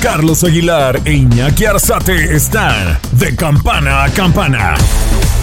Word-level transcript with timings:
Carlos 0.00 0.44
Aguilar 0.44 1.00
e 1.04 1.12
Iñaki 1.12 1.64
Arzate 1.64 2.36
están 2.36 2.98
de 3.12 3.34
campana 3.34 4.04
a 4.04 4.10
campana. 4.10 4.74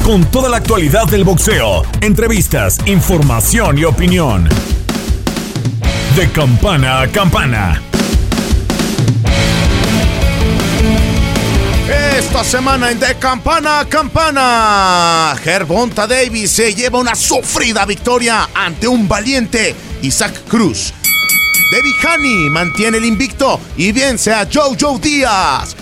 Con 0.04 0.24
toda 0.32 0.50
la 0.50 0.58
actualidad 0.58 1.08
del 1.08 1.26
boxeo, 1.26 1.84
entrevistas, 2.00 2.80
información 2.86 3.78
y 3.78 3.84
opinión. 3.84 4.48
De 6.16 6.30
campana 6.32 7.02
a 7.02 7.08
campana. 7.08 7.82
Esta 12.18 12.44
semana 12.46 12.92
en 12.92 13.00
De 13.00 13.16
Campana 13.16 13.82
a 13.82 13.86
Campana, 13.86 15.36
Gervonta 15.44 16.08
Davis 16.08 16.52
se 16.52 16.74
lleva 16.74 16.98
una 17.00 17.14
sufrida 17.14 17.86
victoria 17.86 18.50
ante 18.54 18.88
un 18.88 19.08
valiente 19.08 19.76
Isaac 20.02 20.44
Cruz. 20.48 20.94
Debbie 21.76 21.94
Honey 22.08 22.50
mantiene 22.50 23.00
el 23.00 23.04
invicto 23.04 23.60
y 23.76 23.92
vence 23.92 24.32
a 24.32 24.48
Jojo 24.50 24.98
Díaz. 24.98 25.76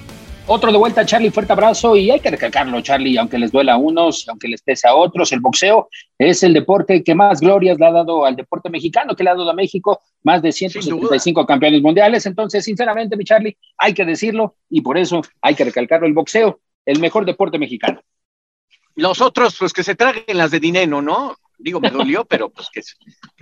Otro 0.45 0.73
de 0.73 0.77
vuelta, 0.77 1.05
Charlie, 1.05 1.31
fuerte 1.31 1.53
abrazo 1.53 1.95
y 1.95 2.11
hay 2.11 2.19
que 2.19 2.29
recalcarlo, 2.29 2.81
Charlie, 2.81 3.17
aunque 3.17 3.39
les 3.39 3.49
duela 3.49 3.73
a 3.73 3.77
unos, 3.77 4.27
aunque 4.27 4.49
les 4.49 4.61
pese 4.61 4.89
a 4.89 4.93
otros, 4.93 5.31
el 5.31 5.39
boxeo 5.39 5.87
es 6.17 6.43
el 6.43 6.53
deporte 6.53 7.01
que 7.01 7.15
más 7.15 7.39
glorias 7.39 7.79
le 7.79 7.85
ha 7.85 7.91
dado 7.91 8.25
al 8.25 8.35
deporte 8.35 8.69
mexicano, 8.69 9.15
que 9.15 9.23
le 9.23 9.29
ha 9.29 9.35
dado 9.35 9.49
a 9.49 9.53
México 9.53 10.01
más 10.21 10.41
de 10.41 10.51
175 10.51 11.45
campeones 11.45 11.81
mundiales. 11.81 12.25
Entonces, 12.25 12.65
sinceramente, 12.65 13.15
mi 13.15 13.23
Charlie, 13.23 13.57
hay 13.77 13.93
que 13.93 14.03
decirlo 14.03 14.57
y 14.69 14.81
por 14.81 14.97
eso 14.97 15.21
hay 15.41 15.55
que 15.55 15.63
recalcarlo, 15.63 16.07
el 16.07 16.13
boxeo, 16.13 16.59
el 16.85 16.99
mejor 16.99 17.25
deporte 17.25 17.57
mexicano. 17.57 18.01
Los 18.95 19.21
otros, 19.21 19.55
pues 19.57 19.71
que 19.71 19.83
se 19.83 19.95
traguen 19.95 20.37
las 20.37 20.51
de 20.51 20.59
dinero, 20.59 21.01
¿no? 21.01 21.37
Digo, 21.63 21.79
me 21.79 21.89
dolió, 21.89 22.25
pero 22.29 22.49
pues 22.49 22.67
que, 22.71 22.81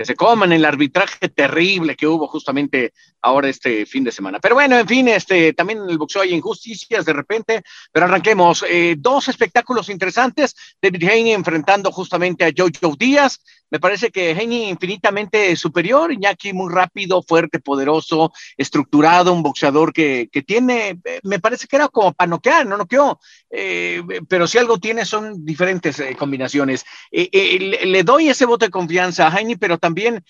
se 0.04 0.16
coman 0.16 0.52
el 0.52 0.64
arbitraje 0.64 1.30
terrible 1.30 1.96
que 1.96 2.08
hubo 2.08 2.28
justamente 2.28 2.94
ahora 3.22 3.50
este 3.50 3.86
fin 3.86 4.04
de 4.04 4.12
semana. 4.12 4.40
Pero 4.40 4.56
bueno, 4.56 4.78
en 4.78 4.88
fin, 4.88 5.08
este, 5.08 5.54
también 5.54 5.80
en 5.80 5.90
el 5.90 5.98
boxeo 5.98 6.22
hay 6.22 6.34
injusticias 6.34 7.06
de 7.06 7.14
repente, 7.14 7.64
pero 7.92 8.06
arranquemos. 8.06 8.64
Eh, 8.68 8.96
dos 8.98 9.28
espectáculos 9.28 9.90
interesantes, 9.90 10.56
David 10.82 11.04
Haney 11.04 11.32
enfrentando 11.34 11.92
justamente 11.92 12.46
a 12.46 12.52
Jojo 12.56 12.96
Díaz, 12.96 13.42
me 13.72 13.80
parece 13.80 14.12
que 14.12 14.32
Haney 14.32 14.70
infinitamente 14.70 15.56
superior, 15.56 16.12
Iñaki 16.12 16.52
muy 16.52 16.72
rápido, 16.72 17.24
fuerte, 17.24 17.60
poderoso, 17.60 18.34
estructurado, 18.58 19.32
un 19.34 19.42
boxeador 19.42 19.94
que, 19.94 20.30
que 20.30 20.44
tiene, 20.44 21.00
eh, 21.06 21.22
me 21.24 21.40
parece 21.40 21.68
que 21.68 21.78
era 21.78 21.88
como 21.88 22.12
para 22.12 22.30
noquear, 22.30 22.68
no 22.68 22.76
noqueó, 22.76 23.18
eh, 23.50 24.04
pero 24.28 24.46
si 24.46 24.58
algo 24.58 24.78
tiene 24.78 25.06
son 25.06 25.46
diferentes 25.46 26.00
eh, 26.00 26.16
combinaciones. 26.18 26.84
Le, 27.12 28.04
doy 28.04 28.28
ese 28.28 28.46
voto 28.46 28.66
de 28.66 28.72
confianza 28.72 29.28
a 29.28 29.32
Haney, 29.36 29.56
pero 29.56 29.78
también 29.78 30.24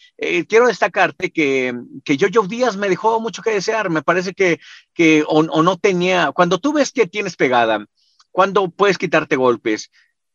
quiero 0.47 0.68
destacarte 0.68 1.31
que, 1.31 1.73
que 2.03 2.18
Jojo 2.19 2.47
Díaz 2.47 2.78
me 2.78 2.90
dejó 2.90 3.19
mucho 3.19 3.41
que 3.41 3.52
desear, 3.52 3.90
me 3.90 4.03
parece 4.03 4.34
que, 4.34 4.59
que 4.94 5.23
o, 5.28 5.40
o 5.40 5.63
no 5.63 5.78
tenía, 5.78 6.31
cuando 6.31 6.59
tú 6.59 6.73
ves 6.73 6.91
que 6.91 7.08
tienes 7.08 7.35
pegada, 7.35 7.85
cuando 8.31 8.69
puedes 8.69 8.97
quitarte 8.97 9.35
golpes, 9.35 9.90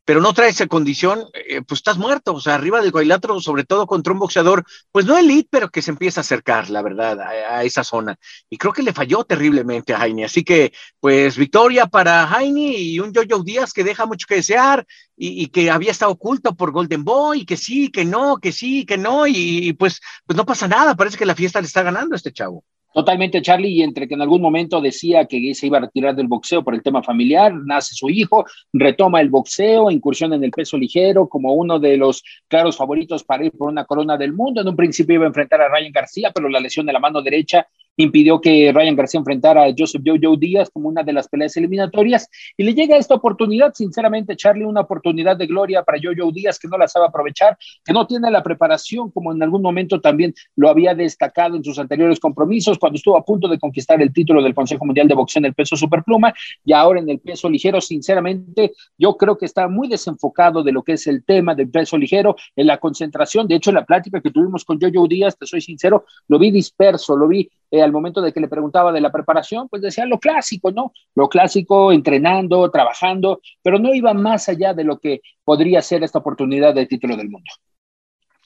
pero 0.07 0.21
no 0.21 0.33
trae 0.33 0.51
esa 0.51 0.69
condición, 0.69 1.25
eh, 1.35 1.63
pues 1.67 1.81
estás 1.81 1.99
muerto, 1.99 2.33
o 2.33 2.41
sea, 2.41 2.55
arriba 2.55 2.81
del 2.81 2.93
cuadrilátero, 2.93 3.41
sobre 3.41 3.65
todo 3.65 3.89
contra 3.89 4.13
un 4.13 4.21
boxeador, 4.21 4.65
pues 4.93 5.05
no 5.05 5.19
elite, 5.19 5.49
pero 5.51 5.69
que 5.69 5.83
se 5.83 5.91
empieza 5.91 6.21
a 6.21 6.23
acercar, 6.23 6.71
la 6.71 6.81
verdad, 6.81 7.21
a, 7.21 7.65
esa 7.65 7.83
zona. 7.83 8.17
Y 8.49 8.57
creo 8.57 8.73
que 8.73 8.85
le 8.85 8.93
falló 8.93 9.25
terriblemente 9.25 9.93
a 9.93 9.99
Jaime. 9.99 10.25
Así 10.25 10.45
que, 10.45 10.73
pues, 11.01 11.37
victoria 11.37 11.87
para 11.87 12.25
Jaime 12.29 12.79
y 12.79 13.01
un 13.01 13.13
Jojo 13.13 13.43
Díaz 13.43 13.73
que 13.73 13.83
deja 13.83 14.07
mucho 14.07 14.29
que 14.29 14.37
desear 14.37 14.87
y, 15.17 15.49
que 15.49 15.73
había 15.73 15.91
estado 15.91 16.13
oculto 16.13 16.55
por 16.55 16.71
Golden 16.71 17.03
Boy, 17.03 17.45
que 17.45 17.57
sí, 17.57 17.91
que 17.91 18.05
no, 18.05 18.37
que 18.39 18.53
sí, 18.53 18.87
que 18.87 18.99
no, 18.99 19.27
y, 19.27 19.35
y 19.69 19.73
pues, 19.73 20.01
pues 20.25 20.37
no 20.37 20.47
pasa 20.47 20.69
nada, 20.69 20.95
parece 20.95 21.19
que 21.19 21.27
la 21.27 21.35
fiesta 21.35 21.61
le 21.61 21.67
está 21.67 21.83
ganando 21.83 22.15
a 22.15 22.17
este 22.17 22.33
chavo. 22.33 22.65
Totalmente, 22.97 23.43
Charlie, 23.43 23.75
y 23.75 23.83
entre 23.83 24.09
que 24.09 24.15
en 24.15 24.23
algún 24.23 24.41
momento 24.41 24.81
decía 24.81 25.27
que 25.27 25.55
se 25.55 25.67
iba 25.67 25.77
a 25.77 25.83
retirar 25.83 26.17
del 26.17 26.29
boxeo 26.29 26.65
por 26.65 26.75
el 26.75 26.83
tema 26.83 27.03
familiar, 27.03 27.53
nace 27.55 27.95
su 27.95 28.09
hijo, 28.09 28.47
retoma 28.73 29.21
el 29.21 29.29
boxeo, 29.29 29.91
incursión 29.91 30.33
en 30.33 30.43
el 30.43 30.51
peso 30.51 30.79
ligero 30.79 31.29
como 31.29 31.53
uno 31.53 31.79
de 31.79 31.99
los 31.99 32.25
claros 32.49 32.75
favoritos 32.75 33.23
para 33.23 33.45
ir 33.45 33.53
por 33.53 33.69
una 33.69 33.85
corona 33.85 34.17
del 34.17 34.33
mundo. 34.33 34.63
En 34.63 34.69
un 34.69 34.77
principio 34.77 35.17
iba 35.17 35.25
a 35.25 35.29
enfrentar 35.29 35.61
a 35.61 35.69
Ryan 35.69 35.93
García, 35.93 36.33
pero 36.35 36.49
la 36.49 36.59
lesión 36.59 36.87
de 36.87 36.95
la 36.95 36.99
mano 36.99 37.21
derecha 37.21 37.67
impidió 37.97 38.41
que 38.41 38.73
Ryan 38.75 38.97
García 38.97 39.19
enfrentara 39.19 39.65
a 39.65 39.75
Joseph 39.77 40.03
Jojo 40.05 40.37
Díaz 40.37 40.71
como 40.71 40.89
una 40.89 41.03
de 41.03 41.13
las 41.13 41.29
peleas 41.29 41.57
eliminatorias. 41.57 42.29
Y 42.57 42.65
le 42.65 42.75
llega 42.75 42.97
esta 42.97 43.15
oportunidad, 43.15 43.73
sinceramente, 43.75 44.37
Charlie, 44.37 44.65
una 44.65 44.83
oportunidad 44.83 45.37
de 45.37 45.47
gloria 45.47 45.83
para 45.83 45.99
Jojo 46.03 46.33
Díaz 46.33 46.59
que 46.59 46.69
no 46.69 46.79
la 46.79 46.89
sabe 46.89 47.07
aprovechar, 47.07 47.57
que 47.85 47.93
no 47.93 48.07
tiene 48.07 48.31
la 48.31 48.43
preparación 48.43 49.11
como 49.11 49.33
en 49.33 49.43
algún 49.43 49.63
momento 49.63 50.01
también 50.01 50.35
lo 50.57 50.69
había 50.69 50.95
destacado 50.95 51.57
en 51.57 51.65
sus 51.65 51.79
anteriores 51.79 52.21
compromisos 52.21 52.79
cuando 52.79 52.97
estuvo 52.97 53.17
a 53.17 53.25
punto 53.25 53.49
de 53.49 53.59
conquistar 53.59 54.01
el 54.01 54.13
título 54.13 54.43
del 54.43 54.55
Consejo 54.55 54.85
Mundial 54.85 55.09
de 55.09 55.15
Boxeo 55.15 55.41
en 55.41 55.47
el 55.47 55.55
peso 55.55 55.77
superpluma 55.77 56.35
y 56.65 56.73
ahora 56.73 57.01
en 57.01 57.09
el 57.09 57.19
peso 57.19 57.49
ligero, 57.49 57.81
sinceramente, 57.81 58.73
yo 58.99 59.17
creo 59.17 59.37
que 59.37 59.47
está 59.47 59.69
muy 59.69 59.89
desenfocado 59.89 60.63
de 60.63 60.73
lo 60.73 60.83
que 60.83 60.93
es 60.93 61.07
el 61.07 61.25
tema 61.25 61.55
del 61.55 61.71
peso 61.71 61.97
ligero, 61.97 62.37
en 62.55 62.67
la 62.67 62.79
concentración, 62.79 63.47
de 63.47 63.57
hecho, 63.57 63.71
en 63.71 63.77
la 63.77 63.85
plática 63.85 64.21
que 64.21 64.31
tuvimos 64.31 64.65
con 64.65 64.81
Jojo 64.81 65.09
Díaz, 65.09 65.37
te 65.37 65.47
soy 65.47 65.61
sincero, 65.61 66.05
lo 66.29 66.39
vi 66.39 66.51
disperso, 66.51 67.17
lo 67.17 67.29
vi 67.29 67.49
eh, 67.71 67.83
al 67.83 67.93
momento 67.93 68.21
de 68.21 68.33
que 68.33 68.41
le 68.41 68.49
preguntaba 68.49 68.93
de 68.93 69.01
la 69.01 69.13
preparación, 69.13 69.69
pues 69.69 69.83
decía 69.83 70.07
lo 70.07 70.19
clásico, 70.19 70.71
¿no? 70.71 70.93
Lo 71.15 71.29
clásico, 71.29 71.93
entrenando, 71.93 72.71
trabajando, 72.71 73.41
pero 73.63 73.79
no 73.79 73.95
iba 73.95 74.15
más 74.15 74.49
allá 74.49 74.75
de 74.75 74.85
lo 74.85 74.99
que 74.99 75.21
podría 75.45 75.83
ser 75.83 76.03
esta 76.05 76.19
oportunidad 76.19 76.75
de 76.75 76.87
título 76.87 77.17
del 77.17 77.31
mundo. 77.31 77.51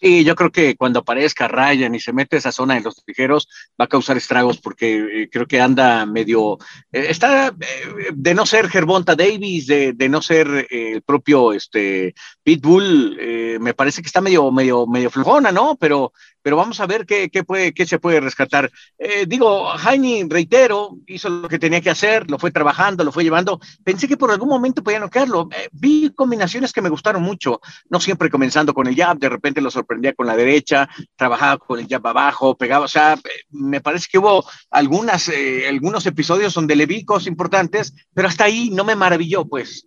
Sí, 0.00 0.24
yo 0.24 0.34
creo 0.34 0.50
que 0.50 0.76
cuando 0.76 1.00
aparezca 1.00 1.46
Ryan 1.46 1.94
y 1.94 2.00
se 2.00 2.14
mete 2.14 2.38
esa 2.38 2.52
zona 2.52 2.74
de 2.74 2.80
los 2.80 3.02
ligeros 3.06 3.46
va 3.78 3.84
a 3.84 3.88
causar 3.88 4.16
estragos 4.16 4.58
porque 4.58 4.94
eh, 5.24 5.28
creo 5.30 5.46
que 5.46 5.60
anda 5.60 6.06
medio, 6.06 6.56
eh, 6.90 7.06
está 7.10 7.48
eh, 7.48 8.08
de 8.14 8.34
no 8.34 8.46
ser 8.46 8.70
Gervonta 8.70 9.14
Davis, 9.14 9.66
de, 9.66 9.92
de 9.92 10.08
no 10.08 10.22
ser 10.22 10.66
el 10.70 11.02
propio 11.02 11.52
este, 11.52 12.14
Pitbull, 12.42 13.58
me 13.60 13.74
parece 13.74 14.00
que 14.00 14.06
está 14.06 14.22
medio, 14.22 14.50
medio, 14.50 14.86
medio 14.86 15.10
flojona, 15.10 15.52
¿no? 15.52 15.76
Pero 15.76 16.14
pero 16.42 16.56
vamos 16.56 16.80
a 16.80 16.86
ver 16.86 17.06
qué, 17.06 17.30
qué, 17.30 17.86
se 17.86 17.98
puede 17.98 18.20
rescatar. 18.20 18.70
Eh, 18.98 19.26
digo, 19.26 19.66
Jaime, 19.76 20.26
reitero, 20.28 20.96
hizo 21.06 21.28
lo 21.28 21.48
que 21.48 21.58
tenía 21.58 21.80
que 21.80 21.90
hacer, 21.90 22.30
lo 22.30 22.38
fue 22.38 22.50
trabajando, 22.50 23.04
lo 23.04 23.12
fue 23.12 23.24
llevando. 23.24 23.60
Pensé 23.84 24.08
que 24.08 24.16
por 24.16 24.30
algún 24.30 24.48
momento 24.48 24.82
podía 24.82 25.00
noquearlo. 25.00 25.48
Eh, 25.52 25.68
vi 25.72 26.10
combinaciones 26.14 26.72
que 26.72 26.82
me 26.82 26.88
gustaron 26.88 27.22
mucho, 27.22 27.60
no 27.88 28.00
siempre 28.00 28.30
comenzando 28.30 28.74
con 28.74 28.86
el 28.86 28.96
jab, 28.96 29.18
de 29.18 29.28
repente 29.28 29.60
lo 29.60 29.70
sorprendía 29.70 30.14
con 30.14 30.26
la 30.26 30.36
derecha, 30.36 30.88
trabajaba 31.16 31.58
con 31.58 31.78
el 31.78 31.88
jab 31.88 32.06
abajo, 32.06 32.56
pegaba, 32.56 32.84
o 32.84 32.88
sea, 32.88 33.18
me 33.50 33.80
parece 33.80 34.08
que 34.10 34.18
hubo 34.18 34.44
algunas, 34.70 35.28
eh, 35.28 35.68
algunos 35.68 36.06
episodios 36.06 36.54
donde 36.54 36.76
le 36.76 36.86
vi 36.86 37.04
cosas 37.04 37.26
importantes, 37.26 37.94
pero 38.14 38.28
hasta 38.28 38.44
ahí 38.44 38.70
no 38.70 38.84
me 38.84 38.96
maravilló, 38.96 39.44
pues. 39.44 39.86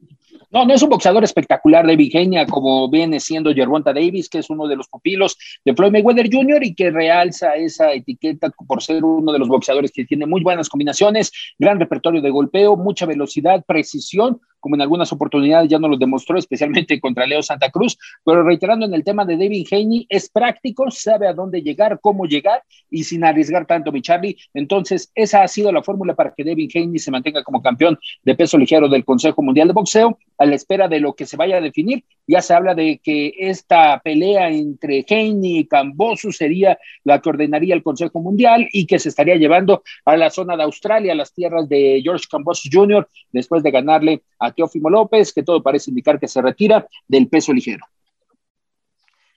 No, 0.54 0.68
no 0.68 0.76
es 0.76 0.84
un 0.84 0.90
boxeador 0.90 1.24
espectacular 1.24 1.84
de 1.84 1.96
Vigenia 1.96 2.46
como 2.46 2.88
viene 2.88 3.20
siendo 3.20 3.52
Gervonta 3.56 3.92
Davis, 3.92 4.30
que 4.30 4.38
es 4.38 4.52
uno 4.52 4.68
de 4.68 4.76
los 4.76 4.88
pupilos 4.88 5.36
de 5.66 5.74
Floyd 5.74 5.92
Mayweather 5.92 6.30
Jr. 6.32 6.64
y 6.64 6.76
que 6.76 6.92
realza 6.92 7.56
esa 7.56 7.92
etiqueta 7.92 8.52
por 8.68 8.84
ser 8.84 9.04
uno 9.04 9.32
de 9.32 9.40
los 9.40 9.48
boxeadores 9.48 9.92
que 9.92 10.06
tiene 10.06 10.28
muy 10.28 10.44
buenas 10.44 10.70
combinaciones, 10.70 11.32
gran 11.58 11.80
repertorio 11.80 12.22
de 12.22 12.30
golpeo, 12.30 12.78
mucha 12.78 13.08
velocidad, 13.08 13.64
precisión, 13.66 14.42
como 14.64 14.76
en 14.76 14.82
algunas 14.82 15.12
oportunidades 15.12 15.70
ya 15.70 15.78
nos 15.78 15.92
lo 15.92 15.98
demostró, 15.98 16.40
especialmente 16.40 16.98
contra 17.02 17.28
Leo 17.28 17.44
Santa 17.44 17.70
Cruz, 17.70 17.98
pero 18.24 18.44
reiterando 18.44 18.86
en 18.86 18.94
el 18.94 19.04
tema 19.04 19.26
de 19.26 19.36
David 19.36 19.68
Haney, 19.70 20.06
es 20.08 20.30
práctico, 20.30 20.90
sabe 20.90 21.28
a 21.28 21.34
dónde 21.34 21.62
llegar, 21.62 22.00
cómo 22.02 22.26
llegar 22.26 22.64
y 22.90 23.04
sin 23.04 23.26
arriesgar 23.26 23.66
tanto, 23.66 23.92
mi 23.92 24.02
Charlie. 24.02 24.38
Entonces, 24.54 25.12
esa 25.16 25.44
ha 25.44 25.50
sido 25.50 25.70
la 25.74 25.84
fórmula 25.84 26.16
para 26.16 26.34
que 26.34 26.46
David 26.46 26.72
Haney 26.76 26.98
se 26.98 27.12
mantenga 27.12 27.44
como 27.44 27.62
campeón 27.62 28.00
de 28.24 28.36
peso 28.36 28.58
ligero 28.58 28.88
del 28.88 29.04
Consejo 29.04 29.42
Mundial 29.42 29.68
de 29.68 29.74
Boxeo, 29.74 30.18
a 30.38 30.46
la 30.46 30.56
espera 30.56 30.88
de 30.88 31.02
lo 31.02 31.14
que 31.14 31.26
se 31.26 31.36
vaya 31.36 31.58
a 31.58 31.62
definir. 31.62 32.06
Ya 32.26 32.42
se 32.42 32.54
habla 32.54 32.74
de 32.74 33.02
que 33.04 33.34
esta 33.38 34.00
pelea 34.00 34.50
entre 34.50 35.06
Haney 35.10 35.60
y 35.60 35.68
Cambosu 35.68 36.32
sería 36.32 36.78
la 37.04 37.20
que 37.20 37.28
ordenaría 37.28 37.76
el 37.76 37.84
Consejo 37.84 38.22
Mundial 38.22 38.70
y 38.72 38.86
que 38.86 38.98
se 38.98 39.10
estaría 39.10 39.36
llevando 39.36 39.84
a 40.06 40.16
la 40.16 40.30
zona 40.30 40.56
de 40.56 40.64
Australia, 40.64 41.12
a 41.12 41.16
las 41.16 41.34
tierras 41.34 41.68
de 41.68 42.00
George 42.02 42.28
Cambosu 42.32 42.70
Jr., 42.72 43.10
después 43.34 43.62
de 43.62 43.72
ganarle 43.72 44.22
a 44.40 44.53
Teófimo 44.54 44.90
López, 44.90 45.34
que 45.34 45.44
todo 45.44 45.62
parece 45.62 45.92
indicar 45.92 46.20
que 46.20 46.28
se 46.28 46.42
retira 46.42 46.88
del 47.08 47.28
peso 47.28 47.54
ligero. 47.54 47.86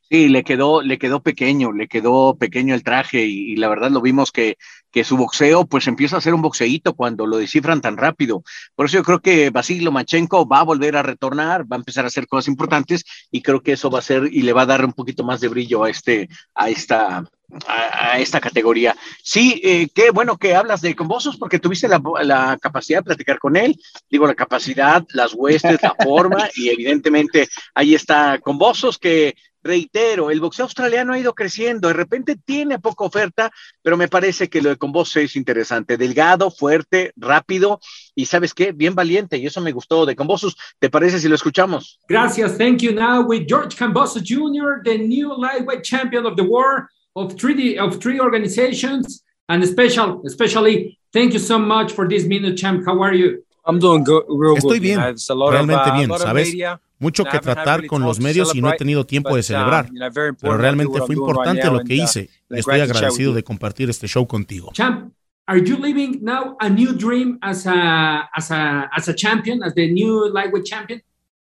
Sí, 0.09 0.29
le 0.29 0.45
quedó, 0.45 0.83
le 0.83 0.99
quedó 0.99 1.21
pequeño, 1.21 1.73
le 1.73 1.89
quedó 1.89 2.37
pequeño 2.37 2.75
el 2.75 2.85
traje 2.85 3.25
y, 3.25 3.57
la 3.57 3.69
verdad 3.69 3.91
lo 3.91 4.01
vimos 4.01 4.31
que, 4.31 4.57
que, 4.93 5.03
su 5.03 5.17
boxeo 5.17 5.67
pues 5.67 5.89
empieza 5.89 6.17
a 6.17 6.21
ser 6.21 6.33
un 6.33 6.43
boxeíto 6.43 6.95
cuando 6.95 7.27
lo 7.27 7.39
descifran 7.39 7.81
tan 7.81 7.97
rápido. 7.97 8.45
Por 8.77 8.87
eso 8.87 8.99
yo 8.99 9.03
creo 9.03 9.21
que 9.21 9.51
Basil 9.51 9.83
Lomachenko 9.85 10.47
va 10.47 10.61
a 10.61 10.65
volver 10.65 10.97
a 10.97 11.03
retornar, 11.03 11.65
va 11.71 11.77
a 11.77 11.81
empezar 11.81 12.05
a 12.05 12.09
hacer 12.09 12.29
cosas 12.29 12.47
importantes 12.47 13.05
y 13.33 13.43
creo 13.43 13.63
que 13.63 13.73
eso 13.73 13.91
va 13.91 13.99
a 13.99 14.03
ser 14.03 14.29
y 14.31 14.43
le 14.43 14.53
va 14.53 14.63
a 14.63 14.67
dar 14.67 14.85
un 14.85 14.93
poquito 14.93 15.25
más 15.25 15.41
de 15.41 15.49
brillo 15.49 15.83
a 15.83 15.91
este, 15.91 16.29
a 16.55 16.71
esta, 16.71 17.25
a, 17.67 18.19
esta 18.21 18.41
categoría. 18.41 18.97
Sí, 19.25 19.61
eh, 19.65 19.89
qué 19.93 20.11
bueno 20.11 20.37
que 20.37 20.55
hablas 20.55 20.83
de 20.83 20.95
Convosos 20.95 21.37
porque 21.37 21.59
tuviste 21.59 21.89
la, 21.89 22.01
la, 22.23 22.59
capacidad 22.61 23.01
de 23.01 23.05
platicar 23.05 23.41
con 23.41 23.57
él, 23.57 23.77
digo, 24.09 24.27
la 24.27 24.35
capacidad, 24.35 25.05
las 25.15 25.35
huestes, 25.35 25.83
la 25.83 25.97
forma 26.01 26.49
y 26.55 26.69
evidentemente 26.69 27.49
ahí 27.75 27.97
está 27.97 28.39
Convosos 28.39 28.99
que 28.99 29.35
reitero, 29.67 30.31
el 30.31 30.41
boxeo 30.41 30.65
australiano 30.65 31.13
ha 31.13 31.19
ido 31.19 31.35
creciendo, 31.35 31.89
de 31.89 31.95
repente 31.95 32.37
tiene 32.37 32.79
poca 32.79 33.05
oferta, 33.05 33.51
pero 33.83 33.97
me 33.97 34.09
parece 34.09 34.49
que 34.49 34.63
lo 34.63 34.71
de 34.71 34.77
Convosos 34.77 35.17
es 35.17 35.37
interesante, 35.37 35.97
delgado, 35.97 36.51
fuerte, 36.51 37.13
rápido 37.17 37.81
y 38.15 38.27
sabes 38.27 38.55
qué, 38.55 38.73
bien 38.73 38.95
valiente 38.95 39.37
y 39.37 39.47
eso 39.47 39.61
me 39.61 39.73
gustó 39.73 40.07
de 40.07 40.17
Convosos. 40.17 40.57
¿Te 40.79 40.89
parece 40.89 41.19
si 41.19 41.29
lo 41.29 41.35
escuchamos? 41.35 42.01
Gracias, 42.09 42.57
thank 42.57 42.79
you 42.79 42.93
now 42.93 43.23
with 43.23 43.47
George 43.47 43.77
Cambosos 43.77 44.23
Jr., 44.23 44.83
the 44.85 44.97
new 44.97 45.35
lightweight 45.37 45.83
champion 45.83 46.25
of 46.25 46.37
the 46.37 46.45
world. 46.45 46.87
of 47.17 47.35
three 47.37 47.79
of 47.79 47.99
three 47.99 48.21
organizations 48.21 49.25
and 49.49 49.67
special 49.67 50.23
especially 50.27 50.99
thank 51.13 51.33
you 51.33 51.39
so 51.39 51.59
much 51.59 51.93
for 51.93 52.07
this 52.07 52.25
minute 52.25 52.57
champ 52.57 52.85
how 52.87 53.03
are 53.03 53.15
you 53.15 53.43
I'm 53.69 53.81
doing 53.81 54.05
good, 54.05 54.23
real 54.29 54.55
Estoy 54.57 54.79
bien, 54.79 55.01
realmente 55.01 55.91
uh, 55.91 55.97
bien, 55.97 56.09
¿sabes? 56.19 56.55
Mucho 56.99 57.25
que 57.25 57.39
tratar 57.39 57.87
con 57.87 58.03
los 58.03 58.21
medios 58.21 58.55
y 58.55 58.63
no 58.63 58.71
he 58.71 58.77
tenido 58.77 59.05
tiempo 59.05 59.35
de 59.35 59.41
uh, 59.41 59.45
celebrar, 59.45 59.91
pero 60.41 60.57
realmente 60.57 60.99
fue 61.03 61.15
importante 61.15 61.71
lo 61.71 61.81
que 61.81 61.95
uh, 61.95 62.05
hice 62.05 62.31
y 62.51 62.59
estoy 62.59 62.81
agradecido 62.81 63.35
de 63.35 63.43
compartir 63.43 63.91
este 63.91 64.07
show 64.07 64.27
contigo. 64.27 64.71
Champ, 64.73 65.13
are 65.47 65.61
you 65.61 65.77
living 65.77 66.21
now 66.23 66.57
a 66.61 66.69
new 66.69 66.93
dream 66.95 67.39
as 67.43 67.67
a 67.67 68.29
as 68.35 68.51
a 68.51 68.89
as 68.97 69.09
a 69.09 69.15
champion, 69.15 69.63
as 69.63 69.75
the 69.75 69.91
new 69.91 70.31
lightweight 70.33 70.65
champion? 70.65 71.03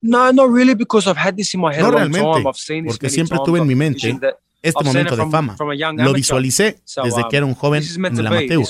No, 0.02 0.32
not 0.32 0.50
really, 0.52 0.74
because 0.74 1.08
I've 1.08 1.18
had 1.18 1.36
this 1.36 1.54
in 1.54 1.62
my 1.62 1.74
head 1.74 1.84
no 1.84 1.92
realmente, 1.92 2.44
porque 2.88 3.10
siempre 3.10 3.38
tuve 3.44 3.60
en 3.60 3.68
mi 3.68 3.76
mente 3.76 4.18
este 4.62 4.84
momento 4.84 5.16
de 5.16 5.30
fama. 5.30 5.56
Lo 5.98 6.13
visualicé 6.13 6.81
desde 7.04 7.24
que 7.30 7.38
era 7.38 7.46
un 7.46 7.56
joven 7.56 7.84
en 7.84 8.18
el 8.18 8.28
amateur. 8.28 8.62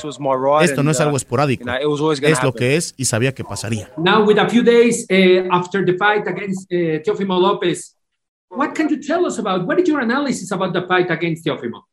Esto 0.61 0.83
no 0.83 0.91
es 0.91 0.99
algo 0.99 1.17
esporádico. 1.17 1.65
Es 2.21 2.43
lo 2.43 2.53
que 2.53 2.75
es 2.75 2.93
y 2.97 3.05
sabía 3.05 3.33
que 3.33 3.43
pasaría. 3.43 3.91
Now, 3.97 4.25
with 4.25 4.37
a 4.37 4.49
few 4.49 4.63
days 4.63 5.05
uh, 5.09 5.47
after 5.51 5.85
the 5.85 5.93
fight 5.93 6.27
against 6.27 6.71
uh, 6.71 7.01
Teofimo 7.03 7.39
López, 7.39 7.95
what 8.49 8.73
can 8.73 8.89
you 8.89 8.99
tell 8.99 9.25
us 9.25 9.37
about? 9.39 9.65
What 9.67 9.79
is 9.79 9.87
your 9.87 10.01
analysis 10.01 10.51
about 10.51 10.73
the 10.73 10.85
fight 10.87 11.09
against 11.11 11.45
Teofimo? 11.45 11.83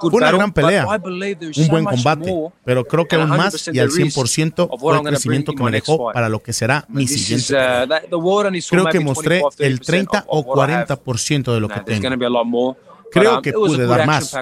Fue 0.00 0.10
una 0.12 0.32
gran 0.32 0.52
pelea, 0.52 0.86
un 0.86 1.68
buen 1.68 1.84
combate, 1.84 2.34
pero 2.64 2.84
creo 2.84 3.06
que 3.06 3.16
aún 3.16 3.30
más 3.30 3.68
y 3.72 3.78
al 3.78 3.90
100% 3.90 4.78
fue 4.78 4.96
el 4.96 5.02
crecimiento 5.02 5.52
que 5.52 5.62
me 5.62 5.70
dejó 5.70 6.12
para 6.12 6.28
lo 6.28 6.42
que 6.42 6.52
será 6.52 6.84
mi 6.88 7.06
siguiente 7.06 7.54
uh, 7.54 8.62
Creo 8.70 8.86
que 8.86 9.00
mostré 9.00 9.42
el 9.58 9.80
30 9.80 10.24
o 10.28 10.44
40% 10.44 11.54
de 11.54 11.60
lo 11.60 11.68
que 11.68 11.80
tengo. 11.80 12.76
Creo 13.10 13.36
um, 13.36 13.42
que 13.42 13.52
pude 13.52 13.86
dar 13.86 14.06
más. 14.06 14.36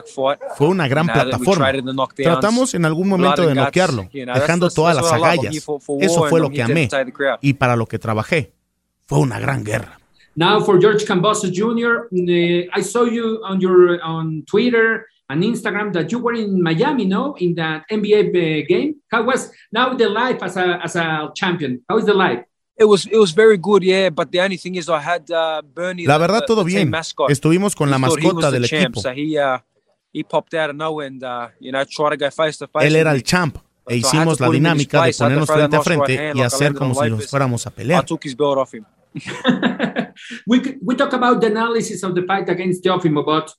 Fue 0.56 0.68
una 0.68 0.88
gran 0.88 1.06
plataforma. 1.06 1.70
Tratamos 2.16 2.74
en 2.74 2.84
algún 2.84 3.08
momento 3.08 3.46
de 3.46 3.54
noquearlo, 3.54 4.08
dejando 4.12 4.70
todas 4.70 4.96
las 4.96 5.10
agallas. 5.12 5.54
Eso 5.54 6.24
fue 6.28 6.40
lo 6.40 6.50
que 6.50 6.62
amé 6.62 6.88
y 7.40 7.54
para 7.54 7.76
lo 7.76 7.86
que 7.86 7.98
trabajé. 7.98 8.52
Fue 9.06 9.18
una 9.18 9.38
gran 9.38 9.64
guerra. 9.64 9.98
Now 10.36 10.60
for 10.60 10.78
George 10.78 11.04
Cambosos 11.04 11.52
Jr., 11.52 12.08
uh, 12.10 12.78
I 12.78 12.82
saw 12.82 13.04
you 13.04 13.40
on 13.44 13.60
your 13.60 14.02
on 14.02 14.42
Twitter 14.46 15.06
and 15.30 15.42
Instagram 15.42 15.92
that 15.92 16.10
you 16.12 16.18
were 16.18 16.34
in 16.34 16.62
Miami, 16.62 17.04
no, 17.06 17.34
in 17.34 17.54
that 17.54 17.84
NBA 17.90 18.28
uh, 18.28 18.66
game. 18.66 18.96
How 19.10 19.22
was 19.22 19.50
now 19.72 19.94
the 19.94 20.08
life 20.08 20.42
as 20.42 20.56
a 20.56 20.80
as 20.82 20.96
a 20.96 21.30
champion? 21.34 21.82
How 21.88 21.98
is 21.98 22.06
the 22.06 22.14
life? 22.14 22.44
It 22.76 22.84
was 22.84 23.06
it 23.06 23.16
was 23.16 23.30
very 23.30 23.56
good, 23.56 23.84
yeah. 23.84 24.10
But 24.10 24.32
the 24.32 24.40
only 24.40 24.56
thing 24.56 24.74
is, 24.74 24.88
I 24.88 25.00
had 25.00 25.30
uh, 25.30 25.62
Bernie. 25.62 26.06
La 26.06 26.18
verdad, 26.18 26.44
todo 26.46 26.64
bien. 26.64 26.92
Estuvimos 27.28 27.74
con 27.76 27.88
la 27.88 27.98
mascota 27.98 28.50
del 28.50 28.64
equipo. 28.64 29.00
So 29.00 29.12
he, 29.12 29.38
uh, 29.38 29.58
he 30.12 30.24
popped 30.24 30.54
out 30.54 30.70
of 30.70 30.76
nowhere 30.76 31.06
and 31.06 31.22
uh, 31.22 31.48
you 31.60 31.70
know 31.70 31.84
tried 31.84 32.10
to 32.10 32.16
go 32.16 32.30
face 32.30 32.58
to 32.58 32.66
face. 32.66 32.88
Él 32.88 32.96
era 32.96 33.12
el 33.12 33.22
champ. 33.22 33.58
E 33.86 33.96
hicimos 33.96 34.40
la 34.40 34.48
dinámica 34.48 35.04
de 35.04 35.12
ponernos 35.12 35.48
frente 35.48 35.76
a 35.76 35.82
frente 35.82 36.32
y 36.34 36.40
hacer 36.40 36.74
como 36.74 36.94
si 36.94 37.10
nos 37.10 37.28
fuéramos 37.28 37.66
a 37.66 37.70
pelear. 37.70 38.04
I 39.14 39.20
took 39.20 39.34
his 39.34 39.42
belt 39.42 39.60
off 39.62 40.04
him. 40.04 40.12
we, 40.46 40.76
we 40.82 40.94
talk 40.96 41.12
about 41.12 41.40
the 41.40 41.46
analysis 41.48 42.02
of 42.02 42.14
the 42.14 42.22
fight 42.22 42.48
against 42.48 42.84
Teofimo, 42.84 43.24
but 43.24 43.52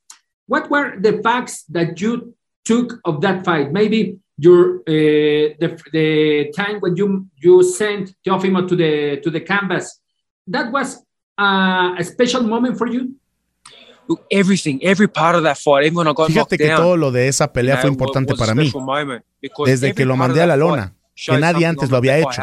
what 0.48 0.70
were 0.70 1.00
the 1.00 1.22
facts 1.22 1.64
that 1.70 2.00
you 2.02 2.36
took 2.64 3.00
of 3.06 3.22
that 3.22 3.46
fight? 3.46 3.72
Maybe 3.72 4.18
your 4.38 4.80
uh, 4.80 5.56
the, 5.60 5.80
the 5.92 6.52
time 6.56 6.80
when 6.80 6.96
you 6.96 7.28
you 7.38 7.64
sent 7.64 8.14
Teofimo 8.26 8.68
to 8.68 8.76
the 8.76 9.22
to 9.24 9.30
the 9.30 9.42
canvas, 9.42 10.02
that 10.48 10.72
was 10.72 11.04
uh, 11.38 11.96
a 11.98 12.04
special 12.04 12.44
moment 12.44 12.78
for 12.78 12.88
you. 12.88 13.16
Everything, 14.30 14.80
every 14.84 15.08
part 15.08 15.36
of 15.36 15.44
that 15.44 15.58
fight, 15.58 15.86
even 15.86 15.98
when 15.98 16.08
I 16.08 16.14
got 16.14 16.30
Fíjate 16.30 16.58
que 16.58 16.68
todo 16.68 16.96
lo 16.96 17.12
de 17.12 17.28
esa 17.28 17.52
pelea 17.52 17.78
fue 17.78 17.90
importante 17.90 18.36
para 18.36 18.54
mí. 18.54 18.72
Desde 19.66 19.96
que 19.96 20.06
lo 20.06 20.16
mandé 20.16 20.42
a 20.42 20.46
la 20.46 20.56
lona, 20.56 20.94
que 21.16 21.38
nadie 21.38 21.66
antes 21.66 21.90
lo 21.90 21.98
había 21.98 22.18
hecho. 22.18 22.42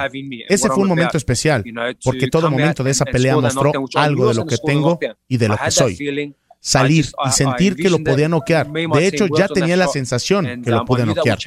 Ese 0.49 0.69
fue 0.69 0.83
un 0.83 0.89
momento 0.89 1.17
especial, 1.17 1.65
porque 2.03 2.29
todo 2.29 2.51
momento 2.51 2.83
de 2.83 2.91
esa 2.91 3.05
pelea 3.05 3.37
mostró 3.37 3.73
algo 3.95 4.29
de 4.29 4.35
lo 4.35 4.47
que 4.47 4.57
tengo 4.59 4.99
y 5.29 5.37
de 5.37 5.49
lo 5.49 5.57
que 5.57 5.71
soy. 5.71 6.35
Salir 6.65 7.07
y 7.27 7.31
sentir 7.33 7.75
que 7.75 7.91
lo 7.91 7.99
podía 7.99 8.29
noquear. 8.29 8.71
De 8.71 9.07
hecho, 9.07 9.27
ya 9.37 9.49
tenía 9.49 9.77
la 9.77 9.89
sensación 9.89 10.63
que 10.63 10.71
lo 10.71 10.85
podía 10.85 11.07
noquear. 11.07 11.39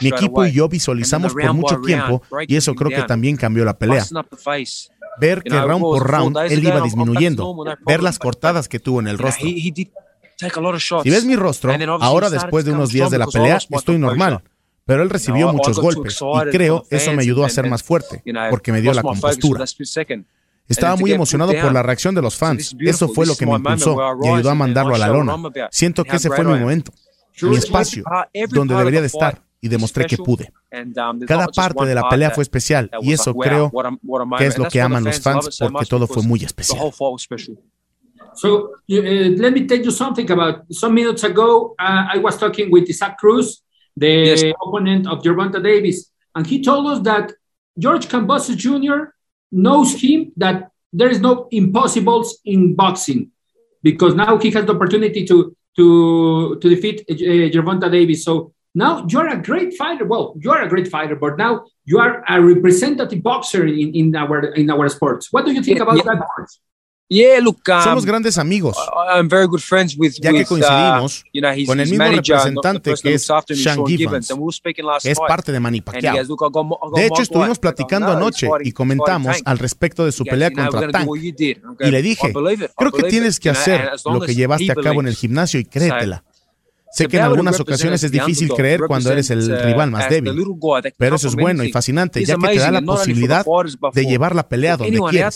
Mi 0.00 0.08
equipo 0.08 0.44
y 0.44 0.52
yo 0.52 0.68
visualizamos 0.68 1.32
por 1.34 1.54
mucho 1.54 1.80
tiempo 1.80 2.22
y 2.46 2.56
eso 2.56 2.74
creo 2.74 2.90
que 2.90 3.02
también 3.06 3.36
cambió 3.36 3.64
la 3.64 3.76
pelea. 3.76 4.04
Ver 5.20 5.42
que 5.42 5.60
round 5.60 5.82
por 5.82 6.08
round 6.08 6.36
él 6.48 6.64
iba 6.64 6.80
disminuyendo, 6.80 7.64
ver 7.84 8.02
las 8.02 8.18
cortadas 8.18 8.68
que 8.68 8.78
tuvo 8.78 9.00
en 9.00 9.08
el 9.08 9.18
rostro. 9.18 9.46
Si 11.02 11.10
ves 11.10 11.24
mi 11.26 11.36
rostro, 11.36 11.74
ahora 12.00 12.30
después 12.30 12.64
de 12.64 12.72
unos 12.72 12.90
días 12.90 13.10
de 13.10 13.18
la 13.18 13.26
pelea, 13.26 13.58
estoy 13.70 13.98
normal 13.98 14.42
pero 14.84 15.02
él 15.02 15.10
recibió 15.10 15.52
muchos 15.52 15.78
golpes 15.78 16.18
y 16.20 16.50
creo 16.50 16.84
eso 16.90 17.12
me 17.12 17.22
ayudó 17.22 17.44
a 17.44 17.48
ser 17.48 17.68
más 17.68 17.82
fuerte 17.82 18.22
porque 18.50 18.72
me 18.72 18.80
dio 18.80 18.92
la 18.92 19.02
compostura. 19.02 19.64
Estaba 20.68 20.96
muy 20.96 21.12
emocionado 21.12 21.52
por 21.60 21.72
la 21.72 21.82
reacción 21.82 22.14
de 22.14 22.22
los 22.22 22.36
fans. 22.36 22.76
Eso 22.78 23.08
fue 23.08 23.26
lo 23.26 23.34
que 23.34 23.46
me 23.46 23.54
impulsó 23.54 23.96
y 24.22 24.28
ayudó 24.28 24.50
a 24.50 24.54
mandarlo 24.54 24.94
a 24.94 24.98
la 24.98 25.08
lona. 25.08 25.36
Siento 25.70 26.04
que 26.04 26.16
ese 26.16 26.28
fue 26.28 26.44
mi 26.44 26.58
momento, 26.58 26.92
mi 27.42 27.56
espacio, 27.56 28.04
donde 28.50 28.74
debería 28.74 29.00
de 29.00 29.08
estar 29.08 29.42
y 29.60 29.68
demostré 29.68 30.06
que 30.06 30.16
pude. 30.16 30.52
Um, 30.72 31.20
Cada 31.26 31.48
parte 31.48 31.84
de 31.84 31.94
la 31.94 32.08
pelea 32.08 32.30
fue 32.30 32.42
especial 32.42 32.90
y 33.02 33.12
eso 33.12 33.34
creo 33.34 33.70
que 34.38 34.46
es 34.46 34.56
lo 34.58 34.68
que 34.68 34.80
aman 34.80 35.04
los 35.04 35.20
fans 35.20 35.58
porque 35.58 35.86
todo 35.86 36.06
fue 36.06 36.22
muy 36.22 36.42
especial. 36.44 36.92
So 38.34 38.70
uh, 38.88 39.02
let 39.38 39.50
me 39.50 39.62
tell 39.62 39.82
you 39.82 39.90
something 39.90 40.30
about 40.30 40.64
some 40.70 40.94
minutes 40.94 41.24
ago. 41.24 41.74
Uh, 41.78 42.14
I 42.14 42.18
was 42.18 42.38
talking 42.38 42.70
with 42.70 42.88
Isaac 42.88 43.16
Cruz, 43.18 43.64
the 43.96 44.08
Yes. 44.08 44.42
opponent 44.62 45.06
of 45.06 45.22
Gervonta 45.22 45.62
Davis, 45.62 46.10
and 46.34 46.46
he 46.46 46.62
told 46.62 46.86
us 46.86 47.00
that 47.00 47.32
George 47.78 48.08
Cambosos 48.08 48.56
Jr. 48.56 49.12
knows 49.52 50.00
him 50.00 50.32
that 50.36 50.70
there 50.92 51.08
is 51.08 51.20
no 51.20 51.48
impossibles 51.50 52.38
in 52.44 52.74
boxing 52.74 53.30
because 53.82 54.14
now 54.14 54.38
he 54.38 54.50
has 54.50 54.64
the 54.66 54.74
opportunity 54.74 55.24
to 55.26 55.56
to 55.76 56.56
to 56.60 56.68
defeat 56.68 57.04
uh, 57.08 57.14
Gervonta 57.14 57.90
Davis. 57.90 58.24
So 58.24 58.52
now 58.74 59.06
you're 59.08 59.28
a 59.28 59.40
great 59.40 59.74
fighter. 59.74 60.04
Well, 60.04 60.34
you 60.38 60.50
are 60.50 60.62
a 60.62 60.68
great 60.68 60.88
fighter, 60.88 61.16
but 61.16 61.36
now 61.36 61.64
you 61.84 61.98
are 61.98 62.24
a 62.28 62.40
representative 62.40 63.22
boxer 63.22 63.66
in, 63.66 63.94
in 63.94 64.16
our 64.16 64.52
in 64.54 64.70
our 64.70 64.88
sports. 64.88 65.32
What 65.32 65.44
do 65.46 65.52
you 65.52 65.62
think 65.62 65.80
about 65.80 65.96
yeah. 65.96 66.02
that? 66.04 66.48
Yeah, 67.12 67.40
look, 67.40 67.58
um, 67.68 67.82
Somos 67.82 68.06
grandes 68.06 68.38
amigos. 68.38 68.76
I'm 69.12 69.28
very 69.28 69.46
good 69.48 69.58
friends 69.58 69.96
with, 69.98 70.12
Ya 70.22 70.30
que 70.30 70.42
uh, 70.42 70.46
coincidimos 70.46 71.24
you 71.32 71.40
know, 71.40 71.52
his, 71.52 71.66
con 71.66 71.80
el 71.80 71.88
mismo 71.90 72.04
manager, 72.04 72.36
representante 72.36 72.94
que 72.94 73.14
es 73.14 73.24
Sean 73.24 73.84
Gibbons, 73.84 74.32
Es 75.02 75.18
parte 75.18 75.50
de 75.50 75.58
Manny 75.58 75.80
Pacquiao. 75.80 76.24
goes, 76.28 76.94
De 76.94 77.06
hecho, 77.06 77.22
estuvimos 77.22 77.58
platicando 77.58 78.06
"No, 78.06 78.12
he's 78.12 78.16
anoche 78.44 78.48
y 78.62 78.70
comentamos 78.70 79.26
fighting 79.26 79.44
Tank." 79.44 79.48
al 79.52 79.58
respecto 79.58 80.04
de 80.04 80.12
su 80.12 80.24
pelea 80.24 80.50
"You 80.50 80.54
know, 80.54 80.64
we're 80.66 80.70
contra 80.72 80.92
Tank. 80.92 81.10
what 81.10 81.18
you 81.18 81.32
did." 81.36 81.56
I 81.56 81.60
go, 81.62 81.74
Y 81.80 81.90
le 81.90 81.98
"I 81.98 82.02
dije, 82.02 82.32
creo 82.76 82.92
que 82.92 83.02
tienes 83.02 83.38
it", 83.38 83.42
que 83.42 83.50
hacer 83.50 83.90
lo 84.04 84.20
que 84.20 84.30
as 84.30 84.36
llevaste 84.36 84.70
a 84.70 84.76
cabo 84.76 85.00
en 85.00 85.08
el 85.08 85.16
gimnasio 85.16 85.58
y 85.58 85.64
créetela. 85.64 86.22
Sé 86.92 87.08
que 87.08 87.16
en 87.16 87.24
algunas 87.24 87.58
ocasiones 87.58 88.00
as 88.00 88.04
es 88.04 88.12
difícil 88.12 88.50
creer 88.50 88.82
cuando 88.86 89.10
eres 89.10 89.30
el 89.30 89.50
uh, 89.50 89.64
rival 89.64 89.90
más 89.90 90.08
débil, 90.08 90.32
pero 90.96 91.16
eso 91.16 91.26
es 91.26 91.34
bueno 91.34 91.64
y 91.64 91.72
fascinante, 91.72 92.24
ya 92.24 92.36
que 92.36 92.46
te 92.46 92.58
da 92.60 92.70
la 92.70 92.82
posibilidad 92.82 93.44
de 93.94 94.06
llevar 94.06 94.36
la 94.36 94.48
pelea 94.48 94.76
donde 94.76 94.96
anyone 94.96 95.28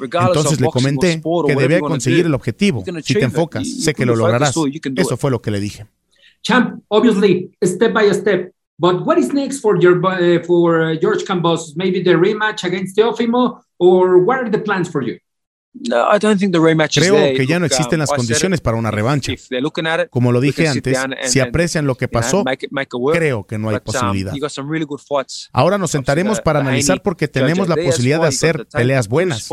Entonces 0.00 0.60
le 0.60 0.68
comenté 0.68 1.22
que 1.46 1.54
debía 1.56 1.80
conseguir 1.80 2.26
el 2.26 2.34
objetivo. 2.34 2.84
Si 3.02 3.14
te 3.14 3.24
enfocas, 3.24 3.66
sé 3.68 3.94
que 3.94 4.06
lo 4.06 4.16
lograrás. 4.16 4.54
Eso 4.96 5.16
fue 5.16 5.30
lo 5.30 5.40
que 5.40 5.50
le 5.50 5.60
dije. 5.60 5.86
Champ, 6.42 6.82
obviously, 6.88 7.50
step 7.62 7.94
by 7.94 8.12
step. 8.12 8.52
But 8.78 9.06
what 9.06 9.18
is 9.18 9.32
next 9.32 9.60
for 9.60 9.80
your 9.80 10.04
uh, 10.04 10.42
for 10.44 10.82
uh, 10.82 10.96
George 11.00 11.24
Cambosos? 11.24 11.76
Maybe 11.76 12.02
the 12.02 12.16
rematch 12.16 12.64
against 12.64 12.96
Teofimo, 12.96 13.62
or 13.78 14.18
what 14.18 14.38
are 14.38 14.50
the 14.50 14.58
plans 14.58 14.90
for 14.90 15.02
you? 15.02 15.18
No, 15.74 16.08
I 16.08 16.18
don't 16.18 16.38
think 16.38 16.52
the 16.52 16.60
rematch 16.60 16.96
is 16.96 17.04
Creo 17.04 17.34
que 17.36 17.46
ya 17.46 17.58
no 17.58 17.66
existen 17.66 17.98
um, 17.98 18.00
las 18.00 18.10
condiciones 18.10 18.60
para 18.60 18.76
una 18.76 18.90
revancha. 18.90 19.32
If 19.32 19.48
they're 19.48 19.62
looking 19.62 19.86
at 19.86 20.00
it, 20.00 20.10
Como 20.10 20.32
lo 20.32 20.40
dije 20.40 20.68
antes, 20.68 20.98
si 21.24 21.40
aprecian 21.40 21.86
lo 21.86 21.96
que 21.96 22.08
pasó, 22.08 22.44
creo 23.12 23.44
que 23.44 23.58
no 23.58 23.70
hay 23.70 23.76
um, 23.76 23.80
posibilidad. 23.80 24.34
you 24.34 24.40
got 24.40 24.50
some 24.50 24.70
really 24.70 24.86
good 24.86 25.00
fights. 25.00 25.50
Ahora 25.52 25.78
nos 25.78 25.90
sentaremos 25.90 26.40
para 26.40 26.60
analizar 26.60 27.02
porque 27.02 27.26
tenemos 27.28 27.68
la 27.68 27.76
posibilidad 27.76 28.20
de 28.20 28.28
hacer 28.28 28.66
peleas 28.72 29.08
buenas. 29.08 29.48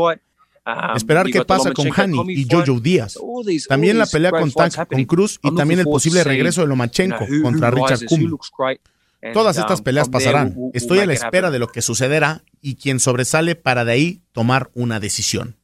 Um, 0.64 0.96
Esperar 0.96 1.26
qué 1.26 1.44
pasa 1.44 1.72
con 1.72 1.88
Hani 1.88 2.22
y 2.28 2.46
Jojo 2.48 2.78
Díaz. 2.78 3.18
También 3.68 3.98
la 3.98 4.06
pelea 4.06 4.30
con 4.30 4.50
Tank, 4.52 4.74
con 4.88 5.04
Cruz 5.04 5.40
y 5.42 5.54
también 5.54 5.80
el 5.80 5.86
posible 5.86 6.22
regreso 6.22 6.60
de 6.60 6.68
Lomachenko 6.68 7.26
contra 7.42 7.70
Richard 7.70 8.04
Kum. 8.06 8.38
Todas 9.32 9.56
estas 9.56 9.80
um, 9.80 9.84
peleas 9.84 10.08
pasarán. 10.08 10.54
Estoy 10.72 11.00
a 11.00 11.06
la 11.06 11.14
espera 11.14 11.50
de 11.50 11.58
lo 11.58 11.68
que 11.68 11.82
sucederá 11.82 12.42
y 12.60 12.76
quien 12.76 13.00
sobresale 13.00 13.54
para 13.56 13.84
de 13.84 13.92
ahí 13.92 14.20
tomar 14.32 14.70
una 14.74 15.00
decisión. 15.00 15.56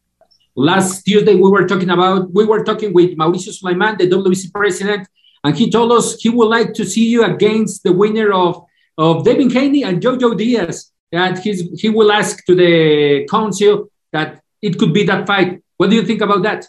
Last 0.57 1.05
Tuesday, 1.05 1.37
we 1.37 1.49
were 1.49 1.67
talking 1.67 1.91
about 1.91 2.29
we 2.33 2.45
were 2.45 2.65
talking 2.65 2.91
with 2.93 3.17
Mauricio 3.17 3.53
Sulaiman, 3.53 3.97
the 3.97 4.09
WBC 4.09 4.51
president, 4.53 5.07
and 5.45 5.57
he 5.57 5.71
told 5.71 5.93
us 5.93 6.17
he 6.21 6.31
would 6.31 6.51
like 6.51 6.73
to 6.73 6.85
see 6.85 7.09
you 7.09 7.23
against 7.23 7.85
the 7.85 7.93
winner 7.93 8.33
of 8.33 8.65
of 8.97 9.25
Devin 9.25 9.51
Haney 9.51 9.85
and 9.85 10.03
Jojo 10.03 10.37
Diaz. 10.37 10.91
And 11.13 11.39
he's, 11.39 11.63
he 11.81 11.89
will 11.89 12.11
ask 12.11 12.45
to 12.47 12.55
the 12.55 13.27
council 13.31 13.89
that 14.13 14.43
it 14.61 14.77
could 14.77 14.93
be 14.93 15.05
that 15.07 15.27
fight. 15.27 15.63
What 15.79 15.91
do 15.91 15.97
you 15.97 16.05
think 16.05 16.23
about 16.23 16.43
that? 16.43 16.65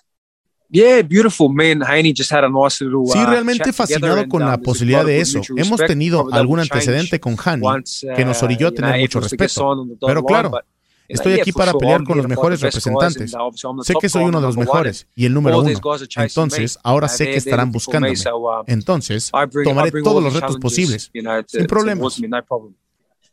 Yeah, 0.72 1.02
beautiful. 1.02 1.50
Me 1.50 1.72
and 1.72 1.84
Haney 1.84 2.14
just 2.14 2.32
had 2.32 2.44
a 2.44 2.50
nice 2.50 2.80
little. 2.80 3.04
Sí, 3.08 3.18
uh, 3.18 3.26
realmente 3.26 3.64
chat 3.66 3.76
together 3.76 4.00
fascinado 4.00 4.30
con 4.30 4.44
um, 4.44 4.50
la 4.50 4.58
posibilidad 4.60 5.04
de 5.04 5.20
eso. 5.20 5.42
Hemos 5.58 5.80
tenido 5.84 6.28
algún 6.32 6.60
antecedente 6.60 7.20
con 7.20 7.36
Hani 7.44 7.66
once, 7.66 8.08
que 8.16 8.24
nos 8.24 8.40
uh, 8.42 8.46
orilló 8.46 8.68
a 8.68 8.70
you 8.70 8.76
tener 8.76 9.00
mucho 9.00 9.20
respeto. 9.20 9.76
Pero 10.06 10.24
claro, 10.24 10.50
know, 10.50 10.62
estoy 11.08 11.40
aquí 11.40 11.52
para 11.52 11.74
pelear 11.74 12.02
I'm 12.02 12.06
con 12.06 12.18
los 12.18 12.26
here 12.26 12.36
to 12.36 12.40
fight 12.42 12.52
mejores 12.52 12.60
the 12.60 12.66
best 12.68 12.76
guys, 12.78 12.86
representantes. 12.86 13.32
the 13.32 13.84
Sé 13.84 13.96
que 14.00 14.10
soy 14.10 14.24
uno 14.26 14.40
de 14.42 14.46
los 14.46 14.56
number 14.56 14.70
one, 14.70 14.78
mejores 14.78 15.08
y 15.16 15.26
el 15.26 15.34
número 15.34 15.60
uno. 15.62 15.72
Entonces, 16.18 16.78
ahora 16.84 17.08
Uh, 17.08 17.10
sé 17.10 17.24
they're- 17.26 17.32
que 17.32 17.38
estarán 17.38 17.70
looking 17.70 17.82
for 17.82 18.02
me, 18.02 18.10
buscándome. 18.12 18.16
so, 18.16 18.64
Entonces, 18.68 19.32
tomaré 19.64 19.92
todos 20.04 20.18
all 20.18 20.24
los 20.26 20.34
the 20.34 20.40
retos 20.40 20.60
challenges, 20.60 20.62
posibles. 20.62 21.12
Sin 21.48 21.66
problemas. 21.66 22.22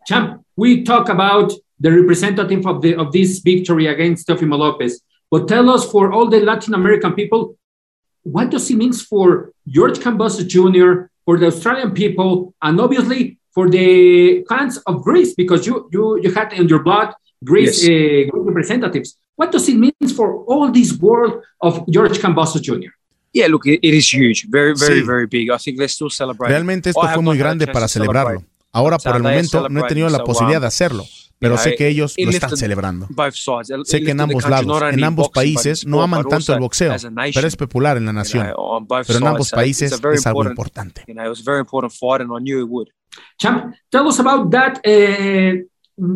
Champ, 0.07 0.43
we 0.57 0.83
talk 0.85 1.09
about 1.09 1.53
the 1.79 1.91
representative 1.91 2.67
of 2.67 2.81
the 2.83 2.95
of 2.97 3.13
this 3.13 3.41
victory 3.41 3.87
against 3.87 4.27
Teofimo 4.29 4.57
Lopez, 4.59 5.01
but 5.31 5.47
tell 5.49 5.69
us 5.71 5.91
for 5.91 6.13
all 6.13 6.29
the 6.29 6.41
Latin 6.41 6.75
American 6.75 7.13
people, 7.15 7.57
what 8.23 8.51
does 8.51 8.71
it 8.71 8.77
mean 8.77 8.93
for 8.93 9.53
George 9.69 9.99
Cambosos 9.99 10.47
Jr., 10.47 11.09
for 11.25 11.39
the 11.39 11.47
Australian 11.47 11.93
people, 11.93 12.55
and 12.63 12.81
obviously 12.81 13.39
for 13.53 13.69
the 13.69 14.45
fans 14.49 14.79
of 14.87 15.03
Greece, 15.03 15.35
because 15.35 15.67
you 15.67 15.89
you 15.93 16.19
you 16.23 16.31
had 16.33 16.53
in 16.53 16.69
your 16.69 16.83
blood 16.83 17.13
Greece 17.45 17.83
Yes. 17.85 17.91
uh, 17.91 18.31
Greek 18.31 18.47
representatives. 18.47 19.19
What 19.37 19.53
does 19.53 19.69
it 19.69 19.77
mean 19.77 19.93
for 20.19 20.29
all 20.51 20.71
this 20.73 20.91
world 20.99 21.43
of 21.61 21.73
George 21.91 22.17
Cambosos 22.19 22.63
Jr.? 22.63 22.93
Yeah, 23.35 23.49
look, 23.49 23.67
it, 23.67 23.81
it 23.83 23.93
is 23.93 24.07
huge, 24.15 24.47
very, 24.49 24.73
very, 24.75 25.01
Sí. 25.03 25.07
very 25.07 25.27
big. 25.27 25.51
I 25.51 25.59
think 25.59 25.79
let's 25.79 25.93
still 25.93 26.09
celebrate. 26.09 26.49
Realmente 26.49 26.89
esto 26.89 27.03
I 27.03 27.13
fue 27.15 27.23
muy 27.23 27.37
grande 27.37 27.67
para 27.67 27.85
to 27.87 27.89
celebrate. 27.89 28.15
celebrarlo. 28.17 28.45
Ahora, 28.77 28.99
por 28.99 29.17
el 29.17 29.23
momento, 29.23 29.69
no 29.71 29.81
he 29.81 29.89
tenido 29.89 30.11
la 30.11 30.23
posibilidad 30.23 30.61
de 30.61 30.67
hacerlo, 30.67 31.05
pero 31.39 31.57
sé 31.57 31.75
que 31.77 31.89
ellos 31.89 32.15
lo 32.19 32.31
están 32.31 32.57
celebrando. 32.57 33.09
Sé 33.85 34.03
que 34.03 34.11
en 34.11 34.21
ambos 34.21 34.47
lados, 34.49 34.83
en 34.93 35.03
ambos 35.03 35.31
países, 35.31 35.87
no 35.87 36.03
aman 36.03 36.25
tanto 36.29 36.53
el 36.53 36.61
boxeo, 36.61 36.95
pero 37.35 37.47
es 37.47 37.57
popular 37.57 37.97
en 37.97 38.05
la 38.05 38.13
nación. 38.13 38.47
Pero 39.07 39.19
en 39.19 39.27
ambos 39.27 39.51
países 39.51 39.93
es 39.93 40.27
algo 40.27 40.43
important- 40.45 40.51
importante. 40.51 41.05
You 41.09 41.15
know, 41.15 41.25
it 41.25 41.29
was 41.31 41.41
a 41.41 41.45
very 41.45 41.61
important 41.61 41.93
fight, 41.93 42.21
and 42.21 42.31
I 42.31 42.41
knew 42.43 42.61
it 42.61 42.69
would. 42.69 42.89
Champ, 43.39 43.75
tell 43.91 44.07
us 44.07 44.19
about 44.19 44.51
that 44.51 44.79
uh, 44.85 45.63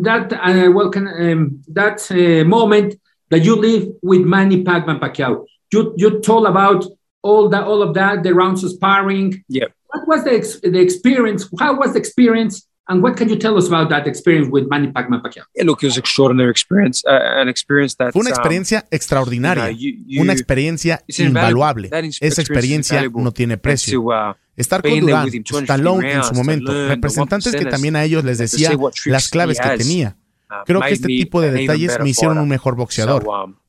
that 0.03 0.31
uh, 0.33 0.71
well, 0.71 0.91
can, 0.91 1.07
um, 1.07 1.61
that 1.73 1.99
uh, 2.11 2.45
moment 2.47 2.93
that 3.31 3.43
you 3.43 3.55
live 3.55 3.87
with 4.03 4.21
Manny 4.23 4.63
Pacman 4.63 4.99
Pacquiao. 4.99 5.45
You 5.73 5.93
you 5.97 6.19
told 6.19 6.45
about 6.45 6.85
all 7.23 7.49
that, 7.49 7.63
all 7.63 7.81
of 7.81 7.95
that, 7.95 8.21
the 8.21 8.33
rounds 8.35 8.63
of 8.63 8.69
sparring. 8.71 9.43
Yeah. 9.47 9.69
What 9.93 10.07
was 10.07 10.23
the 10.23 10.33
ex- 10.33 10.59
the 10.61 10.79
experience? 10.79 11.47
How 11.59 11.75
was 11.77 11.93
the 11.93 11.99
experience? 11.99 12.67
And 12.87 13.01
what 13.03 13.15
can 13.15 13.29
you 13.29 13.37
tell 13.37 13.55
us 13.57 13.67
about 13.67 13.89
that 13.89 14.05
experience 14.07 14.49
with 14.51 14.67
Manny 14.67 14.87
Pacman 14.91 15.21
Pacquiao? 15.21 15.43
Yeah, 15.55 15.63
look, 15.65 15.81
it 15.83 15.87
was 15.87 15.95
an 15.97 16.01
extraordinary 16.01 16.49
experience, 16.49 17.03
uh, 17.05 17.11
an 17.41 17.47
experience 17.47 17.95
that 17.97 18.11
Fue 18.11 18.19
una 18.21 18.31
um, 18.31 18.33
experiencia 18.33 18.85
extraordinaria, 18.91 19.69
you 19.69 19.73
know, 19.75 19.79
you- 19.79 20.03
you- 20.15 20.21
una 20.21 20.33
experiencia 20.33 21.01
invaluable. 21.07 21.89
Esa 22.19 22.41
experiencia 22.41 23.01
no 23.13 23.31
tiene 23.31 23.57
precio. 23.57 24.01
uh, 24.01 24.33
Estar 24.57 24.81
con 24.81 24.99
Durán, 24.99 25.25
with 25.25 25.33
him 25.35 25.43
250 25.43 25.73
Stallone 25.75 26.11
en 26.11 26.23
su 26.23 26.29
to 26.31 26.35
momento, 26.35 26.87
representantes 26.89 27.55
que 27.55 27.65
también 27.65 27.95
a 27.95 28.03
ellos 28.03 28.23
les 28.25 28.37
decía 28.39 28.71
las 29.05 29.29
claves 29.29 29.59
que 29.59 29.69
tenía. 29.77 30.17
uh, 30.49 30.65
Creo 30.65 30.79
made 30.79 30.89
que 30.89 30.93
este 30.95 31.07
me 31.07 31.13
tipo 31.17 31.39
de 31.39 31.51
detalles 31.51 31.87
better 31.87 32.03
me 32.03 32.09
hicieron 32.09 32.37
un 32.39 32.49
mejor 32.49 32.75
boxeador. 32.75 33.23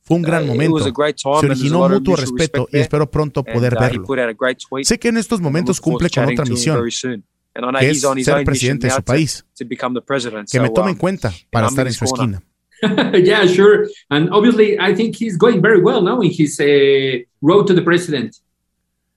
Fue 0.05 0.17
un 0.17 0.23
gran 0.23 0.41
uh, 0.43 0.45
it 0.45 0.49
momento. 0.49 0.73
was 0.75 0.85
a 0.85 0.91
great 0.91 1.15
time, 1.15 1.39
Se 1.39 1.45
originó 1.45 1.87
mutuo 1.87 2.15
respeto 2.15 2.67
y 2.71 2.79
espero 2.79 3.09
pronto 3.09 3.43
poder 3.43 3.73
uh, 3.75 3.79
verlo. 3.79 4.03
put 4.03 4.19
out 4.19 4.29
a 4.29 4.33
great 4.37 4.57
tweet. 4.59 4.83
Sé 4.83 4.99
que 4.99 5.07
en 5.07 5.17
estos 5.17 5.39
momentos 5.39 5.79
cumple 5.79 6.09
con 6.09 6.25
otra 6.25 6.45
misión, 6.45 6.77
very 6.77 6.91
soon. 6.91 7.23
And 7.55 7.65
I 7.65 7.69
know 7.69 7.79
que 7.79 8.21
es 8.21 8.25
ser 8.25 8.43
presidente 8.43 8.87
de 8.87 8.93
su 8.93 9.03
país. 9.03 9.45
Que 10.51 10.59
me 10.59 10.69
tome 10.69 10.87
um, 10.87 10.89
en 10.89 10.95
cuenta 10.95 11.31
para 11.51 11.67
estar 11.67 11.85
in 11.85 11.89
en 11.89 11.93
su 11.93 12.05
esquina. 12.05 12.43
yeah, 13.23 13.47
sure. 13.47 13.87
And 14.09 14.29
obviously, 14.31 14.77
I 14.79 14.93
think 14.93 15.15
he's 15.15 15.37
going 15.37 15.61
very 15.61 15.79
well 15.81 16.01
now 16.01 16.21
in 16.21 16.31
his 16.31 16.59
uh, 16.59 17.23
road 17.41 17.65
to 17.67 17.73
the 17.73 17.81
president. 17.81 18.35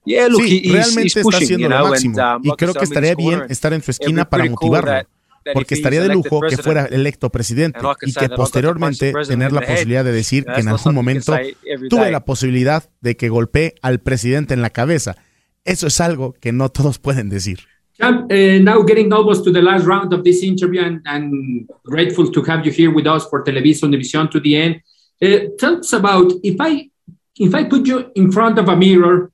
Yeah, 0.04 0.28
look, 0.28 0.42
Sí, 0.42 0.60
he's, 0.62 0.72
realmente 0.72 1.02
he's 1.02 1.16
está 1.16 1.22
pushing, 1.22 1.42
haciendo 1.42 1.62
you 1.64 1.68
lo 1.68 1.76
know, 1.78 1.90
máximo. 1.90 2.20
and, 2.20 2.36
um, 2.36 2.42
Y 2.44 2.56
creo 2.56 2.74
que 2.74 2.84
estaría 2.84 3.10
his 3.10 3.16
bien 3.16 3.42
estar 3.48 3.72
en 3.72 3.82
su 3.82 3.90
esquina 3.90 4.28
para 4.28 4.44
motivarlo. 4.48 5.08
Porque 5.52 5.74
estaría 5.74 6.00
de 6.00 6.08
lujo 6.08 6.40
que 6.40 6.48
president, 6.48 6.64
fuera 6.64 6.86
electo 6.86 7.30
presidente 7.30 7.80
y 8.02 8.12
que 8.12 8.28
posteriormente 8.28 9.12
president 9.12 9.40
tener 9.40 9.48
in 9.50 9.54
la 9.54 9.60
the 9.60 9.66
head. 9.66 9.74
posibilidad 9.74 10.04
de 10.04 10.12
decir 10.12 10.44
That's 10.44 10.56
que 10.56 10.60
en 10.60 10.66
not 10.66 10.78
algún 10.78 10.94
momento 10.94 11.32
can 11.32 11.44
say 11.44 11.56
every 11.66 11.88
tuve 11.88 12.10
la 12.10 12.24
posibilidad 12.24 12.88
de 13.00 13.16
que 13.16 13.28
golpeé 13.28 13.74
al 13.82 14.00
presidente 14.00 14.54
en 14.54 14.62
la 14.62 14.70
cabeza. 14.70 15.16
Eso 15.64 15.86
es 15.86 16.00
algo 16.00 16.34
que 16.40 16.52
no 16.52 16.68
todos 16.70 16.98
pueden 16.98 17.28
decir. 17.28 17.60
Champ, 17.98 18.30
uh, 18.30 18.62
now 18.62 18.84
getting 18.84 19.12
almost 19.12 19.44
to 19.44 19.50
the 19.50 19.62
last 19.62 19.86
round 19.86 20.12
of 20.12 20.22
this 20.22 20.42
interview, 20.42 20.82
and, 20.82 21.00
and 21.06 21.66
grateful 21.84 22.30
to 22.30 22.42
have 22.42 22.64
you 22.64 22.70
here 22.70 22.90
with 22.90 23.06
us 23.06 23.26
for 23.28 23.42
Televisa 23.42 23.86
Univision 23.86 24.30
to 24.30 24.38
the 24.40 24.54
end. 24.54 24.82
Uh, 25.22 25.48
tell 25.58 25.78
us 25.78 25.92
about 25.94 26.30
if 26.42 26.56
I 26.60 26.90
if 27.38 27.54
I 27.54 27.64
put 27.64 27.86
you 27.86 28.10
in 28.14 28.30
front 28.30 28.58
of 28.58 28.68
a 28.68 28.76
mirror, 28.76 29.30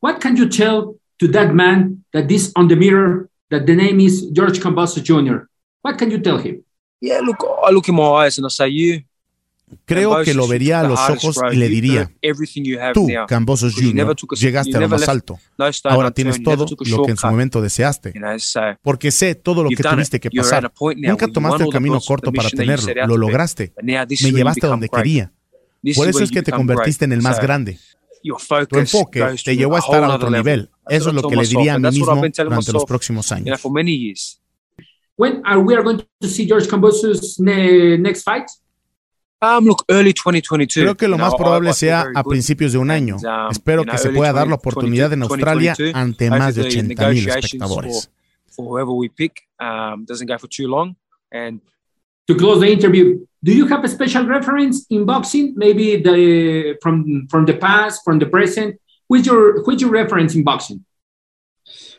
what 0.00 0.20
can 0.20 0.36
you 0.36 0.48
tell 0.48 0.96
to 1.20 1.28
that 1.28 1.54
man 1.54 2.04
that 2.12 2.28
this 2.28 2.52
on 2.54 2.68
the 2.68 2.76
mirror 2.76 3.30
that 3.50 3.66
the 3.66 3.74
name 3.74 4.00
is 4.00 4.26
George 4.32 4.60
Cambosos 4.60 5.02
Jr. 5.02 5.46
What 5.82 5.96
can 5.96 6.10
you 6.10 6.20
tell 6.20 6.38
him? 6.38 6.62
Yeah, 7.00 7.20
look, 7.20 7.44
I 7.68 7.72
look 7.72 7.88
in 7.88 7.96
my 7.96 8.24
eyes 8.24 8.38
and 8.38 8.46
I 8.46 8.50
say, 8.50 8.68
you. 8.70 9.02
Creo 9.84 10.22
que 10.22 10.34
lo 10.34 10.46
vería 10.46 10.80
a 10.80 10.82
los 10.82 11.00
ojos 11.08 11.36
y 11.50 11.56
le 11.56 11.68
diría, 11.68 12.12
tú. 12.92 13.08
Cambosos 13.26 13.74
Jr., 13.74 14.14
llegaste 14.38 14.76
a 14.76 14.80
lo 14.80 14.88
más 14.88 15.08
alto. 15.08 15.38
Ahora 15.84 16.10
tienes 16.10 16.42
todo 16.42 16.66
lo 16.68 17.04
que 17.04 17.10
en 17.12 17.16
su 17.16 17.26
momento 17.26 17.60
deseaste. 17.60 18.12
Porque 18.82 19.10
sé 19.10 19.34
todo 19.34 19.62
lo 19.62 19.70
que 19.70 19.82
tuviste 19.82 20.20
que 20.20 20.30
pasar. 20.30 20.70
Nunca 20.96 21.28
tomaste 21.28 21.64
el 21.64 21.70
camino 21.70 22.00
corto 22.00 22.32
para 22.32 22.50
tenerlo. 22.50 23.06
Lo 23.06 23.16
lograste. 23.16 23.72
But 23.74 23.84
now 23.84 24.06
this 24.06 24.22
Me 24.22 24.30
llevaste 24.30 24.66
a 24.66 24.70
donde 24.70 24.88
quería. 24.88 25.32
Por 25.96 26.08
eso 26.08 26.22
es 26.22 26.30
que 26.30 26.42
te 26.42 26.52
convertiste 26.52 27.04
en 27.04 27.12
el 27.12 27.22
más 27.22 27.40
grande. 27.40 27.78
your 28.22 28.38
Tu 28.38 28.44
focus 28.44 28.78
enfoque 28.78 29.34
te 29.44 29.56
llevó 29.56 29.76
a 29.76 29.80
estar 29.80 30.04
a 30.04 30.14
otro 30.14 30.30
nivel. 30.30 30.70
Eso 30.88 31.08
es 31.08 31.14
lo 31.14 31.28
que 31.28 31.36
le 31.36 31.46
diría 31.46 31.74
a 31.74 31.78
mí 31.78 31.88
mismo 31.90 32.14
durante 32.14 32.72
los 32.72 32.84
próximos 32.84 33.32
años. 33.32 33.60
For 35.16 35.24
many 35.24 35.34
years. 35.36 35.44
When 35.44 35.46
are 35.46 35.60
we 35.60 35.74
are 35.74 35.82
going 35.82 36.02
to 36.20 36.28
see 36.28 36.46
George 36.46 36.66
Kambosos 36.66 37.38
ne- 37.40 37.96
next 37.98 38.22
fight? 38.22 38.50
Um, 39.40 39.64
look, 39.64 39.84
early 39.88 40.12
2022. 40.12 40.82
Creo 40.82 40.96
que 40.96 41.08
lo 41.08 41.16
you 41.16 41.18
know, 41.18 41.24
más 41.26 41.34
I- 41.34 41.36
probable 41.36 41.68
I 41.68 41.72
feel 41.72 41.74
sea 41.74 42.00
a 42.14 42.22
good. 42.22 42.30
principios 42.30 42.72
de 42.72 42.78
un 42.78 42.90
año. 42.90 43.16
And, 43.16 43.26
um, 43.26 43.50
Espero 43.50 43.82
you 43.82 43.86
que 43.86 43.92
know, 43.92 43.98
se 43.98 44.08
early 44.08 44.16
pueda 44.18 44.32
dar 44.32 44.46
la 44.46 44.56
2022, 44.56 44.56
oportunidad 44.56 45.12
en 45.12 45.22
Australia 45.22 45.74
2022, 45.76 45.94
ante 45.94 46.30
más 46.30 46.54
de 46.54 46.62
hopefully 46.62 46.92
80 46.92 47.08
mil 47.08 47.28
espectadores. 47.28 48.10
For, 48.46 48.54
for 48.54 48.66
whoever 48.66 48.92
we 48.92 49.08
pick 49.08 49.42
um, 49.58 50.04
doesn't 50.04 50.28
go 50.28 50.38
for 50.38 50.48
too 50.48 50.68
long. 50.68 50.96
And 51.32 51.60
To 52.28 52.36
close 52.36 52.60
the 52.60 52.70
interview, 52.70 53.26
do 53.42 53.52
you 53.52 53.66
have 53.66 53.82
a 53.84 53.88
special 53.88 54.24
reference 54.28 54.86
in 54.90 55.04
boxing? 55.04 55.54
Maybe 55.56 55.96
the 55.96 56.78
from 56.80 57.26
from 57.28 57.46
the 57.46 57.54
past, 57.54 58.02
from 58.04 58.20
the 58.20 58.26
present. 58.26 58.76
Which 59.08 59.26
your 59.26 59.64
which 59.64 59.80
your 59.82 59.90
reference 59.90 60.36
in 60.36 60.44
boxing? 60.44 60.84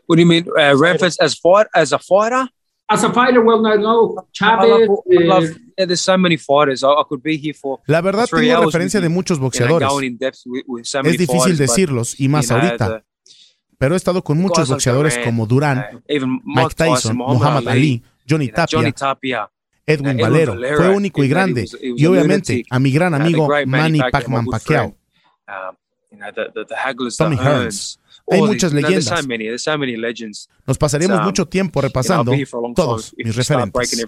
what 0.06 0.16
do 0.16 0.22
you 0.22 0.26
mean? 0.28 0.48
Uh, 0.58 0.78
reference 0.78 1.18
as 1.20 1.36
fight 1.36 1.68
as 1.76 1.92
a 1.92 2.00
fighter? 2.00 2.48
As 2.90 3.04
a 3.04 3.12
fighter, 3.14 3.42
well, 3.42 3.66
I 3.66 3.78
know 3.78 4.18
I 4.20 4.24
Chavez. 4.34 4.70
love, 4.70 5.00
I 5.12 5.24
love 5.24 5.44
yeah, 5.78 5.86
there's 5.86 6.02
so 6.02 6.18
many 6.18 6.38
fighters. 6.38 6.84
I, 6.84 6.90
I 6.90 7.04
could 7.08 7.24
be 7.24 7.38
here 7.38 7.54
for 7.54 7.80
La 7.88 8.02
verdad 8.02 8.28
three 8.28 8.48
tengo 8.48 8.60
hours 8.62 8.74
referencia 8.74 9.00
with 9.00 9.04
de 9.06 9.10
muchos 9.10 9.38
you 9.38 9.42
know, 9.42 9.80
boxeadores. 9.80 9.90
Es 11.06 11.18
difícil 11.18 11.28
fighters, 11.28 11.58
but, 11.60 11.68
decirlos 11.68 12.20
y 12.20 12.28
más 12.28 12.46
you 12.50 12.56
know, 12.56 12.62
ahorita, 12.66 12.88
the- 12.90 13.04
pero 13.78 13.96
he 13.96 13.98
estado 13.98 14.24
con 14.24 14.38
muchos 14.38 14.70
boxeadores 14.70 15.14
Durant, 15.16 15.26
como 15.26 15.46
Durán, 15.48 15.78
uh, 15.96 16.00
even 16.08 16.42
Mike 16.46 16.76
Tyson, 16.76 17.18
Muhammad 17.18 17.68
Ali, 17.68 18.04
Johnny 18.30 18.48
you 18.48 18.52
know, 18.54 18.66
Johnny 18.70 18.92
Tapia, 18.92 19.50
Edwin 19.88 20.18
Valero. 20.18 20.54
Fue 20.78 20.90
único 20.90 21.24
y 21.24 21.28
grande. 21.30 21.62
was- 21.64 21.78
he 21.82 21.92
was 21.94 22.02
Y 22.02 22.06
obviamente 22.06 22.54
lunatic. 22.54 22.68
a 22.70 22.80
mi 22.80 22.92
gran 22.92 23.14
amigo 23.14 23.48
Manny 23.66 24.00
Pacman 24.12 24.46
Pacquiao. 24.46 24.86
Um, 25.48 25.76
you 26.12 26.18
know, 26.20 26.32
the, 26.32 26.52
the, 26.54 26.66
the 26.66 26.76
Hagglers, 26.76 27.18
Tommy 27.18 27.38
Hearns. 27.38 27.98
Hay 28.30 28.42
muchas 28.42 28.72
no, 28.74 28.82
there's 28.82 29.06
leyendas. 29.08 29.22
so 29.22 29.28
many, 29.28 29.46
there's 29.48 29.64
so 29.64 29.78
many 29.78 29.98
legends. 29.98 30.48
Nos 30.66 30.78
pasaremos 30.78 31.20
Um, 31.20 31.26
mucho 31.26 31.46
tiempo 31.46 31.82
You 31.82 31.84
know, 31.84 31.88
I'll 31.88 31.92
repasando 31.92 32.74
todos 32.76 33.14
mis 33.18 33.36
referentes. 33.36 34.06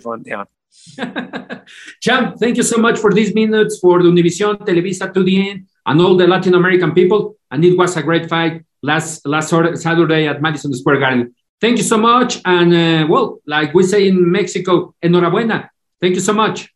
Champ, 2.01 2.37
thank 2.39 2.57
you 2.57 2.63
so 2.63 2.77
much 2.77 2.97
for 2.99 3.11
these 3.13 3.33
minutes 3.33 3.79
for 3.79 4.01
the 4.03 4.09
Univision, 4.09 4.55
Televisa, 4.65 5.11
2DN, 5.11 5.65
and 5.85 6.01
all 6.01 6.15
the 6.15 6.27
Latin 6.27 6.53
American 6.53 6.93
people. 6.93 7.35
And 7.51 7.63
it 7.65 7.77
was 7.77 7.97
a 7.97 8.03
great 8.03 8.29
fight 8.29 8.63
last 8.83 9.25
last 9.25 9.49
Sat- 9.49 9.77
Saturday 9.77 10.27
at 10.27 10.41
Madison 10.41 10.73
Square 10.73 10.99
Garden. 10.99 11.33
Thank 11.59 11.77
you 11.77 11.83
so 11.83 11.97
much. 11.97 12.39
And 12.45 12.73
uh, 12.73 13.07
well, 13.09 13.39
like 13.47 13.73
we 13.73 13.83
say 13.83 14.07
in 14.07 14.31
Mexico, 14.31 14.93
enhorabuena. 15.03 15.69
Thank 15.99 16.15
you 16.15 16.21
so 16.21 16.33
much. 16.33 16.69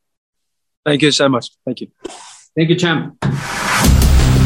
Thank 0.86 1.02
you 1.04 1.12
so 1.12 1.30
much. 1.30 1.52
Thank 1.66 1.82
you. 1.82 1.88
Thank 2.56 2.70
you, 2.70 2.76
Champ. 2.76 3.16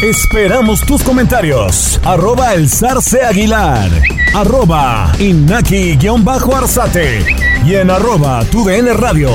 Esperamos 0.00 0.80
tus 0.80 1.02
comentarios. 1.02 2.00
Arroba 2.04 2.54
el 2.54 2.68
zarce 2.68 3.22
aguilar. 3.22 3.90
Arroba 4.34 5.12
inaki-arzate. 5.18 7.26
Y 7.66 7.74
en 7.74 7.90
arroba 7.90 8.44
tu 8.46 8.66
radio. 8.66 9.30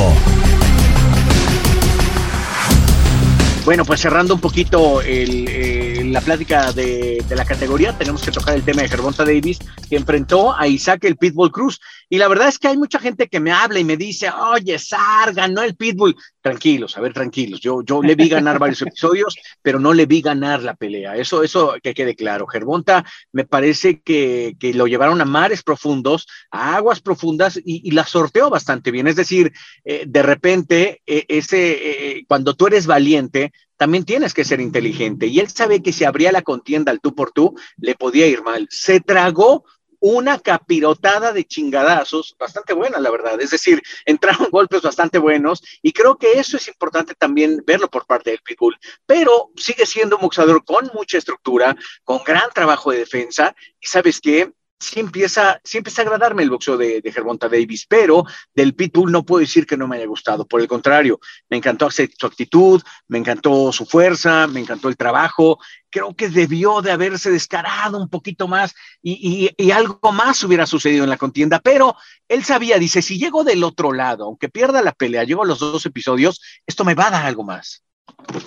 Bueno, 3.65 3.83
pues 3.83 3.99
cerrando 3.99 4.35
un 4.35 4.39
poquito 4.39 5.01
el, 5.01 5.45
eh, 5.49 5.96
la 6.03 6.21
plática 6.21 6.71
de, 6.71 7.23
la 7.29 7.45
categoría, 7.45 7.97
tenemos 7.97 8.21
que 8.21 8.31
tocar 8.31 8.55
el 8.55 8.63
tema 8.63 8.81
de 8.81 8.89
Gervonta 8.89 9.25
Davis, 9.25 9.59
que 9.89 9.95
enfrentó 9.95 10.55
a 10.55 10.67
Isaac 10.67 11.03
el 11.05 11.17
Pitbull 11.17 11.51
Cruz. 11.51 11.79
Y 12.09 12.17
la 12.17 12.27
verdad 12.27 12.47
es 12.47 12.57
que 12.57 12.67
hay 12.67 12.77
mucha 12.77 12.99
gente 12.99 13.27
que 13.27 13.39
me 13.39 13.51
habla 13.51 13.79
y 13.79 13.83
me 13.83 13.97
dice, 13.97 14.29
oye, 14.29 14.79
Sar, 14.79 15.33
ganó 15.33 15.61
el 15.61 15.75
Pitbull. 15.75 16.15
Tranquilos, 16.41 16.97
a 16.97 17.01
ver, 17.01 17.13
tranquilos. 17.13 17.59
Yo, 17.59 17.83
yo 17.83 18.01
le 18.01 18.15
vi 18.15 18.29
ganar 18.29 18.59
varios 18.59 18.81
episodios, 18.83 19.35
pero 19.61 19.79
no 19.79 19.93
le 19.93 20.05
vi 20.05 20.21
ganar 20.21 20.63
la 20.63 20.75
pelea. 20.75 21.15
Eso, 21.15 21.43
eso 21.43 21.75
que 21.81 21.93
quede 21.93 22.15
claro. 22.15 22.47
Gervonta 22.47 23.03
me 23.33 23.45
parece 23.45 23.99
que, 23.99 24.55
que 24.59 24.73
lo 24.73 24.87
llevaron 24.87 25.19
a 25.19 25.25
mares 25.25 25.63
profundos, 25.63 26.27
a 26.51 26.77
aguas 26.77 27.01
profundas 27.01 27.57
y, 27.57 27.81
y 27.87 27.91
la 27.91 28.05
sorteó 28.05 28.49
bastante 28.49 28.91
bien. 28.91 29.07
Es 29.07 29.15
decir, 29.15 29.51
eh, 29.83 30.05
de 30.07 30.23
repente, 30.23 31.01
eh, 31.05 31.25
ese, 31.27 32.23
cuando 32.27 32.55
tú 32.55 32.67
eres 32.67 32.85
valiente, 32.85 33.51
también 33.77 34.03
tienes 34.05 34.33
que 34.33 34.43
ser 34.43 34.59
inteligente. 34.59 35.27
Y 35.27 35.39
él 35.39 35.49
sabe 35.49 35.81
que 35.81 35.93
si 35.93 36.03
abría 36.03 36.31
la 36.31 36.41
contienda 36.41 36.91
al 36.91 36.99
tú 36.99 37.15
por 37.15 37.31
tú, 37.31 37.55
le 37.77 37.95
podía 37.95 38.27
ir 38.27 38.43
mal. 38.43 38.67
Se 38.69 38.99
tragó 38.99 39.63
una 39.99 40.39
capirotada 40.39 41.33
de 41.33 41.45
chingadazos 41.45 42.35
bastante 42.37 42.73
buena, 42.73 42.99
la 42.99 43.09
verdad. 43.09 43.39
Es 43.41 43.51
decir, 43.51 43.81
entraron 44.05 44.49
golpes 44.51 44.81
bastante 44.81 45.17
buenos 45.17 45.63
y 45.81 45.93
creo 45.93 46.17
que 46.17 46.33
eso 46.33 46.57
es 46.57 46.67
importante 46.67 47.15
también 47.15 47.63
verlo 47.65 47.89
por 47.89 48.05
parte 48.05 48.31
del 48.31 48.41
Pitbull. 48.41 48.77
Pero 49.05 49.49
sigue 49.55 49.85
siendo 49.85 50.17
un 50.17 50.23
boxeador 50.23 50.63
con 50.65 50.89
mucha 50.93 51.17
estructura, 51.17 51.75
con 52.03 52.23
gran 52.23 52.49
trabajo 52.53 52.91
de 52.91 52.99
defensa 52.99 53.55
y 53.79 53.87
sabes 53.87 54.21
qué, 54.21 54.51
sí 54.79 54.99
empieza, 54.99 55.59
sí 55.63 55.77
empieza 55.77 56.01
a 56.01 56.05
agradarme 56.05 56.43
el 56.43 56.49
boxeo 56.49 56.77
de, 56.77 57.01
de 57.01 57.49
Davis, 57.49 57.85
pero 57.87 58.25
del 58.53 58.75
Pitbull 58.75 59.11
no 59.11 59.23
puedo 59.23 59.39
decir 59.39 59.65
que 59.65 59.77
no 59.77 59.87
me 59.87 59.97
haya 59.97 60.05
gustado. 60.05 60.45
Por 60.45 60.61
el 60.61 60.67
contrario, 60.67 61.19
me 61.49 61.57
encantó 61.57 61.89
su 61.89 62.03
actitud, 62.25 62.81
me 63.07 63.17
encantó 63.17 63.71
su 63.71 63.85
fuerza, 63.85 64.47
me 64.47 64.59
encantó 64.59 64.89
el 64.89 64.97
trabajo. 64.97 65.59
Creo 65.89 66.15
que 66.15 66.29
debió 66.29 66.81
de 66.81 66.91
haberse 66.91 67.31
descarado 67.31 67.97
un 67.97 68.09
poquito 68.09 68.47
más 68.47 68.75
y, 69.01 69.49
y, 69.57 69.65
y 69.65 69.71
algo 69.71 70.11
más 70.11 70.43
hubiera 70.43 70.65
sucedido 70.65 71.03
en 71.03 71.09
la 71.09 71.17
contienda, 71.17 71.59
pero 71.59 71.95
él 72.27 72.43
sabía, 72.43 72.77
dice, 72.77 73.01
si 73.01 73.17
llego 73.17 73.43
del 73.43 73.63
otro 73.63 73.93
lado, 73.93 74.25
aunque 74.25 74.49
pierda 74.49 74.81
la 74.81 74.91
pelea, 74.91 75.23
llego 75.23 75.43
a 75.43 75.47
los 75.47 75.59
dos 75.59 75.85
episodios, 75.85 76.41
esto 76.65 76.83
me 76.83 76.93
va 76.93 77.07
a 77.07 77.11
dar 77.11 77.25
algo 77.25 77.43
más. 77.43 77.86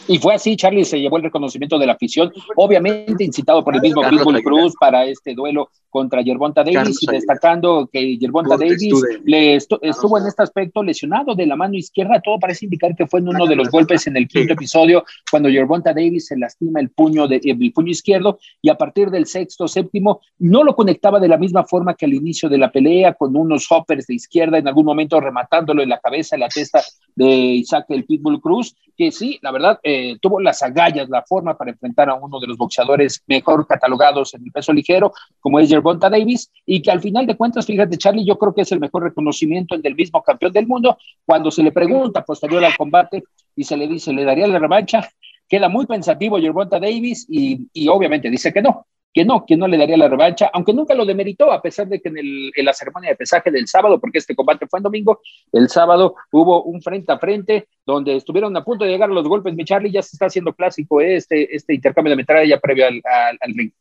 Y 0.09 0.19
fue 0.19 0.35
así, 0.35 0.57
Charlie 0.57 0.85
se 0.85 1.01
llevó 1.01 1.17
el 1.17 1.23
reconocimiento 1.23 1.79
de 1.79 1.87
la 1.87 1.95
afición, 1.95 2.33
obviamente 2.57 3.25
incitado 3.25 3.65
por 3.65 3.75
el 3.75 3.81
mismo 3.81 4.03
Pitbull 4.03 4.43
Cruz 4.43 4.75
para 4.79 5.05
este 5.05 5.35
duelo 5.35 5.71
contra 5.89 6.23
Yerbonta 6.23 6.63
Davis 6.63 6.99
y 7.03 7.07
destacando 7.07 7.89
que 7.93 8.17
Yerbonta 8.17 8.57
Davis 8.57 8.93
le 9.25 9.57
estuvo 9.57 10.19
en 10.19 10.27
este 10.27 10.43
aspecto 10.43 10.83
lesionado 10.83 11.35
de 11.35 11.47
la 11.47 11.57
mano 11.57 11.75
izquierda, 11.75 12.21
todo 12.23 12.39
parece 12.39 12.67
indicar 12.67 12.95
que 12.95 13.07
fue 13.07 13.21
en 13.21 13.29
uno 13.29 13.47
de 13.47 13.57
los 13.57 13.71
golpes 13.71 14.07
en 14.07 14.17
el 14.17 14.29
quinto 14.29 14.53
episodio 14.53 15.05
cuando 15.31 15.49
Yerbonta 15.49 15.93
Davis 15.93 16.27
se 16.27 16.37
lastima 16.37 16.81
el 16.81 16.91
puño, 16.91 17.27
de, 17.27 17.41
el 17.43 17.73
puño 17.73 17.91
izquierdo 17.91 18.39
y 18.63 18.69
a 18.69 18.77
partir 18.77 19.11
del 19.11 19.27
sexto, 19.27 19.67
séptimo, 19.67 20.21
no 20.39 20.63
lo 20.63 20.75
conectaba 20.77 21.19
de 21.19 21.29
la 21.29 21.39
misma 21.39 21.65
forma 21.65 21.95
que 21.95 22.07
al 22.07 22.15
inicio 22.15 22.49
de 22.49 22.59
la 22.59 22.71
pelea, 22.71 23.15
con 23.15 23.37
unos 23.37 23.67
hoppers 23.71 24.07
de 24.07 24.15
izquierda 24.15 24.59
en 24.59 24.69
algún 24.69 24.85
momento 24.85 25.21
rematándolo 25.21 25.83
en 25.83 25.89
la 25.89 25.99
cabeza, 25.99 26.37
en 26.37 26.41
la 26.41 26.49
testa 26.49 26.83
de 27.15 27.27
Isaac 27.27 27.87
el 27.89 28.05
Pitbull 28.05 28.41
Cruz, 28.41 28.77
que 28.97 29.11
sí, 29.11 29.39
la 29.43 29.50
verdad, 29.51 29.79
eh, 29.83 30.19
tuvo 30.21 30.41
las 30.41 30.63
agallas, 30.63 31.09
la 31.09 31.23
forma 31.23 31.57
para 31.57 31.71
enfrentar 31.71 32.09
a 32.09 32.15
uno 32.15 32.39
de 32.41 32.47
los 32.47 32.57
boxeadores 32.57 33.23
mejor 33.27 33.67
catalogados 33.67 34.35
en 34.35 34.45
el 34.45 34.53
peso 34.53 34.73
ligero, 34.73 35.13
como 35.41 35.59
es 35.59 35.69
Yerbonta 35.69 36.11
Davis, 36.11 36.51
y 36.67 36.83
que 36.83 36.91
al 36.91 37.01
final 37.01 37.27
de 37.27 37.37
cuentas, 37.37 37.67
fíjate, 37.67 37.97
Charlie, 37.97 38.25
yo 38.25 38.39
creo 38.39 38.55
que 38.55 38.63
es 38.63 38.73
el 38.73 38.81
mejor 38.81 39.05
reconocimiento 39.05 39.77
del 39.79 39.95
mismo 39.95 40.23
campeón 40.23 40.53
del 40.53 40.67
mundo. 40.67 40.99
Cuando 41.25 41.51
se 41.51 41.63
le 41.63 41.73
pregunta 41.73 42.25
posterior 42.25 42.65
al 42.65 42.77
combate 42.77 43.25
y 43.57 43.65
se 43.65 43.77
le 43.77 43.89
dice, 43.89 44.13
¿le 44.13 44.25
daría 44.25 44.47
la 44.47 44.59
revancha? 44.59 45.09
Queda 45.49 45.69
muy 45.69 45.87
pensativo 45.87 46.39
Yerbonta 46.39 46.79
Davis 46.79 47.27
y 47.29 47.89
obviamente 47.89 48.31
dice 48.31 48.53
que 48.53 48.63
no, 48.63 48.87
que 49.13 49.25
no, 49.25 49.45
que 49.45 49.57
no 49.57 49.67
le 49.67 49.77
daría 49.77 49.97
la 49.97 50.09
revancha, 50.09 50.51
aunque 50.53 50.73
nunca 50.73 50.95
lo 50.95 51.05
demeritó, 51.05 51.51
a 51.51 51.61
pesar 51.61 51.89
de 51.89 52.01
que 52.01 52.09
en, 52.09 52.19
el, 52.19 52.53
en, 52.55 52.65
la 52.65 52.73
ceremonia 52.73 53.11
de 53.11 53.17
pesaje 53.17 53.51
del 53.51 53.67
sábado, 53.67 54.01
porque 54.01 54.19
este 54.19 54.37
combate 54.37 54.67
fue 54.69 54.79
en 54.79 54.85
domingo, 54.85 55.21
el 55.53 55.69
sábado 55.69 56.15
hubo 56.31 56.63
un 56.63 56.81
frente 56.81 57.13
a 57.13 57.19
frente 57.19 57.69
donde 57.85 58.17
estuvieron 58.17 58.57
a 58.57 58.65
punto 58.65 58.85
de 58.85 58.91
llegar 58.93 59.09
los 59.09 59.27
golpes. 59.27 59.55
Mi 59.55 59.65
Charlie 59.65 59.91
ya 59.91 60.03
se 60.03 60.15
está 60.15 60.27
haciendo 60.27 60.55
clásico 60.55 61.01
este, 61.01 61.55
este 61.55 61.75
intercambio 61.75 62.11
de 62.11 62.17
metralla 62.17 62.61
previo 62.61 62.87
al, 62.87 63.03
al, 63.05 63.39
al 63.41 63.55
ring. 63.55 63.73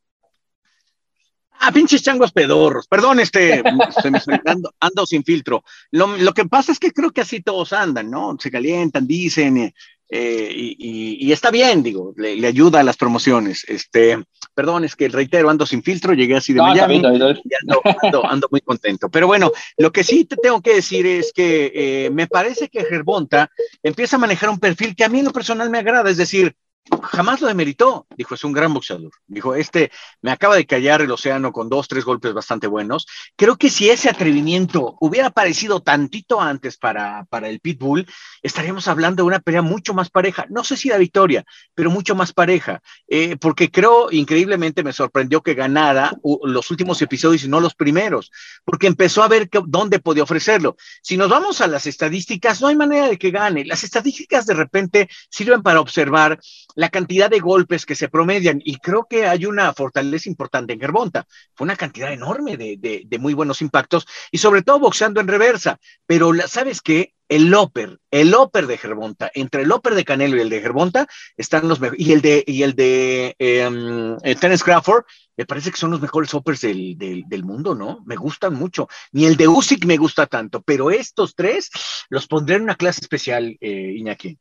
Ah, 1.62 1.74
pinches 1.74 2.02
changos 2.02 2.32
pedorros. 2.32 2.88
Perdón, 2.88 3.20
este, 3.20 3.62
se 4.02 4.10
me 4.10 4.20
ando, 4.80 5.06
sin 5.06 5.26
filtro. 5.26 5.64
Lo, 5.92 6.16
lo, 6.16 6.34
que 6.34 6.46
pasa 6.46 6.72
es 6.72 6.80
que 6.80 6.92
creo 6.92 7.12
que 7.12 7.22
así 7.22 7.42
todos 7.42 7.74
andan, 7.74 8.10
¿no? 8.10 8.38
Se 8.40 8.50
calientan, 8.50 9.06
dicen, 9.06 9.58
eh, 9.58 9.74
eh, 10.10 10.52
y, 10.52 10.76
y, 10.80 11.28
y, 11.28 11.32
está 11.32 11.52
bien, 11.52 11.84
digo, 11.84 12.14
le, 12.18 12.36
le, 12.36 12.48
ayuda 12.48 12.80
a 12.80 12.84
las 12.84 12.98
promociones. 12.98 13.64
Este, 13.68 14.18
perdón, 14.56 14.84
es 14.84 14.96
que 14.96 15.08
reitero, 15.08 15.50
ando 15.50 15.68
sin 15.68 15.84
filtro, 15.84 16.14
llegué 16.14 16.36
así 16.36 16.52
de 16.52 16.58
no, 16.58 16.66
Miami 16.66 16.96
y 16.96 17.06
ando, 17.06 17.82
ando, 18.02 18.26
ando, 18.26 18.48
muy 18.50 18.62
contento. 18.62 19.10
Pero 19.10 19.28
bueno, 19.28 19.52
lo 19.78 19.92
que 19.92 20.04
sí 20.04 20.26
te 20.26 20.36
tengo 20.36 20.62
que 20.62 20.74
decir 20.74 21.06
es 21.06 21.32
que 21.32 21.72
eh, 21.76 22.10
me 22.10 22.28
parece 22.28 22.70
que 22.70 22.86
Gerbonta 22.86 23.52
empieza 23.84 24.16
a 24.16 24.20
manejar 24.20 24.50
un 24.50 24.60
perfil 24.60 24.96
que 24.96 25.04
a 25.04 25.10
mí 25.10 25.20
en 25.20 25.26
lo 25.26 25.32
personal 25.32 25.70
me 25.70 25.78
agrada, 25.78 26.10
es 26.10 26.18
decir, 26.18 26.56
jamás 27.04 27.42
lo 27.42 27.48
demeritó. 27.48 28.08
Dijo, 28.16 28.36
es 28.36 28.44
un 28.44 28.54
gran 28.54 28.74
boxeador. 28.74 29.12
Dijo, 29.28 29.56
este 29.56 29.92
me 30.22 30.32
acaba 30.32 30.56
de 30.56 30.66
callar 30.66 31.02
el 31.02 31.12
océano 31.12 31.52
con 31.52 31.70
dos, 31.70 31.88
tres 31.88 32.06
golpes 32.06 32.34
bastante 32.34 32.68
buenos. 32.68 33.08
Creo 33.36 33.58
que 33.58 33.70
si 33.70 33.90
ese 33.90 34.10
atrevimiento 34.10 34.96
hubiera 35.00 35.28
aparecido 35.28 35.82
tantito 35.82 36.42
antes 36.42 36.78
para, 36.78 37.26
para 37.26 37.50
el 37.50 37.60
Pitbull, 37.60 38.08
estaríamos 38.42 38.88
hablando 38.88 39.24
de 39.24 39.28
una 39.28 39.40
pelea 39.40 39.62
mucho 39.62 39.94
más 39.94 40.10
pareja. 40.10 40.46
No 40.50 40.64
sé 40.64 40.78
si 40.78 40.90
la 40.90 40.98
victoria, 40.98 41.44
pero 41.76 41.92
mucho 41.92 42.16
más 42.16 42.34
pareja. 42.34 42.82
Eh, 43.08 43.38
porque 43.38 43.72
creo, 43.72 44.12
increíblemente, 44.12 44.84
me 44.84 44.94
sorprendió 44.94 45.42
que 45.42 45.54
ganara 45.54 46.14
los 46.44 46.72
últimos 46.72 47.02
episodios 47.02 47.44
y 47.44 47.48
no 47.48 47.60
los 47.60 47.76
primeros, 47.76 48.32
porque 48.66 48.88
empezó 48.88 49.24
a 49.24 49.28
ver 49.28 49.50
dónde 49.68 50.00
podía 50.00 50.24
ofrecerlo. 50.24 50.76
Si 51.02 51.18
nos 51.18 51.30
vamos 51.30 51.62
a 51.62 51.68
las 51.68 51.86
estadísticas, 51.86 52.62
no 52.62 52.68
hay 52.68 52.76
manera 52.76 53.08
de 53.08 53.18
que 53.18 53.32
gane. 53.32 53.66
Las 53.66 53.84
estadísticas 53.84 54.46
de 54.46 54.54
repente 54.54 55.10
sirven 55.30 55.62
para 55.62 55.82
observar 55.82 56.40
la 56.80 56.88
cantidad 56.88 57.30
de 57.30 57.40
golpes 57.40 57.86
que 57.86 57.94
se 57.94 58.08
promedian 58.08 58.62
y 58.64 58.78
creo 58.78 59.06
que 59.10 59.28
hay 59.28 59.46
una 59.46 59.74
fortaleza 59.74 60.30
importante 60.30 60.72
en 60.72 60.80
Gervonta. 60.80 61.28
Fue 61.54 61.66
una 61.66 61.76
cantidad 61.76 62.14
enorme 62.14 62.56
de, 62.56 62.78
de, 63.06 63.20
muy 63.20 63.34
buenos 63.34 63.62
impactos 63.62 64.08
y 64.32 64.38
sobre 64.38 64.62
todo 64.62 64.80
boxeando 64.80 65.20
en 65.20 65.28
reversa. 65.28 65.78
Pero 66.06 66.32
¿sabes 66.48 66.80
qué? 66.82 67.14
el 67.28 67.48
Loper, 67.50 68.00
el 68.10 68.32
Loper 68.32 68.66
de 68.66 68.78
Gervonta, 68.78 69.30
entre 69.34 69.64
el 69.64 69.68
Loper 69.68 69.94
de 69.94 70.06
Canelo 70.06 70.38
y 70.38 70.40
el 70.40 70.50
de 70.50 70.62
Gervonta 70.62 71.06
están 71.36 71.68
los 71.68 71.82
mejores, 71.82 72.00
y 72.04 72.14
el 72.14 72.22
de, 72.22 72.44
y 72.48 72.64
el 72.64 72.74
de 72.74 73.36
um, 73.68 74.18
eh, 74.24 74.36
Tennis 74.36 74.64
Crawford, 74.64 75.04
me 75.36 75.46
parece 75.46 75.70
que 75.72 75.78
son 75.78 75.92
los 75.92 76.02
mejores 76.02 76.34
Hoppers 76.34 76.62
del, 76.62 76.98
del, 76.98 77.26
del, 77.28 77.44
mundo, 77.44 77.76
¿no? 77.76 78.02
Me 78.06 78.16
gustan 78.16 78.56
mucho. 78.56 78.88
Ni 79.12 79.26
el 79.26 79.36
de 79.36 79.50
Usyk 79.50 79.86
me 79.86 79.98
gusta 79.98 80.28
tanto, 80.28 80.62
pero 80.62 80.92
estos 80.92 81.36
tres 81.36 81.70
los 82.10 82.26
pondré 82.26 82.56
en 82.56 82.64
una 82.64 82.76
clase 82.76 83.02
especial, 83.02 83.58
eh, 83.60 83.94
Iñaki. 83.98 84.40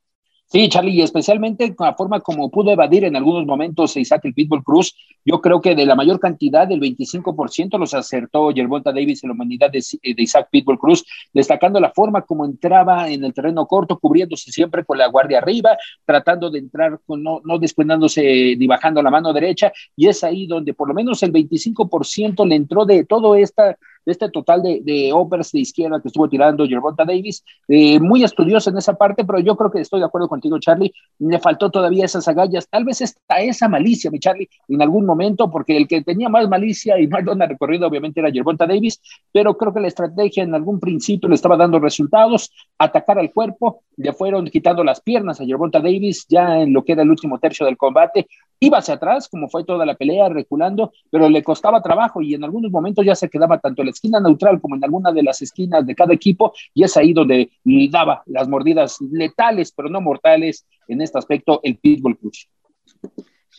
Sí, 0.51 0.67
Charlie, 0.71 0.93
y 0.93 1.03
especialmente 1.03 1.75
con 1.75 1.89
la 1.89 1.95
forma 1.95 2.21
como 2.21 2.51
pudo 2.51 2.71
evadir 2.71 3.05
en 3.05 3.15
algunos 3.17 3.45
momentos 3.45 3.95
Isaac 3.99 4.23
el 4.25 4.33
Pitbull 4.33 4.65
Cruz, 4.65 4.95
yo 5.23 5.43
creo 5.43 5.61
que 5.61 5.75
de 5.75 5.85
la 5.85 5.95
mayor 5.95 6.19
cantidad, 6.19 6.67
del 6.67 6.81
25%, 6.81 7.77
los 7.77 7.93
acertó 7.93 8.51
Yerbonta 8.51 8.91
Davis 8.91 9.23
en 9.23 9.29
la 9.29 9.35
humanidad 9.35 9.71
de, 9.71 9.85
de, 10.03 10.23
Isaac 10.23 10.49
Pitbull 10.51 10.79
Cruz, 10.79 11.05
destacando 11.35 11.79
la 11.81 11.91
forma 11.91 12.23
como 12.23 12.47
entraba 12.47 13.11
en 13.11 13.25
el 13.25 13.35
terreno 13.35 13.67
corto, 13.67 13.99
cubriéndose 13.99 14.51
siempre 14.51 14.87
con 14.87 14.97
la 14.97 15.09
guardia 15.09 15.37
arriba, 15.37 15.77
tratando 16.07 16.49
de 16.49 16.61
entrar, 16.61 16.99
con, 17.05 17.23
no, 17.23 17.43
no 17.45 17.59
descuidándose 17.59 18.57
ni 18.57 18.67
bajando 18.67 19.03
la 19.03 19.11
mano 19.11 19.35
derecha, 19.35 19.71
y 19.95 20.09
es 20.09 20.25
ahí 20.25 20.47
donde 20.47 20.73
por 20.73 20.89
lo 20.89 20.95
menos 20.95 21.23
el 21.23 21.31
25% 21.31 22.49
le 22.49 22.55
entró 22.55 22.87
de 22.87 23.05
todo 23.05 23.35
esta 23.35 23.77
de 24.09 24.13
este 24.13 24.31
total 24.31 24.63
de, 24.63 24.81
de 24.83 25.13
overs 25.13 25.53
de 25.53 25.61
izquierda 25.61 26.01
que 26.01 26.09
estuvo 26.09 26.27
tirando 26.31 26.67
Gervonta 26.67 27.05
Davis, 27.05 27.45
eh, 27.69 28.01
muy 28.01 28.25
estudioso 28.25 28.71
en 28.71 28.79
esa 28.79 28.95
parte, 28.95 29.23
pero 29.23 29.39
yo 29.39 29.55
creo 29.55 29.71
que 29.71 29.83
estoy 29.83 30.01
de 30.01 30.07
acuerdo 30.07 30.29
contigo, 30.29 30.59
Charlie, 30.59 30.91
le 31.19 31.39
faltó 31.39 31.71
todavía 31.71 32.07
esas 32.07 32.27
agallas, 32.27 32.67
tal 32.71 32.87
vez 32.87 33.03
está 33.03 33.41
esa 33.41 33.69
malicia, 33.69 34.11
mi 34.11 34.19
Charlie, 34.19 34.49
en 34.67 34.81
algún 34.81 35.05
momento, 35.05 35.51
porque 35.51 35.77
el 35.77 35.87
que 35.87 36.01
tenía 36.01 36.31
más 36.31 36.49
malicia 36.49 36.99
y 36.99 37.07
más 37.07 37.23
dona 37.23 37.45
recorrido 37.45 37.87
obviamente 37.87 38.21
era 38.21 38.33
Gervonta 38.33 38.67
Davis, 38.67 38.99
pero 39.31 39.59
creo 39.59 39.75
que 39.75 39.81
la 39.81 39.89
estrategia 39.89 40.43
en 40.43 40.55
algún 40.55 40.81
principio 40.81 41.29
le 41.29 41.35
estaba 41.35 41.59
dando 41.59 41.79
resultados, 41.79 42.51
atacar 42.79 43.19
al 43.19 43.31
cuerpo, 43.31 43.83
le 43.99 44.15
fueron 44.15 44.47
quitando 44.47 44.83
las 44.85 45.03
piernas 45.03 45.39
a 45.39 45.45
Gervonta 45.45 45.81
Davis 45.81 46.25
ya 46.31 46.61
en 46.61 46.73
lo 46.73 46.83
que 46.83 46.93
era 46.93 47.03
el 47.03 47.11
último 47.11 47.39
tercio 47.39 47.67
del 47.67 47.77
combate, 47.77 48.27
iba 48.61 48.79
hacia 48.79 48.95
atrás, 48.95 49.29
como 49.29 49.49
fue 49.49 49.65
toda 49.65 49.87
la 49.87 49.95
pelea, 49.95 50.29
reculando, 50.29 50.93
pero 51.11 51.29
le 51.29 51.43
costaba 51.43 51.83
trabajo 51.83 52.23
y 52.23 52.35
en 52.35 52.45
algunos 52.45 52.71
momentos 52.71 53.05
ya 53.05 53.15
se 53.15 53.29
quedaba 53.29 53.59
tanto 53.59 53.85
la 53.85 53.91
esquina 53.99 54.21
neutral 54.21 54.61
como 54.61 54.77
en 54.77 54.85
alguna 54.85 55.13
de 55.13 55.23
las 55.23 55.43
esquinas 55.43 55.87
de 55.87 55.95
cada 55.95 56.15
equipo, 56.15 56.53
y 56.73 56.85
es 56.85 56.97
ahí 56.97 57.13
donde 57.13 57.51
daba 57.91 58.23
las 58.27 58.49
mordidas 58.49 58.99
letales, 59.01 59.73
pero 59.73 59.89
no 59.89 60.01
mortales, 60.01 60.67
en 60.87 61.03
este 61.03 61.19
aspecto, 61.19 61.61
el 61.63 61.77
Pitbull 61.77 62.17
Cruz. 62.19 62.49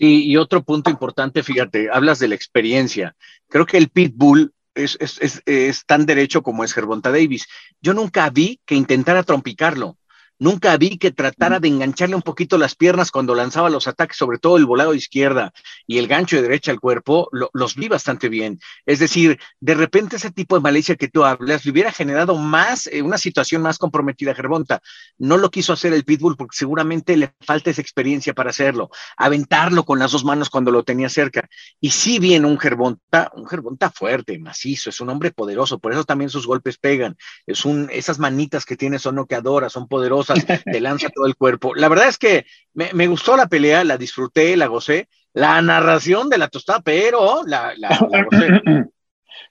Y 0.02 0.38
otro 0.38 0.64
punto 0.64 0.90
importante, 0.90 1.44
fíjate, 1.44 1.90
hablas 1.92 2.20
de 2.20 2.30
la 2.30 2.36
experiencia. 2.36 3.16
Creo 3.50 3.66
que 3.66 3.78
el 3.78 3.90
Pitbull 3.90 4.54
es, 4.74 4.98
es, 5.02 5.22
es, 5.22 5.42
es 5.46 5.86
tan 5.86 6.06
derecho 6.06 6.42
como 6.42 6.64
es 6.64 6.74
Gervonta 6.74 7.12
Davis. 7.12 7.48
Yo 7.82 7.94
nunca 7.94 8.30
vi 8.30 8.62
que 8.66 8.76
intentara 8.76 9.24
trompicarlo. 9.24 9.98
Nunca 10.40 10.78
vi 10.78 10.98
que 10.98 11.12
tratara 11.12 11.60
de 11.60 11.68
engancharle 11.68 12.16
un 12.16 12.22
poquito 12.22 12.58
las 12.58 12.74
piernas 12.74 13.12
cuando 13.12 13.36
lanzaba 13.36 13.70
los 13.70 13.90
ataques, 13.90 14.16
sobre 14.16 14.38
todo 14.38 14.56
el 14.56 14.66
volado 14.66 14.92
de 14.92 14.98
izquierda 14.98 15.52
y 15.86 15.98
el 15.98 16.08
gancho 16.08 16.38
de 16.38 16.44
derecha 16.44 16.72
al 16.72 16.80
cuerpo, 16.80 17.28
lo, 17.34 17.50
los 17.52 17.76
vi 17.76 17.90
bastante 17.90 18.30
bien. 18.30 18.58
Es 18.86 19.00
decir, 19.00 19.38
de 19.60 19.74
repente 19.76 20.16
ese 20.16 20.32
tipo 20.32 20.56
de 20.56 20.62
malicia 20.62 20.96
que 20.96 21.10
tú 21.10 21.26
hablas 21.26 21.66
le 21.66 21.72
hubiera 21.72 21.92
generado 21.92 22.38
más, 22.38 22.88
eh, 22.88 23.02
una 23.02 23.18
situación 23.18 23.62
más 23.62 23.78
comprometida 23.78 24.32
a 24.32 24.36
Gervonta. 24.36 24.82
No 25.18 25.36
lo 25.36 25.52
quiso 25.52 25.74
hacer 25.74 25.92
el 25.92 26.06
Pitbull 26.06 26.38
porque 26.38 26.56
seguramente 26.56 27.18
le 27.18 27.34
falta 27.42 27.70
esa 27.70 27.82
experiencia 27.82 28.34
para 28.34 28.52
hacerlo, 28.52 28.92
aventarlo 29.18 29.84
con 29.84 30.00
las 30.00 30.14
dos 30.14 30.24
manos 30.24 30.50
cuando 30.50 30.72
lo 30.72 30.84
tenía 30.84 31.10
cerca. 31.10 31.50
Y 31.82 31.90
sí 31.90 32.18
viene 32.18 32.48
un 32.48 32.58
Gervonta, 32.58 33.30
un 33.36 33.46
Gervonta 33.46 33.90
fuerte, 33.90 34.40
macizo, 34.40 34.90
es 34.90 35.02
un 35.02 35.10
hombre 35.10 35.32
poderoso, 35.32 35.80
por 35.80 35.92
eso 35.92 36.06
también 36.06 36.30
sus 36.30 36.48
golpes 36.48 36.78
pegan. 36.78 37.18
Es 37.46 37.66
un, 37.66 37.90
esas 37.92 38.20
manitas 38.20 38.64
que 38.64 38.78
tiene 38.78 39.00
son 39.00 39.16
noqueadoras, 39.16 39.74
son 39.74 39.90
poderosas 39.90 40.29
te 40.36 40.80
lanza 40.82 41.10
todo 41.10 41.26
el 41.26 41.36
cuerpo. 41.36 41.76
La 41.76 41.88
verdad 41.90 42.08
es 42.08 42.18
que 42.18 42.46
me, 42.74 42.90
me, 42.94 43.08
gustó 43.08 43.36
la 43.38 43.48
pelea, 43.48 43.84
la 43.84 43.98
disfruté, 43.98 44.56
la 44.58 44.68
gocé. 44.68 45.08
La 45.34 45.62
narración 45.62 46.28
de 46.30 46.40
la 46.40 46.48
tostada, 46.48 46.82
pero 46.82 47.44
la, 47.46 47.74
la, 47.78 47.90
la 48.10 48.24
gocé. 48.24 48.48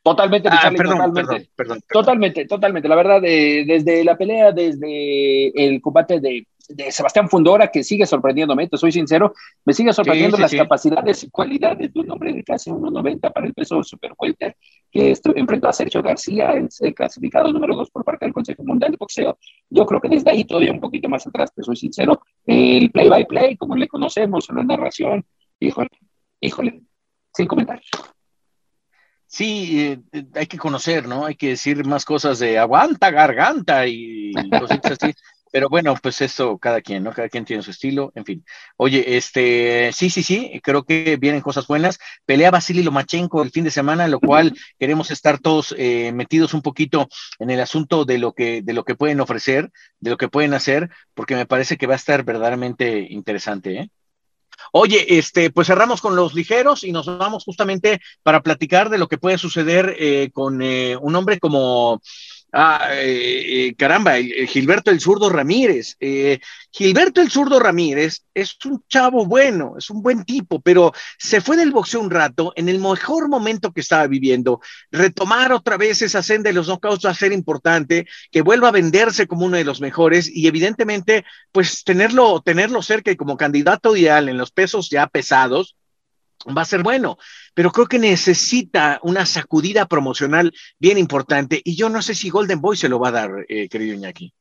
Totalmente, 0.02 0.48
Ah, 0.50 0.58
Charlie, 0.62 0.76
perdón, 0.78 0.98
totalmente. 0.98 1.26
perdón, 1.28 1.48
perdón. 1.56 1.80
Totalmente, 1.88 2.46
totalmente. 2.46 2.88
La 2.88 2.96
verdad, 2.96 3.20
eh, 3.24 3.64
desde 3.66 4.04
la 4.04 4.16
pelea, 4.16 4.52
desde 4.52 5.48
el 5.66 5.80
combate 5.80 6.20
de, 6.20 6.46
de 6.68 6.92
Sebastián 6.92 7.28
Fundora, 7.28 7.68
que 7.70 7.82
sigue 7.84 8.06
sorprendiéndome, 8.06 8.68
te 8.68 8.76
soy 8.76 8.92
sincero, 8.92 9.32
me 9.64 9.72
sigue 9.72 9.92
sorprendiendo 9.92 10.36
Sí, 10.36 10.38
sí, 10.38 10.42
las 10.42 10.50
sí. 10.52 10.56
capacidades 10.58 11.24
y 11.24 11.30
cualidades 11.30 11.92
de 11.92 12.00
un 12.00 12.10
hombre 12.10 12.32
de 12.32 12.44
casi 12.44 12.70
1.90 12.70 13.32
para 13.32 13.46
el 13.46 13.54
peso 13.54 13.82
super 13.82 14.12
welter, 14.18 14.56
que 14.90 15.10
esto, 15.10 15.32
enfrentó 15.36 15.68
a 15.68 15.72
Sergio 15.72 16.02
García, 16.02 16.52
el, 16.52 16.68
el 16.80 16.94
clasificado 16.94 17.52
número 17.52 17.76
2 17.76 17.90
por 17.90 18.04
parte 18.04 18.24
del 18.24 18.34
Consejo 18.34 18.64
Mundial 18.64 18.92
de 18.92 18.96
Boxeo. 18.98 19.38
Yo 19.70 19.86
creo 19.86 20.00
que 20.00 20.08
desde 20.08 20.30
ahí 20.30 20.44
todavía 20.44 20.72
un 20.72 20.80
poquito 20.80 21.08
más 21.08 21.26
atrás, 21.26 21.52
te 21.54 21.62
soy 21.62 21.76
sincero, 21.76 22.20
el 22.46 22.90
play 22.90 23.08
by 23.08 23.26
play, 23.26 23.56
como 23.56 23.76
le 23.76 23.88
conocemos, 23.88 24.48
la 24.50 24.62
narración, 24.62 25.24
híjole, 25.60 25.90
híjole, 26.40 26.82
sin 27.34 27.46
comentarios. 27.46 27.88
Sí, 29.30 29.80
eh, 29.80 30.00
eh, 30.12 30.24
hay 30.34 30.46
que 30.46 30.56
conocer, 30.56 31.06
¿no? 31.06 31.26
Hay 31.26 31.34
que 31.34 31.50
decir 31.50 31.84
más 31.84 32.06
cosas 32.06 32.38
de 32.38 32.58
aguanta 32.58 33.10
garganta 33.10 33.86
y 33.86 34.32
cositas 34.58 34.92
así. 34.92 35.12
Pero 35.52 35.68
bueno, 35.68 35.94
pues 36.02 36.20
eso, 36.20 36.58
cada 36.58 36.80
quien, 36.80 37.04
¿no? 37.04 37.12
Cada 37.12 37.28
quien 37.28 37.44
tiene 37.44 37.62
su 37.62 37.70
estilo, 37.70 38.12
en 38.14 38.24
fin. 38.24 38.44
Oye, 38.76 39.16
este, 39.16 39.90
sí, 39.92 40.10
sí, 40.10 40.22
sí, 40.22 40.60
creo 40.62 40.84
que 40.84 41.16
vienen 41.16 41.40
cosas 41.40 41.66
buenas. 41.66 41.98
Pelea 42.26 42.50
Vasily 42.50 42.82
Lomachenko 42.82 43.42
el 43.42 43.50
fin 43.50 43.64
de 43.64 43.70
semana, 43.70 44.08
lo 44.08 44.20
cual 44.20 44.54
queremos 44.78 45.10
estar 45.10 45.38
todos 45.38 45.74
eh, 45.78 46.12
metidos 46.12 46.54
un 46.54 46.62
poquito 46.62 47.08
en 47.38 47.50
el 47.50 47.60
asunto 47.60 48.04
de 48.04 48.18
lo 48.18 48.32
que, 48.32 48.62
de 48.62 48.72
lo 48.72 48.84
que 48.84 48.94
pueden 48.94 49.20
ofrecer, 49.20 49.70
de 50.00 50.10
lo 50.10 50.16
que 50.16 50.28
pueden 50.28 50.54
hacer, 50.54 50.90
porque 51.14 51.34
me 51.34 51.46
parece 51.46 51.76
que 51.76 51.86
va 51.86 51.94
a 51.94 51.96
estar 51.96 52.24
verdaderamente 52.24 53.06
interesante, 53.10 53.78
¿eh? 53.78 53.90
Oye, 54.72 55.18
este, 55.18 55.50
pues 55.50 55.68
cerramos 55.68 56.00
con 56.00 56.16
los 56.16 56.34
ligeros 56.34 56.84
y 56.84 56.92
nos 56.92 57.06
vamos 57.06 57.44
justamente 57.44 58.00
para 58.22 58.42
platicar 58.42 58.90
de 58.90 58.98
lo 58.98 59.08
que 59.08 59.18
puede 59.18 59.38
suceder 59.38 59.96
eh, 59.98 60.30
con 60.32 60.60
eh, 60.62 60.96
un 61.00 61.14
hombre 61.16 61.38
como, 61.38 62.00
ah, 62.52 62.88
eh, 62.92 63.68
eh, 63.68 63.74
caramba, 63.76 64.14
Gilberto 64.16 64.90
el 64.90 65.00
Zurdo 65.00 65.28
Ramírez. 65.28 65.96
Eh, 66.00 66.40
Gilberto 66.70 67.20
el 67.20 67.30
Zurdo 67.30 67.58
Ramírez 67.58 68.24
es 68.34 68.56
un 68.64 68.82
chavo 68.88 69.26
bueno, 69.26 69.74
es 69.78 69.90
un 69.90 70.02
buen 70.02 70.24
tipo, 70.24 70.60
pero 70.60 70.92
se 71.18 71.40
fue 71.40 71.56
del 71.56 71.72
boxeo 71.72 72.00
un 72.00 72.10
rato 72.10 72.52
en 72.56 72.68
el 72.68 72.78
mejor 72.78 73.28
momento 73.28 73.72
que 73.72 73.80
estaba 73.80 74.06
viviendo. 74.06 74.60
Retomar 74.90 75.52
otra 75.52 75.76
vez 75.76 76.02
esa 76.02 76.22
senda 76.22 76.50
de 76.50 76.54
los 76.54 76.68
knockouts 76.68 77.06
va 77.06 77.10
a 77.10 77.14
ser 77.14 77.32
importante, 77.32 78.06
que 78.30 78.42
vuelva 78.42 78.68
a 78.68 78.72
venderse 78.72 79.26
como 79.26 79.46
uno 79.46 79.56
de 79.56 79.64
los 79.64 79.80
mejores 79.80 80.28
y 80.28 80.46
evidentemente, 80.46 81.24
pues 81.52 81.84
tenerlo, 81.84 82.40
tenerlo 82.42 82.82
cerca 82.82 83.10
y 83.10 83.16
como 83.16 83.36
candidato 83.36 83.96
ideal 83.96 84.28
en 84.28 84.38
los 84.38 84.50
pesos 84.50 84.90
ya 84.90 85.06
pesados, 85.06 85.76
va 86.56 86.62
a 86.62 86.66
ser 86.66 86.82
bueno, 86.82 87.18
pero 87.54 87.70
creo 87.72 87.86
que 87.86 87.98
necesita 87.98 89.00
una 89.02 89.26
sacudida 89.26 89.86
promocional 89.86 90.52
bien 90.78 90.98
importante 90.98 91.60
y 91.64 91.76
yo 91.76 91.88
no 91.88 92.02
sé 92.02 92.14
si 92.14 92.30
Golden 92.30 92.60
Boy 92.60 92.76
se 92.76 92.88
lo 92.88 92.98
va 92.98 93.08
a 93.08 93.12
dar, 93.12 93.30
eh, 93.48 93.68
querido 93.68 93.94
Iñaki. 93.94 94.32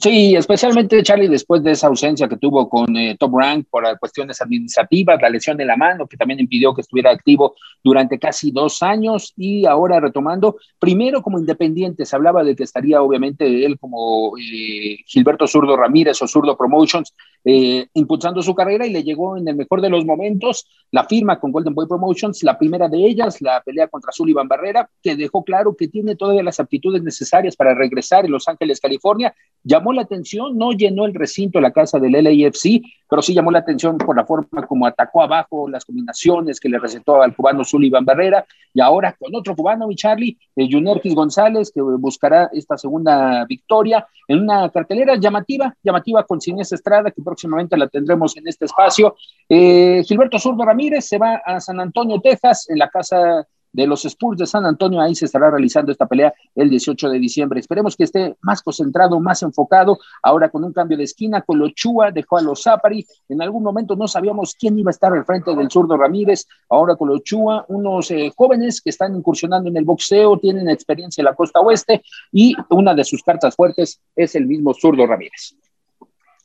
Sí, 0.00 0.34
especialmente 0.34 1.02
Charlie 1.02 1.28
después 1.28 1.62
de 1.62 1.72
esa 1.72 1.86
ausencia 1.86 2.26
que 2.26 2.38
tuvo 2.38 2.66
con 2.66 2.96
eh, 2.96 3.14
Top 3.18 3.38
Rank 3.38 3.66
por 3.70 3.84
cuestiones 3.98 4.40
administrativas, 4.40 5.20
la 5.20 5.28
lesión 5.28 5.54
de 5.58 5.66
la 5.66 5.76
mano 5.76 6.06
que 6.06 6.16
también 6.16 6.40
impidió 6.40 6.72
que 6.72 6.80
estuviera 6.80 7.10
activo 7.10 7.56
durante 7.84 8.18
casi 8.18 8.50
dos 8.52 8.82
años 8.82 9.34
y 9.36 9.66
ahora 9.66 10.00
retomando, 10.00 10.56
primero 10.78 11.20
como 11.20 11.38
independiente, 11.38 12.06
se 12.06 12.16
hablaba 12.16 12.42
de 12.42 12.56
que 12.56 12.64
estaría 12.64 13.02
obviamente 13.02 13.66
él 13.66 13.78
como 13.78 14.32
eh, 14.38 14.96
Gilberto 15.06 15.46
Zurdo 15.46 15.76
Ramírez 15.76 16.22
o 16.22 16.26
Zurdo 16.26 16.56
Promotions 16.56 17.12
eh, 17.44 17.88
impulsando 17.94 18.42
su 18.42 18.54
carrera 18.54 18.86
y 18.86 18.90
le 18.90 19.02
llegó 19.02 19.36
en 19.36 19.48
el 19.48 19.56
mejor 19.56 19.80
de 19.80 19.90
los 19.90 20.04
momentos 20.04 20.66
la 20.92 21.04
firma 21.04 21.40
con 21.40 21.50
Golden 21.50 21.74
Boy 21.74 21.88
Promotions, 21.88 22.42
la 22.42 22.58
primera 22.58 22.88
de 22.88 22.98
ellas, 22.98 23.40
la 23.40 23.60
pelea 23.62 23.88
contra 23.88 24.12
Sullivan 24.12 24.46
Barrera, 24.46 24.88
que 25.02 25.16
dejó 25.16 25.42
claro 25.42 25.74
que 25.74 25.88
tiene 25.88 26.14
todavía 26.14 26.42
las 26.42 26.60
aptitudes 26.60 27.02
necesarias 27.02 27.56
para 27.56 27.74
regresar 27.74 28.24
en 28.24 28.30
Los 28.30 28.46
Ángeles, 28.46 28.80
California. 28.80 29.34
Llamó 29.64 29.92
la 29.92 30.02
atención, 30.02 30.56
no 30.56 30.72
llenó 30.72 31.04
el 31.04 31.14
recinto 31.14 31.60
la 31.60 31.72
casa 31.72 31.98
del 31.98 32.12
LAFC, 32.12 32.82
pero 33.08 33.22
sí 33.22 33.34
llamó 33.34 33.50
la 33.50 33.60
atención 33.60 33.98
por 33.98 34.16
la 34.16 34.24
forma 34.24 34.66
como 34.66 34.86
atacó 34.86 35.22
abajo, 35.22 35.68
las 35.68 35.84
combinaciones 35.84 36.60
que 36.60 36.68
le 36.68 36.78
recetó 36.78 37.22
al 37.22 37.34
cubano 37.34 37.64
Sullivan 37.64 38.04
Barrera, 38.04 38.44
y 38.74 38.80
ahora 38.80 39.14
con 39.18 39.34
otro 39.34 39.54
cubano, 39.54 39.86
mi 39.86 39.96
Charlie, 39.96 40.38
eh, 40.56 40.68
Junerkis 40.70 41.14
González, 41.14 41.70
que 41.74 41.80
buscará 41.80 42.50
esta 42.52 42.76
segunda 42.78 43.44
victoria 43.46 44.06
en 44.28 44.40
una 44.40 44.70
cartelera 44.70 45.16
llamativa, 45.16 45.74
llamativa 45.82 46.24
con 46.24 46.38
Inés 46.46 46.72
Estrada, 46.72 47.10
que 47.10 47.22
próximamente 47.32 47.78
la 47.78 47.88
tendremos 47.88 48.36
en 48.36 48.46
este 48.46 48.66
espacio. 48.66 49.16
Eh, 49.48 50.02
Gilberto 50.06 50.38
Zurdo 50.38 50.66
Ramírez 50.66 51.06
se 51.06 51.16
va 51.16 51.36
a 51.36 51.60
San 51.60 51.80
Antonio, 51.80 52.20
Texas, 52.20 52.68
en 52.68 52.78
la 52.78 52.90
casa 52.90 53.46
de 53.72 53.86
los 53.86 54.04
Spurs 54.04 54.38
de 54.38 54.46
San 54.46 54.66
Antonio. 54.66 55.00
Ahí 55.00 55.14
se 55.14 55.24
estará 55.24 55.50
realizando 55.50 55.90
esta 55.90 56.04
pelea 56.06 56.34
el 56.54 56.68
18 56.68 57.08
de 57.08 57.18
diciembre. 57.18 57.58
Esperemos 57.58 57.96
que 57.96 58.04
esté 58.04 58.36
más 58.42 58.60
concentrado, 58.60 59.18
más 59.18 59.42
enfocado. 59.42 59.98
Ahora 60.22 60.50
con 60.50 60.62
un 60.62 60.74
cambio 60.74 60.98
de 60.98 61.04
esquina, 61.04 61.42
Chua 61.74 62.10
dejó 62.10 62.36
a 62.36 62.42
los 62.42 62.62
Zapari. 62.62 63.06
En 63.30 63.40
algún 63.40 63.62
momento 63.62 63.96
no 63.96 64.06
sabíamos 64.06 64.54
quién 64.54 64.78
iba 64.78 64.90
a 64.90 64.92
estar 64.92 65.12
al 65.12 65.24
frente 65.24 65.54
del 65.56 65.70
zurdo 65.70 65.96
Ramírez. 65.96 66.46
Ahora 66.68 66.96
Chua, 67.24 67.64
unos 67.68 68.10
eh, 68.10 68.30
jóvenes 68.36 68.82
que 68.82 68.90
están 68.90 69.16
incursionando 69.16 69.70
en 69.70 69.76
el 69.78 69.84
boxeo, 69.84 70.38
tienen 70.38 70.68
experiencia 70.68 71.22
en 71.22 71.26
la 71.26 71.34
costa 71.34 71.60
oeste 71.60 72.02
y 72.30 72.54
una 72.68 72.94
de 72.94 73.04
sus 73.04 73.22
cartas 73.22 73.56
fuertes 73.56 74.00
es 74.14 74.34
el 74.34 74.46
mismo 74.46 74.74
zurdo 74.74 75.06
Ramírez. 75.06 75.56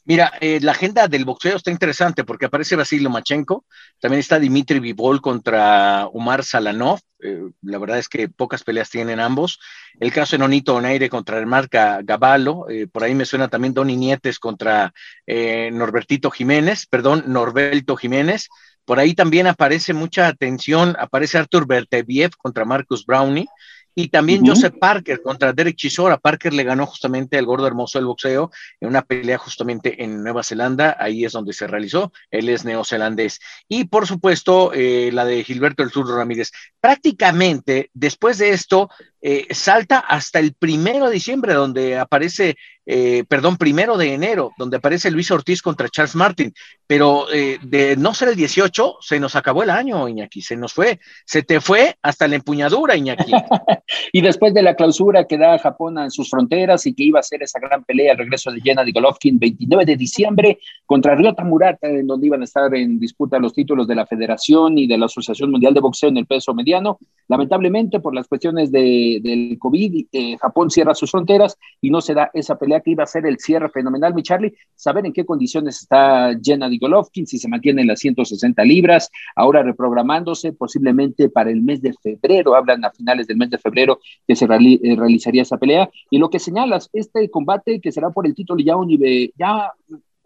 Mira, 0.07 0.31
eh, 0.39 0.59
la 0.61 0.71
agenda 0.71 1.09
del 1.09 1.25
boxeo 1.25 1.57
está 1.57 1.69
interesante 1.69 2.23
porque 2.23 2.45
aparece 2.45 2.77
Vasily 2.77 3.03
Lomachenko, 3.03 3.65
también 3.99 4.21
está 4.21 4.39
Dimitri 4.39 4.79
Vivol 4.79 5.19
contra 5.21 6.07
Umar 6.13 6.45
Salanov, 6.45 6.99
eh, 7.19 7.49
la 7.61 7.77
verdad 7.77 7.97
es 7.97 8.07
que 8.07 8.29
pocas 8.29 8.63
peleas 8.63 8.89
tienen 8.89 9.19
ambos. 9.19 9.59
El 9.99 10.13
caso 10.13 10.35
de 10.35 10.39
Nonito 10.39 10.75
Oneire 10.75 11.09
contra 11.09 11.39
el 11.39 11.45
marca 11.45 11.99
Gavalo, 12.03 12.69
eh, 12.69 12.87
por 12.87 13.03
ahí 13.03 13.15
me 13.15 13.25
suena 13.25 13.47
también 13.47 13.73
Donny 13.73 13.97
Nietes 13.97 14.39
contra 14.39 14.93
eh, 15.25 15.69
Norbertito 15.71 16.31
Jiménez, 16.31 16.85
perdón, 16.85 17.23
Norberto 17.27 17.95
Jiménez. 17.95 18.47
Por 18.85 18.99
ahí 18.99 19.13
también 19.13 19.47
aparece 19.47 19.93
mucha 19.93 20.27
atención, 20.27 20.95
aparece 20.97 21.37
Artur 21.37 21.67
Berteviev 21.67 22.31
contra 22.37 22.63
Marcus 22.63 23.05
Brownie. 23.05 23.47
Y 23.99 24.09
también. 24.09 24.45
Joseph 24.45 24.75
Parker 24.79 25.23
contra 25.23 25.53
Derek 25.53 25.75
Chisora. 25.75 26.17
Parker 26.17 26.53
le 26.53 26.63
ganó 26.63 26.85
justamente 26.85 27.35
al 27.35 27.47
gordo 27.47 27.65
hermoso 27.65 27.97
del 27.97 28.05
boxeo 28.05 28.51
en 28.79 28.89
una 28.89 29.01
pelea 29.01 29.39
justamente 29.39 30.03
en 30.03 30.21
Nueva 30.21 30.43
Zelanda. 30.43 30.95
Ahí 30.99 31.25
es 31.25 31.31
donde 31.31 31.51
se 31.51 31.65
realizó. 31.65 32.13
Él 32.29 32.47
es 32.49 32.63
neozelandés. 32.63 33.39
Y 33.67 33.85
por 33.85 34.05
supuesto, 34.05 34.71
eh, 34.71 35.09
la 35.11 35.25
de 35.25 35.43
Gilberto 35.43 35.81
El 35.81 35.89
Zurdo 35.89 36.15
Ramírez. 36.15 36.51
Prácticamente 36.79 37.89
después 37.95 38.37
de 38.37 38.51
esto, 38.51 38.87
eh, 39.29 39.45
salta 39.53 39.99
hasta 39.99 40.39
el 40.39 40.53
primero 40.53 41.07
de 41.07 41.15
diciembre, 41.15 41.53
donde 41.53 41.97
aparece, 41.97 42.55
eh, 42.85 43.25
perdón, 43.27 43.57
primero 43.57 43.97
de 43.97 44.13
enero, 44.13 44.53
donde 44.57 44.77
aparece 44.77 45.11
Luis 45.11 45.29
Ortiz 45.31 45.61
contra 45.61 45.89
Charles 45.89 46.15
Martin. 46.15 46.53
Pero 46.87 47.25
eh, 47.33 47.59
de 47.61 47.97
no 47.97 48.13
ser 48.13 48.29
el 48.29 48.37
18, 48.37 48.99
se 49.01 49.19
nos 49.19 49.35
acabó 49.35 49.63
el 49.63 49.69
año, 49.69 50.07
Iñaki. 50.07 50.41
Se 50.41 50.55
nos 50.55 50.71
fue. 50.71 51.01
Se 51.25 51.43
te 51.43 51.59
fue 51.59 51.97
hasta 52.01 52.25
la 52.29 52.35
empuñadura, 52.35 52.95
Iñaki. 52.95 53.33
Y 54.11 54.21
después 54.21 54.53
de 54.53 54.61
la 54.61 54.75
clausura 54.75 55.25
que 55.25 55.37
da 55.37 55.57
Japón 55.59 55.97
en 55.97 56.11
sus 56.11 56.29
fronteras 56.29 56.85
y 56.85 56.93
que 56.93 57.03
iba 57.03 57.19
a 57.19 57.23
ser 57.23 57.41
esa 57.43 57.59
gran 57.59 57.83
pelea, 57.83 58.13
el 58.13 58.17
regreso 58.17 58.51
de 58.51 58.61
Gennady 58.61 58.91
Golovkin, 58.91 59.39
29 59.39 59.85
de 59.85 59.95
diciembre, 59.95 60.59
contra 60.85 61.15
Ryota 61.15 61.43
Murata, 61.43 61.87
en 61.87 62.05
donde 62.07 62.27
iban 62.27 62.41
a 62.41 62.45
estar 62.45 62.73
en 62.75 62.99
disputa 62.99 63.39
los 63.39 63.53
títulos 63.53 63.87
de 63.87 63.95
la 63.95 64.05
Federación 64.05 64.77
y 64.77 64.87
de 64.87 64.97
la 64.97 65.05
Asociación 65.05 65.51
Mundial 65.51 65.73
de 65.73 65.79
Boxeo 65.79 66.09
en 66.09 66.17
el 66.17 66.25
peso 66.25 66.53
mediano. 66.53 66.99
Lamentablemente, 67.27 67.99
por 67.99 68.13
las 68.13 68.27
cuestiones 68.27 68.71
de, 68.71 69.16
del 69.21 69.57
COVID, 69.59 70.07
eh, 70.11 70.37
Japón 70.37 70.69
cierra 70.69 70.95
sus 70.95 71.11
fronteras 71.11 71.57
y 71.81 71.89
no 71.89 72.01
se 72.01 72.13
da 72.13 72.29
esa 72.33 72.57
pelea 72.57 72.81
que 72.81 72.91
iba 72.91 73.03
a 73.03 73.07
ser 73.07 73.25
el 73.25 73.37
cierre 73.39 73.69
fenomenal, 73.69 74.13
mi 74.13 74.23
Charlie. 74.23 74.53
Saber 74.75 75.05
en 75.05 75.13
qué 75.13 75.25
condiciones 75.25 75.81
está 75.81 76.31
Gennady 76.41 76.77
Golovkin, 76.77 77.27
si 77.27 77.37
se 77.37 77.47
mantiene 77.47 77.81
en 77.81 77.87
las 77.87 77.99
160 77.99 78.63
libras, 78.63 79.09
ahora 79.35 79.63
reprogramándose 79.63 80.53
posiblemente 80.53 81.29
para 81.29 81.49
el 81.49 81.61
mes 81.61 81.81
de 81.81 81.93
febrero, 81.93 82.55
hablan 82.55 82.83
a 82.85 82.91
finales 82.91 83.27
del 83.27 83.37
mes 83.37 83.49
de 83.49 83.57
febrero 83.57 83.99
que 84.27 84.35
se 84.35 84.45
eh, 84.45 84.95
realizaría 84.95 85.41
esa 85.41 85.57
pelea. 85.57 85.89
Y 86.09 86.17
lo 86.17 86.29
que 86.29 86.39
señalas, 86.39 86.89
este 86.93 87.29
combate 87.29 87.79
que 87.81 87.91
será 87.91 88.09
por 88.09 88.25
el 88.25 88.35
título 88.35 88.63
ya, 88.63 88.75
unive 88.75 89.31
ya 89.37 89.71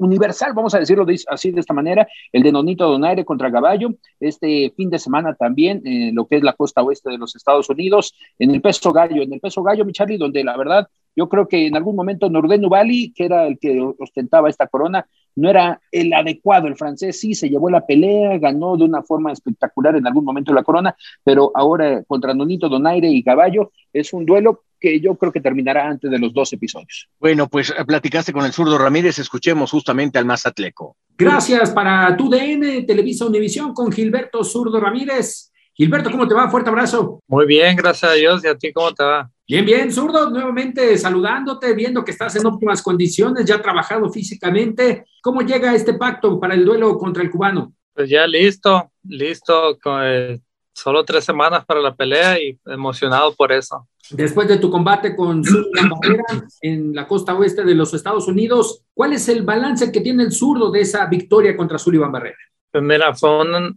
universal, 0.02 0.54
vamos 0.54 0.74
a 0.74 0.80
decirlo 0.80 1.06
de, 1.06 1.20
así 1.28 1.52
de 1.52 1.60
esta 1.60 1.74
manera, 1.74 2.08
el 2.32 2.44
de 2.44 2.52
Nonito 2.52 2.90
Donaire 2.90 3.24
contra 3.24 3.52
Caballo, 3.52 3.90
este 4.20 4.74
fin 4.76 4.90
de 4.90 5.00
semana 5.00 5.36
también, 5.36 5.82
eh, 5.86 6.12
lo 6.14 6.28
que 6.28 6.38
es 6.38 6.44
la 6.44 6.54
costa 6.54 6.82
oeste 6.82 7.12
de 7.12 7.18
los 7.18 7.36
Estados 7.36 7.70
Unidos, 7.70 8.14
en 8.40 8.52
el 8.52 8.62
peso 8.62 8.92
gallo, 8.92 9.22
en 9.22 9.34
el 9.34 9.40
peso 9.40 9.64
gallo, 9.64 9.86
mi 9.86 9.94
Charlie, 9.94 10.18
donde 10.18 10.44
la 10.44 10.58
verdad, 10.58 10.88
yo 11.16 11.30
creo 11.30 11.48
que 11.48 11.68
en 11.68 11.76
algún 11.76 11.96
momento 11.96 12.30
Norden 12.30 12.62
Nubali, 12.62 13.14
que 13.14 13.26
era 13.26 13.46
el 13.46 13.60
que 13.60 13.80
ostentaba 14.00 14.50
esta 14.50 14.68
corona, 14.68 15.06
no 15.36 15.50
era 15.50 15.80
el 15.92 16.14
adecuado, 16.14 16.68
el 16.68 16.76
francés 16.76 17.20
sí 17.20 17.34
se 17.34 17.50
llevó 17.50 17.70
la 17.70 17.86
pelea, 17.86 18.38
ganó 18.38 18.76
de 18.78 18.84
una 18.84 19.02
forma 19.04 19.32
espectacular 19.32 19.96
en 19.96 20.08
algún 20.08 20.26
momento 20.26 20.54
la 20.54 20.64
corona, 20.64 20.96
pero 21.24 21.52
ahora 21.54 22.04
contra 22.04 22.34
Nonito 22.34 22.70
Donaire 22.70 23.10
y 23.10 23.24
Caballo 23.24 23.72
es 23.94 24.14
un 24.14 24.26
duelo 24.26 24.64
que 24.82 25.00
yo 25.00 25.16
creo 25.16 25.32
que 25.32 25.40
terminará 25.40 25.88
antes 25.88 26.10
de 26.10 26.18
los 26.18 26.34
dos 26.34 26.52
episodios. 26.52 27.08
Bueno, 27.20 27.48
pues 27.48 27.74
platicaste 27.86 28.34
con 28.34 28.44
el 28.44 28.52
zurdo 28.52 28.78
Ramírez, 28.78 29.20
escuchemos 29.20 29.72
justamente 29.72 30.18
al 30.18 30.26
Mazatleco. 30.26 30.98
Gracias 31.18 31.70
para 31.70 32.18
tu 32.18 32.30
DN, 32.30 32.82
Televisa 32.82 33.28
Univisión, 33.28 33.74
con 33.74 33.92
Gilberto 33.92 34.44
Zurdo 34.44 34.80
Ramírez. 34.80 35.52
Gilberto, 35.74 36.12
¿cómo 36.12 36.28
te 36.28 36.34
va? 36.34 36.50
Fuerte 36.50 36.70
abrazo. 36.70 37.22
Muy 37.28 37.46
bien, 37.46 37.76
gracias 37.76 38.12
a 38.12 38.16
Dios. 38.16 38.44
¿Y 38.44 38.48
a 38.48 38.58
ti 38.58 38.74
cómo 38.74 38.92
te 38.94 39.04
va? 39.04 39.30
Bien, 39.48 39.66
bien, 39.66 39.92
zurdo, 39.92 40.30
nuevamente 40.30 40.98
saludándote, 40.98 41.74
viendo 41.74 42.04
que 42.04 42.12
estás 42.12 42.36
en 42.36 42.46
óptimas 42.46 42.82
condiciones, 42.82 43.46
ya 43.46 43.62
trabajado 43.62 44.10
físicamente. 44.10 45.06
¿Cómo 45.22 45.42
llega 45.42 45.76
este 45.76 45.94
pacto 45.94 46.40
para 46.40 46.56
el 46.56 46.66
duelo 46.66 46.98
contra 46.98 47.22
el 47.22 47.30
cubano? 47.30 47.74
Pues 47.94 48.10
ya 48.10 48.26
listo, 48.26 48.92
listo, 49.04 49.78
con, 49.82 50.02
eh, 50.04 50.40
solo 50.74 51.04
tres 51.04 51.24
semanas 51.24 51.66
para 51.66 51.80
la 51.80 51.96
pelea 51.96 52.40
y 52.40 52.58
emocionado 52.66 53.34
por 53.34 53.52
eso. 53.52 53.88
Después 54.10 54.48
de 54.48 54.58
tu 54.58 54.70
combate 54.70 55.16
con 55.16 55.44
Sullivan 55.44 55.90
Barrera 55.90 56.24
en 56.62 56.94
la 56.94 57.08
costa 57.08 57.34
oeste 57.36 57.64
de 57.64 57.76
los 57.76 57.94
Estados 57.94 58.28
Unidos, 58.28 58.84
¿cuál 58.94 59.14
es 59.14 59.30
el 59.30 59.44
balance 59.44 59.92
que 59.92 60.02
tiene 60.02 60.24
el 60.24 60.32
zurdo 60.32 60.72
de 60.72 60.82
esa 60.82 61.06
victoria 61.06 61.56
contra 61.56 61.78
Sullivan 61.78 62.12
Barrera? 62.12 62.38
Pues 62.72 62.84
mira, 62.84 63.14
fue, 63.14 63.30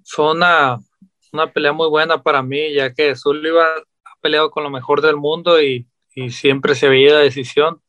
fue 0.04 0.32
una, 0.32 0.78
una 1.32 1.52
pelea 1.52 1.72
muy 1.72 1.88
buena 1.88 2.22
para 2.22 2.42
mí, 2.42 2.72
ya 2.72 2.92
que 2.92 3.14
Sullivan 3.14 3.82
ha 4.04 4.20
peleado 4.20 4.50
con 4.50 4.64
lo 4.64 4.70
mejor 4.70 5.02
del 5.02 5.16
mundo 5.16 5.60
y, 5.62 5.86
y 6.14 6.30
siempre 6.30 6.74
se 6.74 6.88
veía 6.88 7.14
la 7.14 7.20
decisión. 7.20 7.80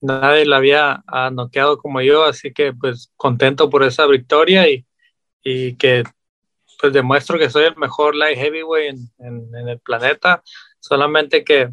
Nadie 0.00 0.46
la 0.46 0.58
había 0.58 1.02
ah, 1.06 1.30
noqueado 1.30 1.78
como 1.78 2.00
yo, 2.00 2.24
así 2.24 2.52
que 2.52 2.72
pues 2.72 3.12
contento 3.16 3.68
por 3.68 3.82
esa 3.82 4.06
victoria 4.06 4.68
y, 4.70 4.86
y 5.42 5.74
que 5.76 6.04
pues 6.78 6.92
demuestro 6.92 7.38
que 7.38 7.50
soy 7.50 7.64
el 7.64 7.76
mejor 7.76 8.14
light 8.14 8.38
heavyweight 8.38 8.96
en, 9.18 9.54
en, 9.54 9.68
el 9.68 9.80
planeta, 9.80 10.42
solamente 10.78 11.44
que 11.44 11.70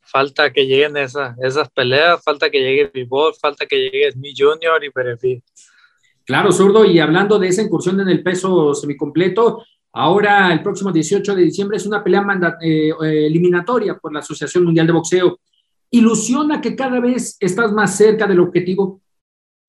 falta 0.00 0.52
que 0.52 0.66
lleguen 0.66 0.96
esas, 0.96 1.38
esas 1.38 1.70
peleas, 1.70 2.22
falta 2.24 2.50
que 2.50 2.60
llegue 2.60 2.90
Bivol, 2.92 3.34
falta 3.34 3.66
que 3.66 3.76
llegue 3.76 4.12
mi 4.16 4.32
Junior 4.36 4.82
y 4.82 4.88
Berefi. 4.94 5.42
Claro, 6.24 6.50
zurdo, 6.50 6.84
y 6.84 6.98
hablando 6.98 7.38
de 7.38 7.48
esa 7.48 7.62
incursión 7.62 8.00
en 8.00 8.08
el 8.08 8.22
peso 8.22 8.74
semicompleto, 8.74 9.64
ahora 9.92 10.52
el 10.52 10.62
próximo 10.62 10.92
18 10.92 11.34
de 11.34 11.42
diciembre 11.42 11.76
es 11.76 11.86
una 11.86 12.02
pelea 12.02 12.24
eh, 12.62 12.90
eh, 12.90 13.26
eliminatoria 13.26 13.98
por 13.98 14.12
la 14.12 14.20
Asociación 14.20 14.64
Mundial 14.64 14.86
de 14.86 14.92
Boxeo. 14.92 15.38
¿Ilusiona 15.90 16.60
que 16.60 16.76
cada 16.76 17.00
vez 17.00 17.36
estás 17.40 17.72
más 17.72 17.96
cerca 17.96 18.26
del 18.26 18.40
objetivo? 18.40 19.00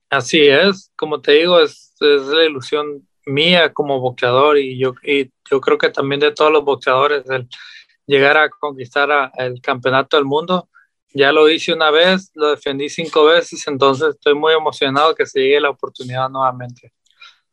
Así 0.09 0.47
es, 0.47 0.91
como 0.95 1.21
te 1.21 1.33
digo, 1.33 1.59
es, 1.59 1.95
es 1.99 2.21
la 2.27 2.45
ilusión 2.45 3.07
mía 3.25 3.73
como 3.73 3.99
boxeador 3.99 4.57
y 4.57 4.77
yo, 4.77 4.93
y 5.03 5.31
yo 5.49 5.61
creo 5.61 5.77
que 5.77 5.89
también 5.89 6.19
de 6.19 6.31
todos 6.31 6.51
los 6.51 6.63
boxeadores, 6.63 7.29
el 7.29 7.47
llegar 8.09 8.37
a 8.37 8.49
conquistar 8.49 9.31
el 9.37 9.61
campeonato 9.61 10.17
del 10.17 10.25
mundo. 10.25 10.67
Ya 11.13 11.31
lo 11.31 11.47
hice 11.47 11.73
una 11.73 11.91
vez, 11.91 12.31
lo 12.33 12.49
defendí 12.49 12.89
cinco 12.89 13.25
veces, 13.25 13.67
entonces 13.67 14.15
estoy 14.15 14.33
muy 14.33 14.53
emocionado 14.53 15.13
que 15.13 15.27
se 15.27 15.39
llegue 15.39 15.61
la 15.61 15.69
oportunidad 15.69 16.27
nuevamente. 16.29 16.91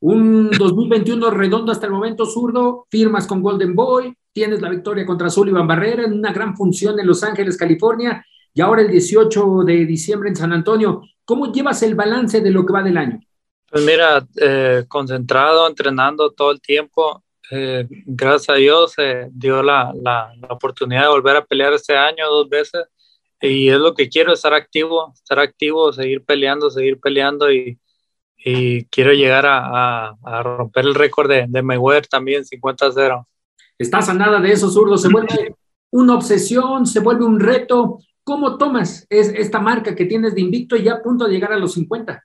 Un 0.01 0.51
2021 0.51 1.31
redondo 1.31 1.73
hasta 1.73 1.87
el 1.87 1.93
momento, 1.93 2.25
zurdo, 2.27 2.87
firmas 2.91 3.27
con 3.27 3.43
Golden 3.43 3.75
Boy, 3.75 4.15
tienes 4.33 4.63
la 4.63 4.71
victoria 4.71 5.05
contra 5.05 5.31
Sullivan 5.31 5.67
Barrera 5.67 6.05
en 6.05 6.15
una 6.15 6.33
gran 6.33 6.57
función 6.57 6.99
en 7.01 7.07
Los 7.07 7.23
Ángeles, 7.23 7.57
California, 7.57 8.25
y 8.53 8.61
ahora 8.63 8.83
el 8.83 8.91
18 8.91 9.65
de 9.65 9.85
diciembre 9.85 10.31
en 10.31 10.37
San 10.37 10.53
Antonio. 10.53 11.03
¿Cómo 11.25 11.53
llevas 11.53 11.83
el 11.83 11.95
balance 11.95 12.41
de 12.41 12.51
lo 12.51 12.65
que 12.65 12.73
va 12.73 12.83
del 12.83 12.97
año? 12.97 13.21
Pues 13.71 13.85
mira, 13.85 14.27
eh, 14.41 14.85
concentrado, 14.89 15.67
entrenando 15.67 16.31
todo 16.31 16.53
el 16.53 16.61
tiempo. 16.61 17.25
Eh, 17.51 17.87
gracias 18.07 18.51
a 18.51 18.59
Dios 18.59 18.93
se 18.93 19.29
dio 19.33 19.63
la, 19.63 19.93
la, 19.95 20.33
la, 20.37 20.49
oportunidad 20.49 21.03
de 21.03 21.09
volver 21.09 21.37
a 21.37 21.45
pelear 21.45 21.73
este 21.73 21.97
año 21.97 22.29
dos 22.29 22.49
veces 22.49 22.87
y 23.41 23.69
es 23.69 23.79
lo 23.79 23.95
que 23.95 24.09
quiero, 24.09 24.33
estar 24.33 24.53
activo, 24.53 25.13
estar 25.15 25.39
activo, 25.39 25.93
seguir 25.93 26.25
peleando, 26.25 26.71
seguir 26.71 26.99
peleando 26.99 27.53
y, 27.53 27.79
y 28.37 28.85
quiero 28.87 29.13
llegar 29.13 29.47
a, 29.47 30.09
a, 30.09 30.17
a, 30.23 30.43
romper 30.43 30.87
el 30.87 30.95
récord 30.95 31.29
de, 31.29 31.47
de 31.49 31.63
Mayweather 31.63 32.07
también, 32.07 32.45
50-0. 32.45 33.27
Estás 33.79 34.09
a 34.09 34.15
nada 34.15 34.41
de 34.41 34.53
eso, 34.53 34.71
zurdo, 34.71 34.97
se 34.97 35.09
vuelve 35.09 35.55
una 35.91 36.15
obsesión, 36.15 36.87
se 36.87 37.01
vuelve 37.01 37.25
un 37.25 37.41
reto. 37.41 37.99
¿Cómo 38.25 38.59
tomas 38.59 39.07
es, 39.09 39.29
esta 39.29 39.61
marca 39.61 39.95
que 39.95 40.07
tienes 40.07 40.35
de 40.35 40.41
invicto 40.41 40.77
y 40.77 40.85
ya 40.85 40.95
a 40.95 41.03
punto 41.03 41.27
de 41.27 41.33
llegar 41.33 41.53
a 41.53 41.59
los 41.59 41.75
50? 41.75 42.25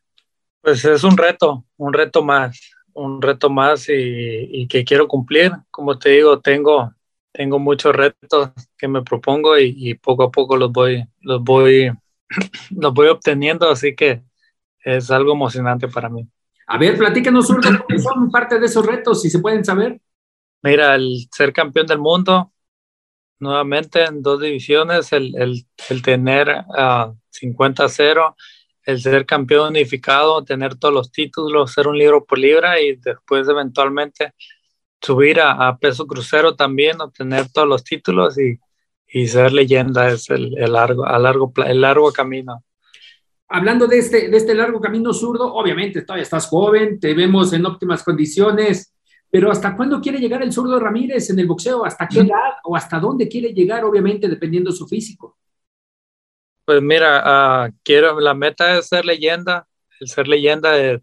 Pues 0.61 0.85
es 0.85 1.03
un 1.03 1.17
reto, 1.17 1.65
un 1.77 1.91
reto 1.91 2.23
más, 2.23 2.59
un 2.93 3.21
reto 3.21 3.49
más 3.49 3.89
y, 3.89 3.93
y, 3.93 4.67
que 4.67 4.85
quiero 4.85 5.07
cumplir. 5.07 5.51
Como 5.71 5.97
te 5.97 6.09
digo, 6.09 6.39
tengo, 6.39 6.93
tengo 7.31 7.57
muchos 7.57 7.95
retos 7.95 8.51
que 8.77 8.87
me 8.87 9.01
propongo 9.01 9.57
y, 9.57 9.73
y, 9.75 9.95
poco 9.95 10.23
a 10.23 10.31
poco 10.31 10.55
los 10.57 10.71
voy, 10.71 11.03
los 11.21 11.43
voy, 11.43 11.91
los 12.69 12.93
voy 12.93 13.07
obteniendo, 13.07 13.69
así 13.69 13.95
que 13.95 14.21
es 14.83 15.09
algo 15.09 15.33
emocionante 15.33 15.87
para 15.87 16.09
mí. 16.09 16.27
A 16.67 16.77
ver, 16.77 16.97
platícanos, 16.97 17.47
¿cuáles 17.87 18.03
son 18.03 18.29
parte 18.29 18.59
de 18.59 18.65
esos 18.67 18.85
retos, 18.85 19.21
si 19.21 19.29
se 19.31 19.39
pueden 19.39 19.65
saber? 19.65 19.99
Mira, 20.61 20.93
el 20.93 21.27
ser 21.31 21.53
campeón 21.53 21.87
del 21.87 21.97
mundo, 21.97 22.51
nuevamente 23.39 24.03
en 24.03 24.21
dos 24.21 24.39
divisiones, 24.39 25.11
el, 25.11 25.35
el, 25.35 25.65
el 25.89 26.01
tener 26.03 26.49
uh, 26.49 27.15
50-0 27.31 28.35
el 28.85 29.01
ser 29.01 29.25
campeón 29.25 29.69
unificado, 29.69 30.43
tener 30.43 30.75
todos 30.75 30.93
los 30.93 31.11
títulos, 31.11 31.73
ser 31.73 31.87
un 31.87 31.97
libro 31.97 32.25
por 32.25 32.37
libra 32.37 32.81
y 32.81 32.95
después 32.95 33.47
eventualmente 33.47 34.33
subir 35.01 35.39
a, 35.39 35.67
a 35.67 35.77
peso 35.77 36.05
crucero 36.05 36.55
también, 36.55 37.01
obtener 37.01 37.49
todos 37.51 37.67
los 37.67 37.83
títulos 37.83 38.37
y, 38.39 38.59
y 39.11 39.27
ser 39.27 39.51
leyenda 39.51 40.09
es 40.09 40.29
el, 40.29 40.57
el, 40.57 40.73
largo, 40.73 41.05
a 41.05 41.19
largo, 41.19 41.51
el 41.65 41.81
largo 41.81 42.11
camino. 42.11 42.63
Hablando 43.49 43.85
de 43.85 43.97
este, 43.97 44.29
de 44.29 44.37
este 44.37 44.55
largo 44.55 44.79
camino 44.79 45.13
zurdo, 45.13 45.53
obviamente 45.53 46.03
todavía 46.03 46.23
estás 46.23 46.47
joven, 46.47 46.99
te 46.99 47.13
vemos 47.13 47.51
en 47.51 47.65
óptimas 47.65 48.03
condiciones, 48.03 48.93
pero 49.29 49.51
¿hasta 49.51 49.75
cuándo 49.75 49.99
quiere 49.99 50.19
llegar 50.19 50.41
el 50.41 50.53
zurdo 50.53 50.79
Ramírez 50.79 51.29
en 51.29 51.39
el 51.39 51.47
boxeo? 51.47 51.83
¿Hasta 51.83 52.07
qué 52.07 52.19
edad 52.19 52.53
o 52.63 52.75
hasta 52.75 52.99
dónde 52.99 53.27
quiere 53.27 53.53
llegar, 53.53 53.83
obviamente, 53.83 54.29
dependiendo 54.29 54.71
de 54.71 54.77
su 54.77 54.87
físico? 54.87 55.37
Pues 56.71 56.81
mira, 56.81 57.67
uh, 57.67 57.73
quiero, 57.83 58.21
la 58.21 58.33
meta 58.33 58.77
es 58.77 58.87
ser 58.87 59.03
leyenda, 59.03 59.67
el 59.99 60.07
ser 60.07 60.29
leyenda 60.29 60.71
de, 60.71 61.01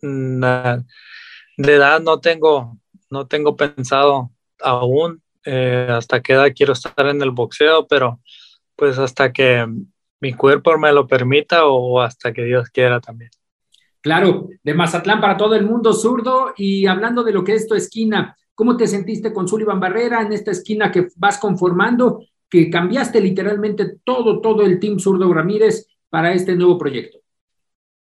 mm, 0.00 0.42
de 1.58 1.74
edad 1.74 2.00
no 2.00 2.18
tengo, 2.18 2.78
no 3.10 3.26
tengo 3.26 3.56
pensado 3.56 4.30
aún 4.58 5.22
eh, 5.44 5.86
hasta 5.90 6.22
qué 6.22 6.32
edad 6.32 6.50
quiero 6.56 6.72
estar 6.72 7.08
en 7.08 7.20
el 7.20 7.30
boxeo, 7.30 7.86
pero 7.86 8.22
pues 8.74 8.96
hasta 8.98 9.34
que 9.34 9.66
mi 10.20 10.32
cuerpo 10.32 10.78
me 10.78 10.90
lo 10.94 11.06
permita 11.06 11.66
o 11.66 12.00
hasta 12.00 12.32
que 12.32 12.44
Dios 12.44 12.70
quiera 12.70 12.98
también. 12.98 13.30
Claro, 14.00 14.48
de 14.62 14.72
Mazatlán 14.72 15.20
para 15.20 15.36
todo 15.36 15.56
el 15.56 15.66
mundo 15.66 15.92
zurdo 15.92 16.54
y 16.56 16.86
hablando 16.86 17.22
de 17.22 17.32
lo 17.32 17.44
que 17.44 17.52
es 17.52 17.68
tu 17.68 17.74
esquina, 17.74 18.34
¿cómo 18.54 18.78
te 18.78 18.86
sentiste 18.86 19.30
con 19.30 19.46
Sullivan 19.46 19.78
Barrera 19.78 20.22
en 20.22 20.32
esta 20.32 20.52
esquina 20.52 20.90
que 20.90 21.08
vas 21.16 21.36
conformando 21.36 22.20
que 22.48 22.70
cambiaste 22.70 23.20
literalmente 23.20 23.96
todo, 24.04 24.40
todo 24.40 24.62
el 24.62 24.78
Team 24.78 24.98
Zurdo 24.98 25.32
Ramírez 25.32 25.88
para 26.08 26.32
este 26.32 26.54
nuevo 26.54 26.78
proyecto? 26.78 27.18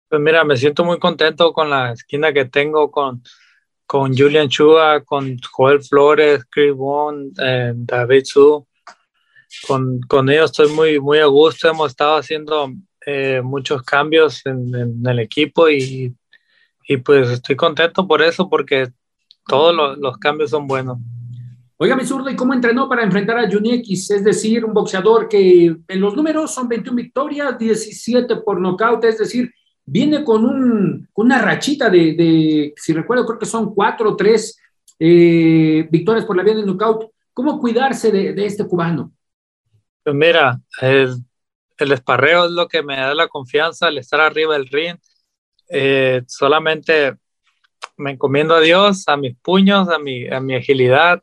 Pues 0.09 0.21
mira, 0.21 0.45
me 0.45 0.57
siento 0.57 0.85
muy 0.85 0.99
contento 0.99 1.53
con 1.53 1.71
la 1.71 1.93
esquina 1.93 2.33
que 2.33 2.45
tengo 2.45 2.91
con, 2.91 3.23
con 3.87 4.17
Julian 4.17 4.49
Chua, 4.49 5.03
con 5.05 5.37
Joel 5.51 5.83
Flores, 5.83 6.45
Chris 6.51 6.75
Bond, 6.75 7.39
eh, 7.43 7.73
David 7.75 8.25
Su. 8.25 8.67
Con, 9.67 10.01
con, 10.09 10.29
ellos 10.31 10.51
estoy 10.51 10.69
muy, 10.73 11.01
muy 11.01 11.19
a 11.19 11.27
gusto. 11.27 11.69
Hemos 11.69 11.91
estado 11.91 12.17
haciendo 12.17 12.73
eh, 13.07 13.41
muchos 13.43 13.83
cambios 13.83 14.45
en, 14.47 14.75
en 14.75 15.07
el 15.07 15.21
equipo 15.21 15.69
y, 15.69 16.15
y, 16.87 16.97
pues 16.99 17.31
estoy 17.31 17.55
contento 17.57 18.07
por 18.07 18.21
eso 18.21 18.49
porque 18.49 18.91
todos 19.47 19.75
los, 19.75 19.99
los 19.99 20.19
cambios 20.19 20.51
son 20.51 20.67
buenos. 20.67 20.99
Oiga, 21.77 21.97
mi 21.97 22.05
zurdo, 22.05 22.31
¿y 22.31 22.37
cómo 22.37 22.55
entrenó 22.55 22.89
para 22.89 23.03
enfrentar 23.03 23.37
a 23.39 23.51
Juni 23.51 23.75
X? 23.75 24.11
Es 24.13 24.25
decir, 24.25 24.65
un 24.65 24.73
boxeador 24.73 25.29
que 25.29 25.77
en 25.89 26.01
los 26.01 26.15
números 26.15 26.55
son 26.55 26.69
21 26.69 26.97
victorias, 26.97 27.59
17 27.59 28.37
por 28.37 28.61
nocaut, 28.61 29.05
es 29.05 29.19
decir, 29.19 29.53
viene 29.85 30.23
con, 30.23 30.45
un, 30.45 31.09
con 31.13 31.27
una 31.27 31.43
rachita 31.43 31.91
de, 31.91 32.73
si 32.77 32.93
recuerdo, 32.93 33.27
creo 33.27 33.39
que 33.39 33.47
son 33.47 33.75
4 33.75 34.11
o 34.11 34.17
3 34.17 34.59
eh, 35.01 35.89
victorias 35.91 36.25
por 36.25 36.37
la 36.37 36.45
vía 36.45 36.55
de 36.55 36.65
nocaut. 36.65 37.11
¿Cómo 37.33 37.59
cuidarse 37.59 38.13
de, 38.13 38.33
de 38.33 38.47
este 38.47 38.65
cubano? 38.65 39.13
Pues 40.05 40.15
mira, 40.15 40.61
el, 40.81 41.17
el, 41.79 41.93
esparreo 41.93 42.45
es 42.45 42.53
lo 42.53 42.69
que 42.69 42.85
me 42.85 42.97
da 42.97 43.15
la 43.15 43.27
confianza, 43.27 43.89
el 43.89 43.99
estar 43.99 44.21
arriba 44.21 44.55
del 44.55 44.69
ring. 44.69 44.97
Eh, 45.69 46.23
solamente 46.29 47.17
me 47.97 48.13
encomiendo 48.13 48.55
a 48.55 48.61
Dios, 48.61 49.09
a 49.09 49.17
mis 49.17 49.37
puños, 49.39 49.89
a 49.89 49.99
mi, 49.99 50.29
a 50.29 50.39
mi 50.39 50.55
agilidad, 50.55 51.23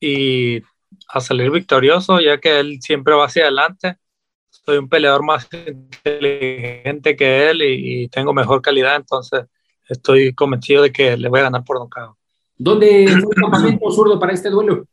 y 0.00 0.62
a 1.08 1.20
salir 1.20 1.50
victorioso, 1.50 2.20
ya 2.20 2.38
que 2.38 2.60
él 2.60 2.78
siempre 2.80 3.14
va 3.14 3.26
hacia 3.26 3.42
adelante. 3.42 3.96
Soy 4.50 4.78
un 4.78 4.88
peleador 4.88 5.24
más 5.24 5.48
inteligente 5.52 7.16
que 7.16 7.50
él 7.50 7.62
y, 7.62 8.02
y 8.02 8.08
tengo 8.08 8.32
mejor 8.32 8.62
calidad, 8.62 8.96
entonces 8.96 9.46
estoy 9.88 10.34
convencido 10.34 10.82
de 10.82 10.92
que 10.92 11.16
le 11.16 11.28
voy 11.28 11.40
a 11.40 11.44
ganar 11.44 11.64
por 11.64 11.78
nocaut. 11.78 12.16
¿Dónde 12.56 13.06
fue 13.08 13.34
el 13.36 13.42
campamento 13.42 13.90
zurdo 13.90 14.18
para 14.18 14.32
este 14.32 14.50
duelo? 14.50 14.84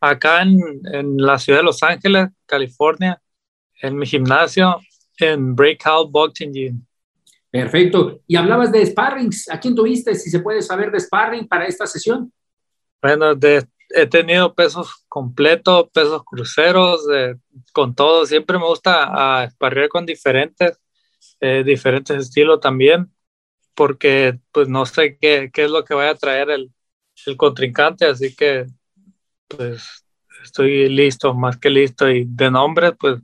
Acá 0.00 0.42
en, 0.42 0.60
en, 0.92 1.16
la 1.16 1.38
ciudad 1.38 1.60
de 1.60 1.64
Los 1.64 1.82
Ángeles, 1.82 2.28
California, 2.44 3.20
en 3.80 3.96
mi 3.96 4.06
gimnasio, 4.06 4.80
en 5.18 5.54
Breakout 5.54 6.10
Boxing 6.10 6.52
Gym. 6.52 6.84
Perfecto. 7.50 8.20
Y 8.26 8.36
hablabas 8.36 8.72
de 8.72 8.84
sparrings. 8.84 9.48
¿A 9.48 9.58
quién 9.58 9.74
tuviste? 9.74 10.14
Si 10.14 10.28
se 10.28 10.40
puede 10.40 10.60
saber 10.60 10.90
de 10.90 11.00
sparring 11.00 11.46
para 11.46 11.66
esta 11.66 11.86
sesión. 11.86 12.30
Bueno, 13.00 13.34
de, 13.34 13.64
he 13.90 14.06
tenido 14.06 14.54
pesos 14.54 15.04
completos, 15.08 15.88
pesos 15.92 16.24
cruceros, 16.24 17.02
con 17.72 17.94
todo. 17.94 18.26
Siempre 18.26 18.58
me 18.58 18.66
gusta 18.66 19.44
a 19.44 19.48
con 19.88 20.06
diferentes, 20.06 20.78
eh, 21.40 21.62
diferentes 21.64 22.16
estilos 22.18 22.60
también, 22.60 23.12
porque 23.74 24.38
pues 24.52 24.68
no 24.68 24.86
sé 24.86 25.18
qué, 25.20 25.50
qué, 25.52 25.64
es 25.64 25.70
lo 25.70 25.84
que 25.84 25.94
vaya 25.94 26.10
a 26.10 26.16
traer 26.16 26.50
el, 26.50 26.72
el 27.26 27.36
contrincante, 27.36 28.06
así 28.06 28.34
que 28.34 28.66
pues 29.48 30.04
estoy 30.42 30.88
listo, 30.88 31.34
más 31.34 31.58
que 31.58 31.70
listo. 31.70 32.08
Y 32.10 32.24
de 32.26 32.50
nombre, 32.50 32.92
pues, 32.92 33.20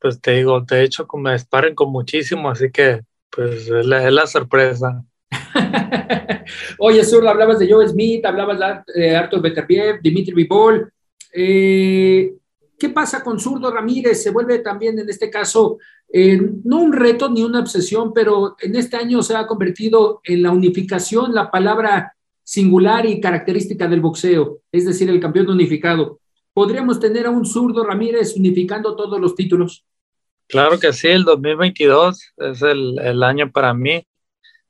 pues 0.00 0.20
te 0.20 0.32
digo, 0.32 0.60
de 0.60 0.84
hecho, 0.84 1.06
me 1.18 1.32
disparen 1.32 1.74
con 1.74 1.90
muchísimo, 1.90 2.50
así 2.50 2.70
que 2.70 3.02
pues 3.30 3.68
es 3.68 3.86
la, 3.86 4.06
es 4.06 4.12
la 4.12 4.26
sorpresa. 4.26 5.04
Oye, 6.78 7.04
Sur, 7.04 7.26
hablabas 7.26 7.58
de 7.58 7.70
Joe 7.70 7.88
Smith, 7.88 8.24
hablabas 8.24 8.84
de 8.94 9.16
Artur 9.16 9.40
Beterbiev, 9.40 10.00
Dimitri 10.02 10.34
Vivol. 10.34 10.92
Eh, 11.32 12.34
¿Qué 12.78 12.88
pasa 12.88 13.22
con 13.22 13.38
Zurdo 13.38 13.70
Ramírez? 13.70 14.22
Se 14.22 14.30
vuelve 14.30 14.58
también 14.58 14.98
en 14.98 15.08
este 15.08 15.30
caso 15.30 15.78
eh, 16.12 16.40
no 16.64 16.80
un 16.80 16.92
reto 16.92 17.28
ni 17.30 17.42
una 17.42 17.60
obsesión, 17.60 18.12
pero 18.12 18.56
en 18.60 18.76
este 18.76 18.96
año 18.96 19.22
se 19.22 19.36
ha 19.36 19.46
convertido 19.46 20.20
en 20.24 20.42
la 20.42 20.50
unificación, 20.50 21.34
la 21.34 21.50
palabra 21.50 22.14
singular 22.42 23.06
y 23.06 23.20
característica 23.20 23.88
del 23.88 24.00
boxeo, 24.00 24.60
es 24.70 24.84
decir, 24.84 25.08
el 25.08 25.20
campeón 25.20 25.48
unificado. 25.50 26.20
¿Podríamos 26.52 27.00
tener 27.00 27.26
a 27.26 27.30
un 27.30 27.44
zurdo 27.44 27.84
Ramírez 27.84 28.36
unificando 28.36 28.94
todos 28.94 29.20
los 29.20 29.34
títulos? 29.34 29.84
Claro 30.46 30.78
que 30.78 30.92
sí, 30.92 31.08
el 31.08 31.24
2022 31.24 32.32
es 32.36 32.62
el, 32.62 32.98
el 32.98 33.22
año 33.22 33.50
para 33.50 33.72
mí 33.72 34.06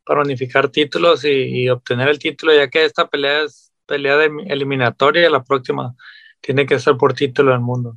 para 0.05 0.23
unificar 0.23 0.69
títulos 0.69 1.25
y, 1.25 1.69
obtener 1.69 2.09
el 2.09 2.19
título, 2.19 2.55
ya 2.55 2.69
que 2.69 2.85
esta 2.85 3.09
pelea 3.09 3.45
es 3.45 3.73
pelea 3.87 4.17
de 4.17 4.31
eliminatoria 4.47 5.27
y 5.27 5.31
la 5.31 5.43
próxima 5.43 5.95
tiene 6.41 6.67
que 6.67 6.79
ser 6.79 6.97
por 6.97 7.15
título 7.15 7.53
del 7.53 7.61
mundo. 7.61 7.97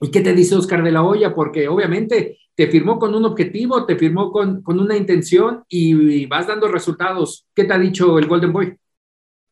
¿Y 0.00 0.10
qué 0.10 0.20
te 0.20 0.32
dice 0.32 0.54
Oscar 0.54 0.82
de 0.82 0.92
la 0.92 1.02
Hoya? 1.02 1.34
Porque 1.34 1.68
obviamente 1.68 2.38
te 2.54 2.68
firmó 2.68 2.98
con 2.98 3.14
un 3.14 3.24
objetivo, 3.24 3.84
te 3.84 3.96
firmó 3.96 4.30
con, 4.30 4.62
con 4.62 4.80
una 4.80 4.96
intención 4.96 5.64
y, 5.68 6.26
vas 6.26 6.46
dando 6.46 6.68
resultados. 6.68 7.46
¿Qué 7.54 7.64
te 7.64 7.72
ha 7.72 7.78
dicho 7.78 8.18
el 8.18 8.26
Golden 8.26 8.52
Boy? 8.52 8.76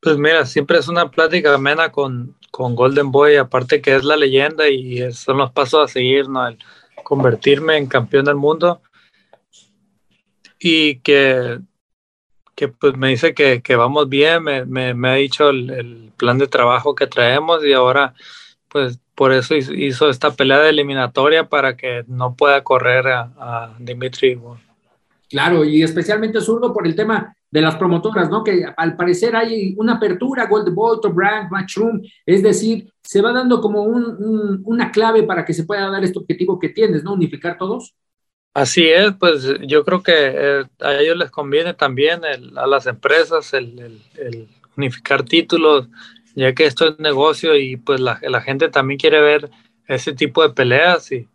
Pues 0.00 0.18
mira, 0.18 0.44
siempre 0.46 0.78
es 0.78 0.88
una 0.88 1.10
plática 1.10 1.54
amena 1.54 1.90
con, 1.90 2.36
con 2.50 2.74
Golden 2.74 3.10
Boy, 3.10 3.36
aparte 3.36 3.80
que 3.80 3.96
es 3.96 4.04
la 4.04 4.16
leyenda 4.16 4.68
y 4.68 5.12
son 5.12 5.38
los 5.38 5.52
pasos 5.52 5.84
a 5.84 5.92
seguir, 5.92 6.28
¿no? 6.28 6.46
El 6.46 6.58
convertirme 7.02 7.76
en 7.76 7.86
campeón 7.86 8.24
del 8.24 8.36
mundo 8.36 8.80
y 10.58 10.98
que 11.00 11.60
que 12.56 12.68
pues 12.68 12.96
me 12.96 13.10
dice 13.10 13.34
que, 13.34 13.62
que 13.62 13.76
vamos 13.76 14.08
bien, 14.08 14.42
me, 14.42 14.64
me, 14.64 14.94
me 14.94 15.10
ha 15.10 15.14
dicho 15.14 15.50
el, 15.50 15.70
el, 15.70 16.12
plan 16.16 16.38
de 16.38 16.48
trabajo 16.48 16.94
que 16.94 17.06
traemos 17.06 17.62
y 17.62 17.74
ahora 17.74 18.14
pues 18.68 18.98
por 19.14 19.32
eso 19.32 19.54
hizo 19.54 20.08
esta 20.08 20.30
pelea 20.30 20.60
de 20.60 20.70
eliminatoria 20.70 21.48
para 21.48 21.76
que 21.76 22.04
no 22.08 22.34
pueda 22.34 22.64
correr 22.64 23.06
a, 23.08 23.30
a 23.38 23.76
Dimitri. 23.78 24.40
Claro, 25.28 25.64
y 25.64 25.82
especialmente 25.82 26.40
zurdo 26.40 26.72
por 26.72 26.86
el 26.86 26.96
tema 26.96 27.36
de 27.50 27.60
las 27.60 27.76
promotoras, 27.76 28.30
¿no? 28.30 28.42
Que 28.42 28.64
al 28.76 28.96
parecer 28.96 29.36
hay 29.36 29.74
una 29.76 29.94
apertura, 29.94 30.46
Gold 30.46 30.74
Bolt, 30.74 31.04
Brand, 31.12 31.50
Matchroom, 31.50 32.00
es 32.24 32.42
decir, 32.42 32.90
se 33.02 33.20
va 33.20 33.32
dando 33.32 33.60
como 33.60 33.82
un, 33.82 34.04
un, 34.04 34.62
una 34.64 34.90
clave 34.90 35.22
para 35.24 35.44
que 35.44 35.52
se 35.52 35.64
pueda 35.64 35.90
dar 35.90 36.02
este 36.02 36.18
objetivo 36.18 36.58
que 36.58 36.70
tienes, 36.70 37.04
¿no? 37.04 37.12
Unificar 37.12 37.58
todos. 37.58 37.94
Así 38.56 38.88
es, 38.88 39.12
pues 39.20 39.46
yo 39.66 39.84
creo 39.84 40.02
que 40.02 40.14
eh, 40.16 40.64
a 40.80 40.94
ellos 40.94 41.18
les 41.18 41.30
conviene 41.30 41.74
también 41.74 42.22
a 42.24 42.66
las 42.66 42.86
empresas 42.86 43.52
el, 43.52 44.00
unificar 44.78 45.24
títulos, 45.24 45.88
ya 46.34 46.54
que 46.54 46.64
esto 46.64 46.88
es 46.88 46.98
negocio 46.98 47.54
y 47.54 47.76
pues 47.76 48.00
la, 48.00 48.16
gente 48.40 48.70
también 48.70 48.98
quiere 48.98 49.20
ver 49.20 49.50
ese 49.86 50.14
tipo 50.14 50.42
de 50.42 50.54
peleas 50.54 51.12
y, 51.12 51.28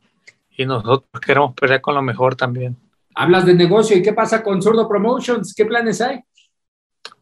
nosotros 0.65 1.03
queremos 1.23 1.53
pelear 1.53 1.81
con 1.81 1.93
lo 1.93 2.01
mejor 2.01 2.35
también. 2.35 2.75
Hablas 3.13 3.45
de 3.45 3.53
negocio 3.53 3.95
y 3.95 4.01
qué 4.01 4.13
pasa 4.13 4.41
con 4.41 4.59
Zurdo 4.59 4.87
Promotions, 4.87 5.53
¿qué 5.55 5.65
planes 5.65 6.01
hay? 6.01 6.21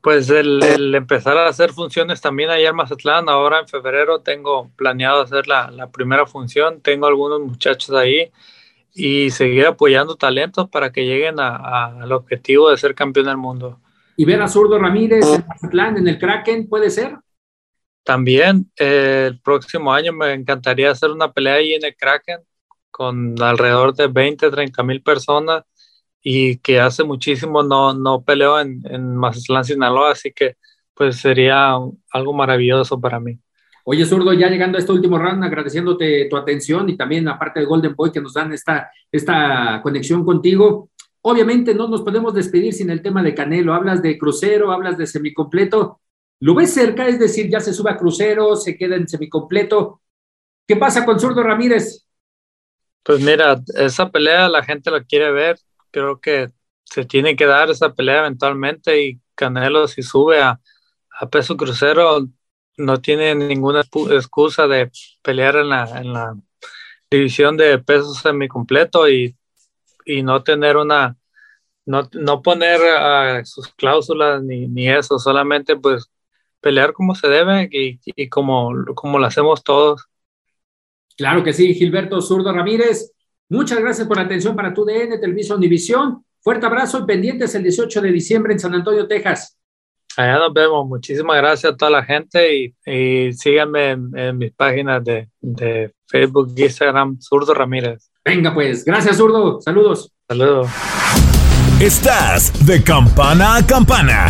Pues 0.02 0.30
el, 0.30 0.96
empezar 0.96 1.38
a 1.38 1.50
hacer 1.50 1.74
funciones 1.74 2.22
también 2.22 2.52
allá 2.52 2.70
en 2.70 2.76
Mazatlán, 2.76 3.28
ahora 3.28 3.60
en 3.60 3.68
febrero 3.68 4.20
tengo 4.20 4.72
planeado 4.78 5.22
hacer 5.24 5.46
la, 5.50 5.70
la 5.72 5.92
primera 5.92 6.26
función, 6.26 6.80
tengo 6.80 7.06
algunos 7.06 7.42
muchachos 7.42 7.94
ahí 7.98 8.32
y 8.94 9.30
seguir 9.30 9.66
apoyando 9.66 10.16
talentos 10.16 10.70
para 10.70 10.92
que 10.92 11.06
lleguen 11.06 11.40
al 11.40 12.12
objetivo 12.12 12.70
de 12.70 12.78
ser 12.78 12.96
campeón 12.96 13.28
del 13.28 13.38
mundo. 13.38 13.80
¿Y 14.18 14.26
ver 14.26 14.42
a 14.42 14.48
Zurdo 14.48 14.78
Ramírez 14.78 15.26
en 15.26 15.46
Mazatlán, 15.48 15.98
en 15.98 16.08
el 16.08 16.20
Kraken, 16.20 16.68
puede 16.68 16.90
ser? 16.90 17.18
También 18.04 18.70
eh, 18.78 19.26
el 19.30 19.40
próximo 19.40 19.94
año 19.94 20.12
me 20.12 20.34
encantaría 20.34 20.92
hacer 20.92 21.12
una 21.12 21.32
pelea 21.32 21.56
ahí 21.56 21.74
en 21.74 21.86
el 21.86 21.96
Kraken 21.96 22.40
con 22.92 23.42
alrededor 23.42 23.94
de 23.96 24.08
20, 24.08 24.50
30 24.50 24.84
mil 24.84 25.02
personas 25.02 25.64
y 26.22 26.58
que 26.58 26.80
hace 26.80 27.04
muchísimo 27.04 27.64
no, 27.64 27.94
no 27.94 28.22
peleo 28.22 28.60
en, 28.60 28.82
en 28.90 29.16
Mazatlán, 29.16 29.64
Sinaloa, 29.64 30.12
así 30.12 30.34
que 30.34 30.58
pues 30.94 31.18
sería 31.18 31.78
algo 32.12 32.34
maravilloso 32.34 33.00
para 33.00 33.22
mí. 33.22 33.40
Oye, 33.92 34.06
Zurdo, 34.06 34.34
ya 34.34 34.50
llegando 34.50 34.78
a 34.78 34.82
este 34.82 34.92
último 34.92 35.18
round, 35.18 35.44
agradeciéndote 35.44 36.28
tu 36.30 36.38
atención 36.38 36.88
y 36.90 36.96
también 36.96 37.28
aparte 37.28 37.60
de 37.60 37.66
Golden 37.66 37.96
Boy 37.96 38.12
que 38.12 38.22
nos 38.22 38.36
dan 38.36 38.54
esta, 38.54 38.92
esta 39.12 39.80
conexión 39.82 40.24
contigo. 40.24 40.92
Obviamente 41.22 41.74
no 41.74 41.88
nos 41.88 42.04
podemos 42.04 42.36
despedir 42.36 42.72
sin 42.72 42.92
el 42.92 43.02
tema 43.02 43.24
de 43.24 43.34
Canelo. 43.34 43.74
Hablas 43.74 44.04
de 44.04 44.16
crucero, 44.20 44.72
hablas 44.72 44.96
de 44.96 45.08
semicompleto. 45.08 46.02
¿Lo 46.40 46.54
ves 46.54 46.72
cerca? 46.72 47.08
Es 47.08 47.18
decir, 47.18 47.50
ya 47.50 47.60
se 47.60 47.74
sube 47.74 47.90
a 47.90 47.98
crucero, 47.98 48.56
se 48.56 48.78
queda 48.78 48.96
en 48.96 49.08
semicompleto. 49.08 50.02
¿Qué 50.68 50.76
pasa 50.76 51.04
con 51.04 51.20
Zurdo 51.20 51.42
Ramírez? 51.42 52.06
Pues 53.02 53.22
mira, 53.22 53.60
esa 53.76 54.12
pelea 54.12 54.50
la 54.50 54.64
gente 54.64 54.92
la 54.92 55.04
quiere 55.04 55.32
ver. 55.32 55.58
Creo 55.90 56.22
que 56.22 56.52
se 56.84 57.06
tiene 57.06 57.36
que 57.36 57.48
dar 57.48 57.72
esa 57.72 57.92
pelea 57.92 58.20
eventualmente 58.20 59.04
y 59.04 59.20
Canelo 59.34 59.88
si 59.88 60.04
sube 60.04 60.40
a, 60.40 60.60
a 61.20 61.28
peso 61.28 61.58
crucero 61.58 62.30
no 62.80 63.02
tiene 63.02 63.36
ninguna 63.36 63.82
excusa 63.82 64.68
de 64.68 64.90
pelear 65.22 65.58
en 65.58 65.70
la, 65.70 66.00
en 66.00 66.14
la 66.14 66.36
división 67.12 67.58
de 67.58 67.78
pesos 67.80 68.20
semicompleto 68.20 69.10
y, 69.10 69.36
y 70.06 70.24
no 70.24 70.42
tener 70.44 70.78
una, 70.78 71.18
no, 71.86 72.10
no 72.14 72.42
poner 72.42 72.80
uh, 72.80 73.46
sus 73.46 73.68
cláusulas 73.74 74.42
ni, 74.42 74.68
ni, 74.68 74.90
eso, 74.90 75.20
solamente 75.20 75.76
pues 75.76 76.10
pelear 76.62 76.94
como 76.94 77.16
se 77.16 77.28
debe 77.28 77.70
y, 77.72 78.00
y, 78.06 78.30
como, 78.30 78.72
como 78.96 79.20
lo 79.20 79.26
hacemos 79.26 79.64
todos. 79.64 80.06
Claro 81.18 81.44
que 81.44 81.54
sí, 81.54 81.74
Gilberto 81.74 82.22
Zurdo 82.22 82.54
Ramírez. 82.54 83.12
Muchas 83.50 83.80
gracias 83.80 84.08
por 84.08 84.18
la 84.18 84.24
atención 84.24 84.56
para 84.56 84.74
tu 84.74 84.86
DN, 84.86 85.18
Televisión 85.18 85.58
Univisión. 85.58 86.24
Fuerte 86.42 86.66
abrazo 86.66 87.00
y 87.00 87.06
pendientes 87.06 87.54
el 87.56 87.64
18 87.64 88.02
de 88.02 88.12
diciembre 88.12 88.54
en 88.54 88.60
San 88.60 88.74
Antonio, 88.74 89.08
Texas. 89.08 89.59
Allá 90.20 90.38
nos 90.38 90.54
vemos. 90.54 90.86
Muchísimas 90.86 91.38
gracias 91.38 91.72
a 91.72 91.78
toda 91.78 91.92
la 91.92 92.04
gente 92.04 92.54
y, 92.54 92.76
y 92.86 93.32
síganme 93.32 93.92
en, 93.92 94.38
mis 94.38 94.52
páginas 94.52 95.02
de, 95.02 95.30
de 95.40 95.94
Facebook 96.08 96.52
Instagram, 96.58 97.18
Zurdo 97.22 97.54
Ramírez. 97.54 98.12
Venga 98.26 98.54
pues, 98.54 98.84
gracias 98.84 99.16
Zurdo. 99.16 99.62
Saludos. 99.62 100.12
Saludos. 100.28 100.68
Estás 101.80 102.52
de 102.66 102.84
campana 102.84 103.56
a 103.56 103.66
campana. 103.66 104.30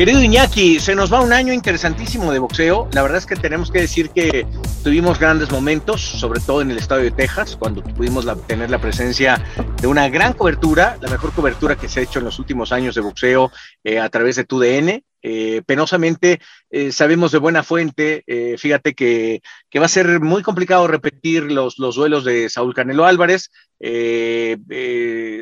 Querido 0.00 0.22
Iñaki, 0.22 0.80
se 0.80 0.94
nos 0.94 1.12
va 1.12 1.20
un 1.20 1.30
año 1.30 1.52
interesantísimo 1.52 2.32
de 2.32 2.38
boxeo. 2.38 2.88
La 2.94 3.02
verdad 3.02 3.18
es 3.18 3.26
que 3.26 3.36
tenemos 3.36 3.70
que 3.70 3.82
decir 3.82 4.08
que 4.08 4.46
tuvimos 4.82 5.18
grandes 5.18 5.50
momentos, 5.50 6.00
sobre 6.00 6.40
todo 6.40 6.62
en 6.62 6.70
el 6.70 6.78
estado 6.78 7.02
de 7.02 7.10
Texas, 7.10 7.54
cuando 7.54 7.84
pudimos 7.84 8.26
tener 8.46 8.70
la 8.70 8.78
presencia 8.78 9.44
de 9.78 9.86
una 9.86 10.08
gran 10.08 10.32
cobertura, 10.32 10.96
la 11.02 11.10
mejor 11.10 11.34
cobertura 11.34 11.76
que 11.76 11.86
se 11.86 12.00
ha 12.00 12.02
hecho 12.04 12.18
en 12.18 12.24
los 12.24 12.38
últimos 12.38 12.72
años 12.72 12.94
de 12.94 13.02
boxeo 13.02 13.52
eh, 13.84 13.98
a 13.98 14.08
través 14.08 14.36
de 14.36 14.44
TUDN. 14.44 15.04
Eh, 15.22 15.62
penosamente 15.66 16.40
eh, 16.70 16.92
sabemos 16.92 17.32
de 17.32 17.38
buena 17.38 17.62
fuente, 17.62 18.24
eh, 18.26 18.56
fíjate 18.58 18.94
que, 18.94 19.42
que, 19.68 19.78
va 19.78 19.86
a 19.86 19.88
ser 19.88 20.20
muy 20.20 20.42
complicado 20.42 20.86
repetir 20.86 21.44
los, 21.44 21.78
los 21.78 21.96
duelos 21.96 22.24
de 22.24 22.48
Saúl 22.48 22.74
Canelo 22.74 23.04
Álvarez. 23.04 23.50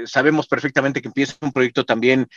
sabemos 0.06 0.46
perfectamente 0.46 1.00
que 1.00 1.08
empieza 1.08 1.36
un 1.40 1.52
proyecto 1.52 1.84
también 1.84 2.28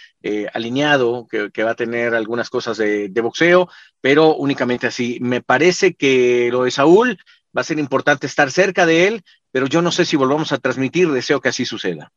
alineado, 0.53 1.27
que, 1.29 1.51
que, 1.51 1.63
va 1.63 1.71
a 1.71 1.75
tener 1.75 2.13
algunas 2.15 2.49
cosas 2.49 2.77
de, 2.77 3.09
de 3.09 3.21
boxeo, 3.21 3.69
pero 4.01 4.35
únicamente 4.35 4.87
así. 4.87 5.19
Me 5.21 5.41
parece 5.41 5.93
que 5.95 6.49
lo 6.51 6.63
de 6.63 6.71
Saúl 6.71 7.17
va 7.55 7.61
a 7.61 7.63
ser 7.65 7.79
importante 7.79 8.27
estar 8.27 8.51
cerca 8.51 8.85
de 8.85 9.07
él, 9.07 9.23
pero 9.51 9.67
yo 9.67 9.81
no 9.81 9.91
sé 9.91 10.05
si 10.05 10.15
volvamos 10.15 10.51
a 10.51 10.57
transmitir, 10.59 11.11
deseo 11.11 11.41
que 11.41 11.49
así 11.49 11.65
suceda. 11.65 12.11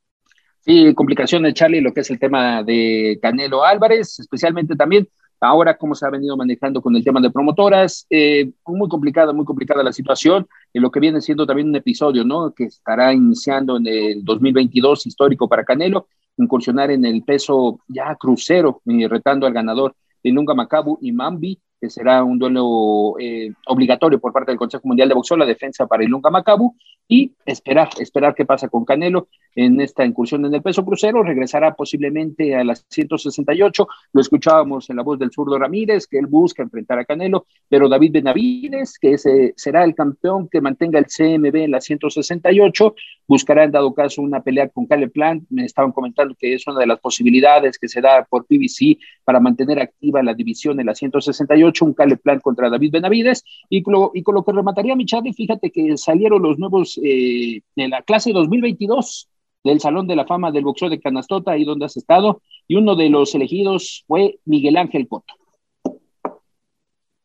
Sí, 0.64 0.94
complicaciones, 0.94 1.52
Charlie, 1.52 1.82
lo 1.82 1.92
que 1.92 2.00
es 2.00 2.10
el 2.10 2.18
tema 2.18 2.62
de 2.62 3.18
Canelo 3.20 3.64
Álvarez, 3.64 4.18
especialmente 4.18 4.74
también 4.74 5.06
ahora 5.38 5.76
cómo 5.76 5.94
se 5.94 6.06
ha 6.06 6.10
venido 6.10 6.38
manejando 6.38 6.80
con 6.80 6.96
el 6.96 7.04
tema 7.04 7.20
de 7.20 7.30
promotoras, 7.30 8.06
eh, 8.08 8.50
muy 8.66 8.88
complicada, 8.88 9.34
muy 9.34 9.44
complicada 9.44 9.82
la 9.82 9.92
situación, 9.92 10.46
en 10.72 10.80
lo 10.80 10.90
que 10.90 11.00
viene 11.00 11.20
siendo 11.20 11.46
también 11.46 11.68
un 11.68 11.76
episodio, 11.76 12.24
¿no? 12.24 12.54
Que 12.54 12.64
estará 12.64 13.12
iniciando 13.12 13.76
en 13.76 13.86
el 13.86 14.24
2022 14.24 15.06
histórico 15.06 15.50
para 15.50 15.64
Canelo, 15.64 16.08
incursionar 16.38 16.90
en 16.90 17.04
el 17.04 17.22
peso 17.24 17.80
ya 17.86 18.16
crucero, 18.16 18.80
eh, 18.86 19.06
retando 19.06 19.46
al 19.46 19.52
ganador 19.52 19.94
de 20.22 20.32
Nunca 20.32 20.54
Macabu 20.54 20.96
y 21.02 21.12
Mambi, 21.12 21.60
que 21.84 21.90
será 21.90 22.24
un 22.24 22.38
duelo 22.38 23.14
eh, 23.20 23.52
obligatorio 23.66 24.18
por 24.18 24.32
parte 24.32 24.50
del 24.50 24.58
Consejo 24.58 24.88
Mundial 24.88 25.06
de 25.06 25.14
Boxeo, 25.14 25.36
la 25.36 25.44
defensa 25.44 25.86
para 25.86 26.02
Ilunga 26.02 26.30
Macabu, 26.30 26.74
y 27.06 27.32
esperar, 27.44 27.90
esperar 27.98 28.34
qué 28.34 28.46
pasa 28.46 28.68
con 28.68 28.86
Canelo 28.86 29.28
en 29.54 29.80
esta 29.80 30.04
incursión 30.04 30.44
en 30.46 30.54
el 30.54 30.62
peso 30.62 30.84
crucero, 30.84 31.22
regresará 31.22 31.74
posiblemente 31.74 32.56
a 32.56 32.64
las 32.64 32.86
168, 32.88 33.86
lo 34.12 34.20
escuchábamos 34.20 34.88
en 34.90 34.96
la 34.96 35.02
voz 35.02 35.18
del 35.18 35.30
zurdo 35.30 35.58
Ramírez, 35.58 36.06
que 36.06 36.18
él 36.18 36.26
busca 36.26 36.62
enfrentar 36.62 36.98
a 36.98 37.04
Canelo, 37.04 37.46
pero 37.68 37.88
David 37.88 38.12
Benavides, 38.12 38.98
que 38.98 39.12
ese 39.12 39.52
será 39.56 39.84
el 39.84 39.94
campeón 39.94 40.48
que 40.48 40.60
mantenga 40.60 40.98
el 40.98 41.06
CMB 41.06 41.54
en 41.56 41.70
la 41.70 41.80
168, 41.80 42.94
buscará 43.28 43.64
en 43.64 43.70
dado 43.70 43.94
caso 43.94 44.22
una 44.22 44.42
pelea 44.42 44.68
con 44.70 44.86
Caleb 44.86 45.12
Plant, 45.12 45.44
me 45.50 45.66
estaban 45.66 45.92
comentando 45.92 46.34
que 46.38 46.54
es 46.54 46.66
una 46.66 46.80
de 46.80 46.86
las 46.86 46.98
posibilidades 46.98 47.78
que 47.78 47.88
se 47.88 48.00
da 48.00 48.24
por 48.24 48.46
PBC 48.46 48.98
para 49.24 49.40
mantener 49.40 49.78
activa 49.78 50.22
la 50.22 50.34
división 50.34 50.80
en 50.80 50.86
la 50.86 50.94
168, 50.94 51.73
un 51.82 51.94
Caleb 51.94 52.20
Plant 52.20 52.42
contra 52.42 52.70
David 52.70 52.92
Benavides, 52.92 53.44
y 53.68 53.82
con 53.82 53.94
lo, 53.94 54.10
y 54.14 54.22
con 54.22 54.34
lo 54.34 54.44
que 54.44 54.52
remataría 54.52 54.96
mi 54.96 55.06
fíjate 55.06 55.70
que 55.70 55.96
salieron 55.96 56.42
los 56.42 56.58
nuevos 56.58 57.00
eh, 57.02 57.60
de 57.74 57.88
la 57.88 58.02
clase 58.02 58.32
2022 58.32 59.28
del 59.64 59.80
Salón 59.80 60.06
de 60.06 60.16
la 60.16 60.26
Fama 60.26 60.52
del 60.52 60.64
Boxeo 60.64 60.90
de 60.90 61.00
Canastota, 61.00 61.52
ahí 61.52 61.64
donde 61.64 61.86
has 61.86 61.96
estado, 61.96 62.42
y 62.68 62.76
uno 62.76 62.94
de 62.94 63.08
los 63.08 63.34
elegidos 63.34 64.04
fue 64.06 64.38
Miguel 64.44 64.76
Ángel 64.76 65.08
Coto. 65.08 65.34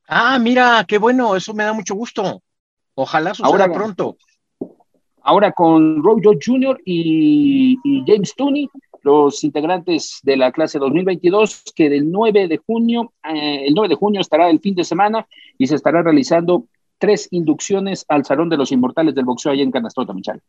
Ah, 0.07 0.39
mira, 0.39 0.85
qué 0.87 0.97
bueno, 0.97 1.35
eso 1.35 1.53
me 1.53 1.63
da 1.63 1.73
mucho 1.73 1.93
gusto. 1.93 2.41
Ojalá 2.95 3.33
suceda 3.33 3.47
ahora, 3.47 3.71
pronto. 3.71 4.17
Ahora 5.21 5.51
con 5.51 6.01
Rojo 6.03 6.31
Jr. 6.43 6.81
Y, 6.83 7.77
James 8.07 8.33
Tooney, 8.35 8.67
los 9.09 9.43
integrantes 9.43 10.19
de 10.21 10.37
la 10.37 10.51
clase 10.51 10.77
2022, 10.77 11.63
que 11.75 11.89
del 11.89 12.11
9 12.11 12.47
de 12.47 12.57
junio, 12.57 13.13
eh, 13.23 13.65
el 13.65 13.73
9 13.73 13.89
de 13.89 13.95
junio 13.95 14.21
estará 14.21 14.49
el 14.51 14.59
fin 14.59 14.75
de 14.75 14.83
semana 14.83 15.27
y 15.57 15.65
se 15.65 15.75
estará 15.75 16.03
realizando 16.03 16.65
tres 16.99 17.27
inducciones 17.31 18.05
al 18.07 18.23
Salón 18.23 18.49
de 18.49 18.57
los 18.57 18.71
Inmortales 18.71 19.15
del 19.15 19.25
Boxeo 19.25 19.51
allá 19.51 19.63
en 19.63 19.71
Canastota, 19.71 20.13
Michal. 20.13 20.41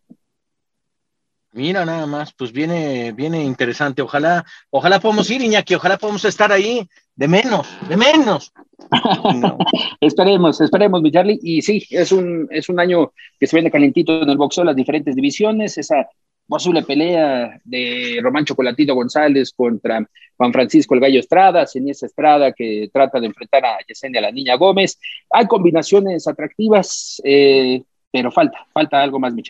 Mira 1.52 1.86
nada 1.86 2.06
más, 2.06 2.34
pues 2.34 2.52
viene, 2.52 3.12
viene 3.12 3.42
interesante. 3.42 4.02
Ojalá, 4.02 4.44
ojalá 4.68 5.00
podamos 5.00 5.30
ir, 5.30 5.40
Iñaki, 5.40 5.74
ojalá 5.74 5.96
podamos 5.96 6.24
estar 6.26 6.52
ahí 6.52 6.86
de 7.16 7.28
menos, 7.28 7.66
de 7.88 7.96
menos. 7.96 8.52
esperemos, 10.00 10.60
esperemos, 10.60 11.00
mi 11.00 11.10
Charlie. 11.10 11.40
Y 11.42 11.62
sí, 11.62 11.84
es 11.90 12.12
un, 12.12 12.46
es 12.50 12.68
un 12.68 12.78
año 12.78 13.12
que 13.38 13.46
se 13.46 13.56
viene 13.56 13.70
calentito 13.70 14.22
en 14.22 14.28
el 14.28 14.36
boxeo, 14.36 14.64
las 14.64 14.76
diferentes 14.76 15.16
divisiones, 15.16 15.78
esa 15.78 16.08
posible 16.50 16.82
pelea 16.82 17.58
de 17.64 18.18
Román 18.20 18.44
Chocolatito 18.44 18.94
González 18.94 19.52
contra 19.56 20.04
Juan 20.36 20.52
Francisco 20.52 20.94
El 20.94 21.00
Gallo 21.00 21.20
Estrada, 21.20 21.62
esa 21.62 22.06
Estrada 22.06 22.52
que 22.52 22.90
trata 22.92 23.20
de 23.20 23.26
enfrentar 23.26 23.64
a 23.64 23.78
Yesenia 23.86 24.20
la 24.20 24.32
Niña 24.32 24.56
Gómez. 24.56 24.98
Hay 25.30 25.46
combinaciones 25.46 26.26
atractivas, 26.26 27.22
eh, 27.24 27.82
pero 28.10 28.32
falta, 28.32 28.66
falta 28.74 29.00
algo 29.00 29.20
más, 29.20 29.32
mi. 29.32 29.42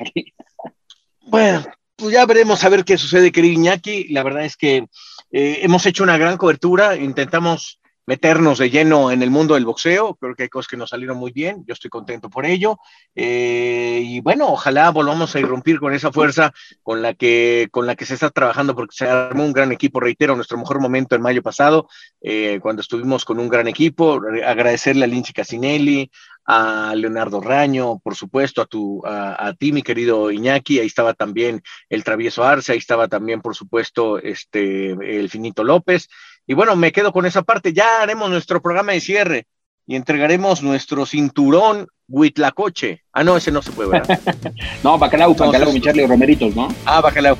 Bueno, 1.26 1.64
pues 1.96 2.12
ya 2.12 2.26
veremos 2.26 2.62
a 2.62 2.68
ver 2.68 2.84
qué 2.84 2.98
sucede, 2.98 3.32
querido 3.32 3.54
Iñaki. 3.54 4.12
La 4.12 4.22
verdad 4.22 4.44
es 4.44 4.56
que 4.56 4.84
eh, 5.32 5.58
hemos 5.62 5.86
hecho 5.86 6.02
una 6.02 6.18
gran 6.18 6.36
cobertura, 6.36 6.96
intentamos 6.96 7.79
meternos 8.06 8.58
de 8.58 8.70
lleno 8.70 9.10
en 9.10 9.22
el 9.22 9.30
mundo 9.30 9.54
del 9.54 9.64
boxeo. 9.64 10.16
Creo 10.16 10.34
que 10.34 10.44
hay 10.44 10.48
cosas 10.48 10.68
que 10.68 10.76
nos 10.76 10.90
salieron 10.90 11.16
muy 11.16 11.32
bien. 11.32 11.64
Yo 11.66 11.74
estoy 11.74 11.90
contento 11.90 12.28
por 12.28 12.46
ello. 12.46 12.78
Eh, 13.14 14.02
y 14.04 14.20
bueno, 14.20 14.48
ojalá 14.48 14.90
volvamos 14.90 15.34
a 15.34 15.40
irrumpir 15.40 15.78
con 15.78 15.92
esa 15.94 16.12
fuerza 16.12 16.52
con 16.82 17.02
la 17.02 17.14
que, 17.14 17.68
con 17.70 17.86
la 17.86 17.96
que 17.96 18.06
se 18.06 18.14
está 18.14 18.30
trabajando, 18.30 18.74
porque 18.74 18.96
se 18.96 19.08
armó 19.08 19.44
un 19.44 19.52
gran 19.52 19.72
equipo. 19.72 20.00
Reitero, 20.00 20.36
nuestro 20.36 20.58
mejor 20.58 20.80
momento 20.80 21.14
en 21.14 21.22
mayo 21.22 21.42
pasado, 21.42 21.88
eh, 22.20 22.58
cuando 22.62 22.82
estuvimos 22.82 23.24
con 23.24 23.38
un 23.38 23.48
gran 23.48 23.68
equipo. 23.68 24.20
Agradecerle 24.44 25.04
a 25.04 25.08
Linchi 25.08 25.32
Casinelli, 25.32 26.10
a 26.52 26.94
Leonardo 26.96 27.40
Raño, 27.40 28.00
por 28.00 28.16
supuesto, 28.16 28.60
a, 28.60 28.66
tu, 28.66 29.02
a, 29.06 29.54
ti, 29.56 29.72
mi 29.72 29.82
querido 29.82 30.32
Iñaki, 30.32 30.80
ahí 30.80 30.86
estaba 30.86 31.14
también 31.14 31.62
el 31.88 32.02
travieso 32.02 32.42
Arce, 32.42 32.72
ahí 32.72 32.78
estaba 32.78 33.06
también, 33.06 33.40
por 33.40 33.54
supuesto, 33.54 34.18
este, 34.18 34.90
el 34.90 35.30
Finito 35.30 35.62
López, 35.62 36.08
y 36.50 36.54
bueno, 36.54 36.74
me 36.74 36.90
quedo 36.90 37.12
con 37.12 37.26
esa 37.26 37.42
parte. 37.42 37.72
Ya 37.72 38.02
haremos 38.02 38.28
nuestro 38.28 38.60
programa 38.60 38.90
de 38.90 39.00
cierre 39.00 39.46
y 39.86 39.94
entregaremos 39.94 40.64
nuestro 40.64 41.06
cinturón 41.06 41.86
Huitlacoche. 42.08 43.04
Ah, 43.12 43.22
no, 43.22 43.36
ese 43.36 43.52
no 43.52 43.62
se 43.62 43.70
puede, 43.70 43.90
¿verdad? 43.90 44.18
no, 44.82 44.98
bacalao, 44.98 45.32
bacalao, 45.32 45.72
mi 45.72 45.80
Charlie, 45.80 46.08
romeritos, 46.08 46.56
¿no? 46.56 46.66
Ah, 46.84 47.00
bacalao. 47.00 47.38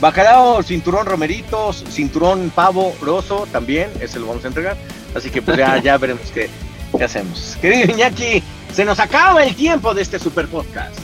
Bacalao, 0.00 0.62
cinturón 0.62 1.06
romeritos, 1.06 1.82
cinturón 1.90 2.52
pavo 2.54 2.94
roso 3.00 3.48
también, 3.50 3.90
ese 4.00 4.20
lo 4.20 4.28
vamos 4.28 4.44
a 4.44 4.46
entregar. 4.46 4.76
Así 5.12 5.28
que 5.28 5.42
pues 5.42 5.56
ya, 5.56 5.78
ya 5.82 5.98
veremos 5.98 6.30
qué, 6.30 6.48
qué 6.96 7.02
hacemos. 7.02 7.58
Querido 7.60 7.90
Iñaki, 7.92 8.44
se 8.72 8.84
nos 8.84 9.00
acaba 9.00 9.42
el 9.42 9.56
tiempo 9.56 9.92
de 9.92 10.02
este 10.02 10.20
super 10.20 10.46
podcast. 10.46 10.96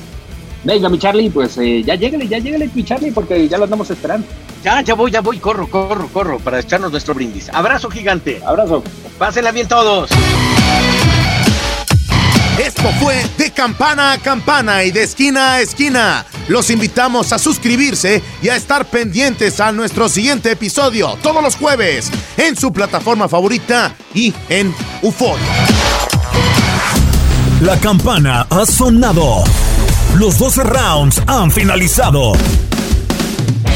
Venga, 0.62 0.88
mi 0.88 1.00
Charlie, 1.00 1.28
pues 1.28 1.58
eh, 1.58 1.82
ya 1.82 1.96
lléguele, 1.96 2.28
ya 2.28 2.38
lléguele, 2.38 2.70
mi 2.72 2.84
Charlie, 2.84 3.10
porque 3.10 3.48
ya 3.48 3.58
lo 3.58 3.64
andamos 3.64 3.90
esperando. 3.90 4.28
Ya, 4.62 4.80
ya 4.80 4.94
voy, 4.94 5.10
ya 5.10 5.20
voy, 5.20 5.38
corro, 5.38 5.68
corro, 5.68 6.08
corro, 6.08 6.38
para 6.40 6.60
echarnos 6.60 6.90
nuestro 6.90 7.14
brindis. 7.14 7.48
Abrazo 7.52 7.90
gigante. 7.90 8.40
Abrazo. 8.44 8.82
Pásenla 9.18 9.52
bien 9.52 9.68
todos. 9.68 10.10
Esto 12.58 12.90
fue 13.00 13.24
de 13.38 13.52
campana 13.52 14.12
a 14.12 14.18
campana 14.18 14.82
y 14.82 14.90
de 14.90 15.04
esquina 15.04 15.52
a 15.54 15.60
esquina. 15.60 16.26
Los 16.48 16.70
invitamos 16.70 17.32
a 17.32 17.38
suscribirse 17.38 18.20
y 18.42 18.48
a 18.48 18.56
estar 18.56 18.84
pendientes 18.86 19.60
a 19.60 19.70
nuestro 19.70 20.08
siguiente 20.08 20.50
episodio 20.50 21.16
todos 21.22 21.40
los 21.40 21.54
jueves 21.54 22.10
en 22.36 22.56
su 22.56 22.72
plataforma 22.72 23.28
favorita 23.28 23.94
y 24.12 24.34
en 24.48 24.74
UFO. 25.02 25.36
La 27.60 27.78
campana 27.78 28.46
ha 28.50 28.66
sonado. 28.66 29.44
Los 30.16 30.38
12 30.38 30.64
rounds 30.64 31.22
han 31.28 31.52
finalizado. 31.52 32.32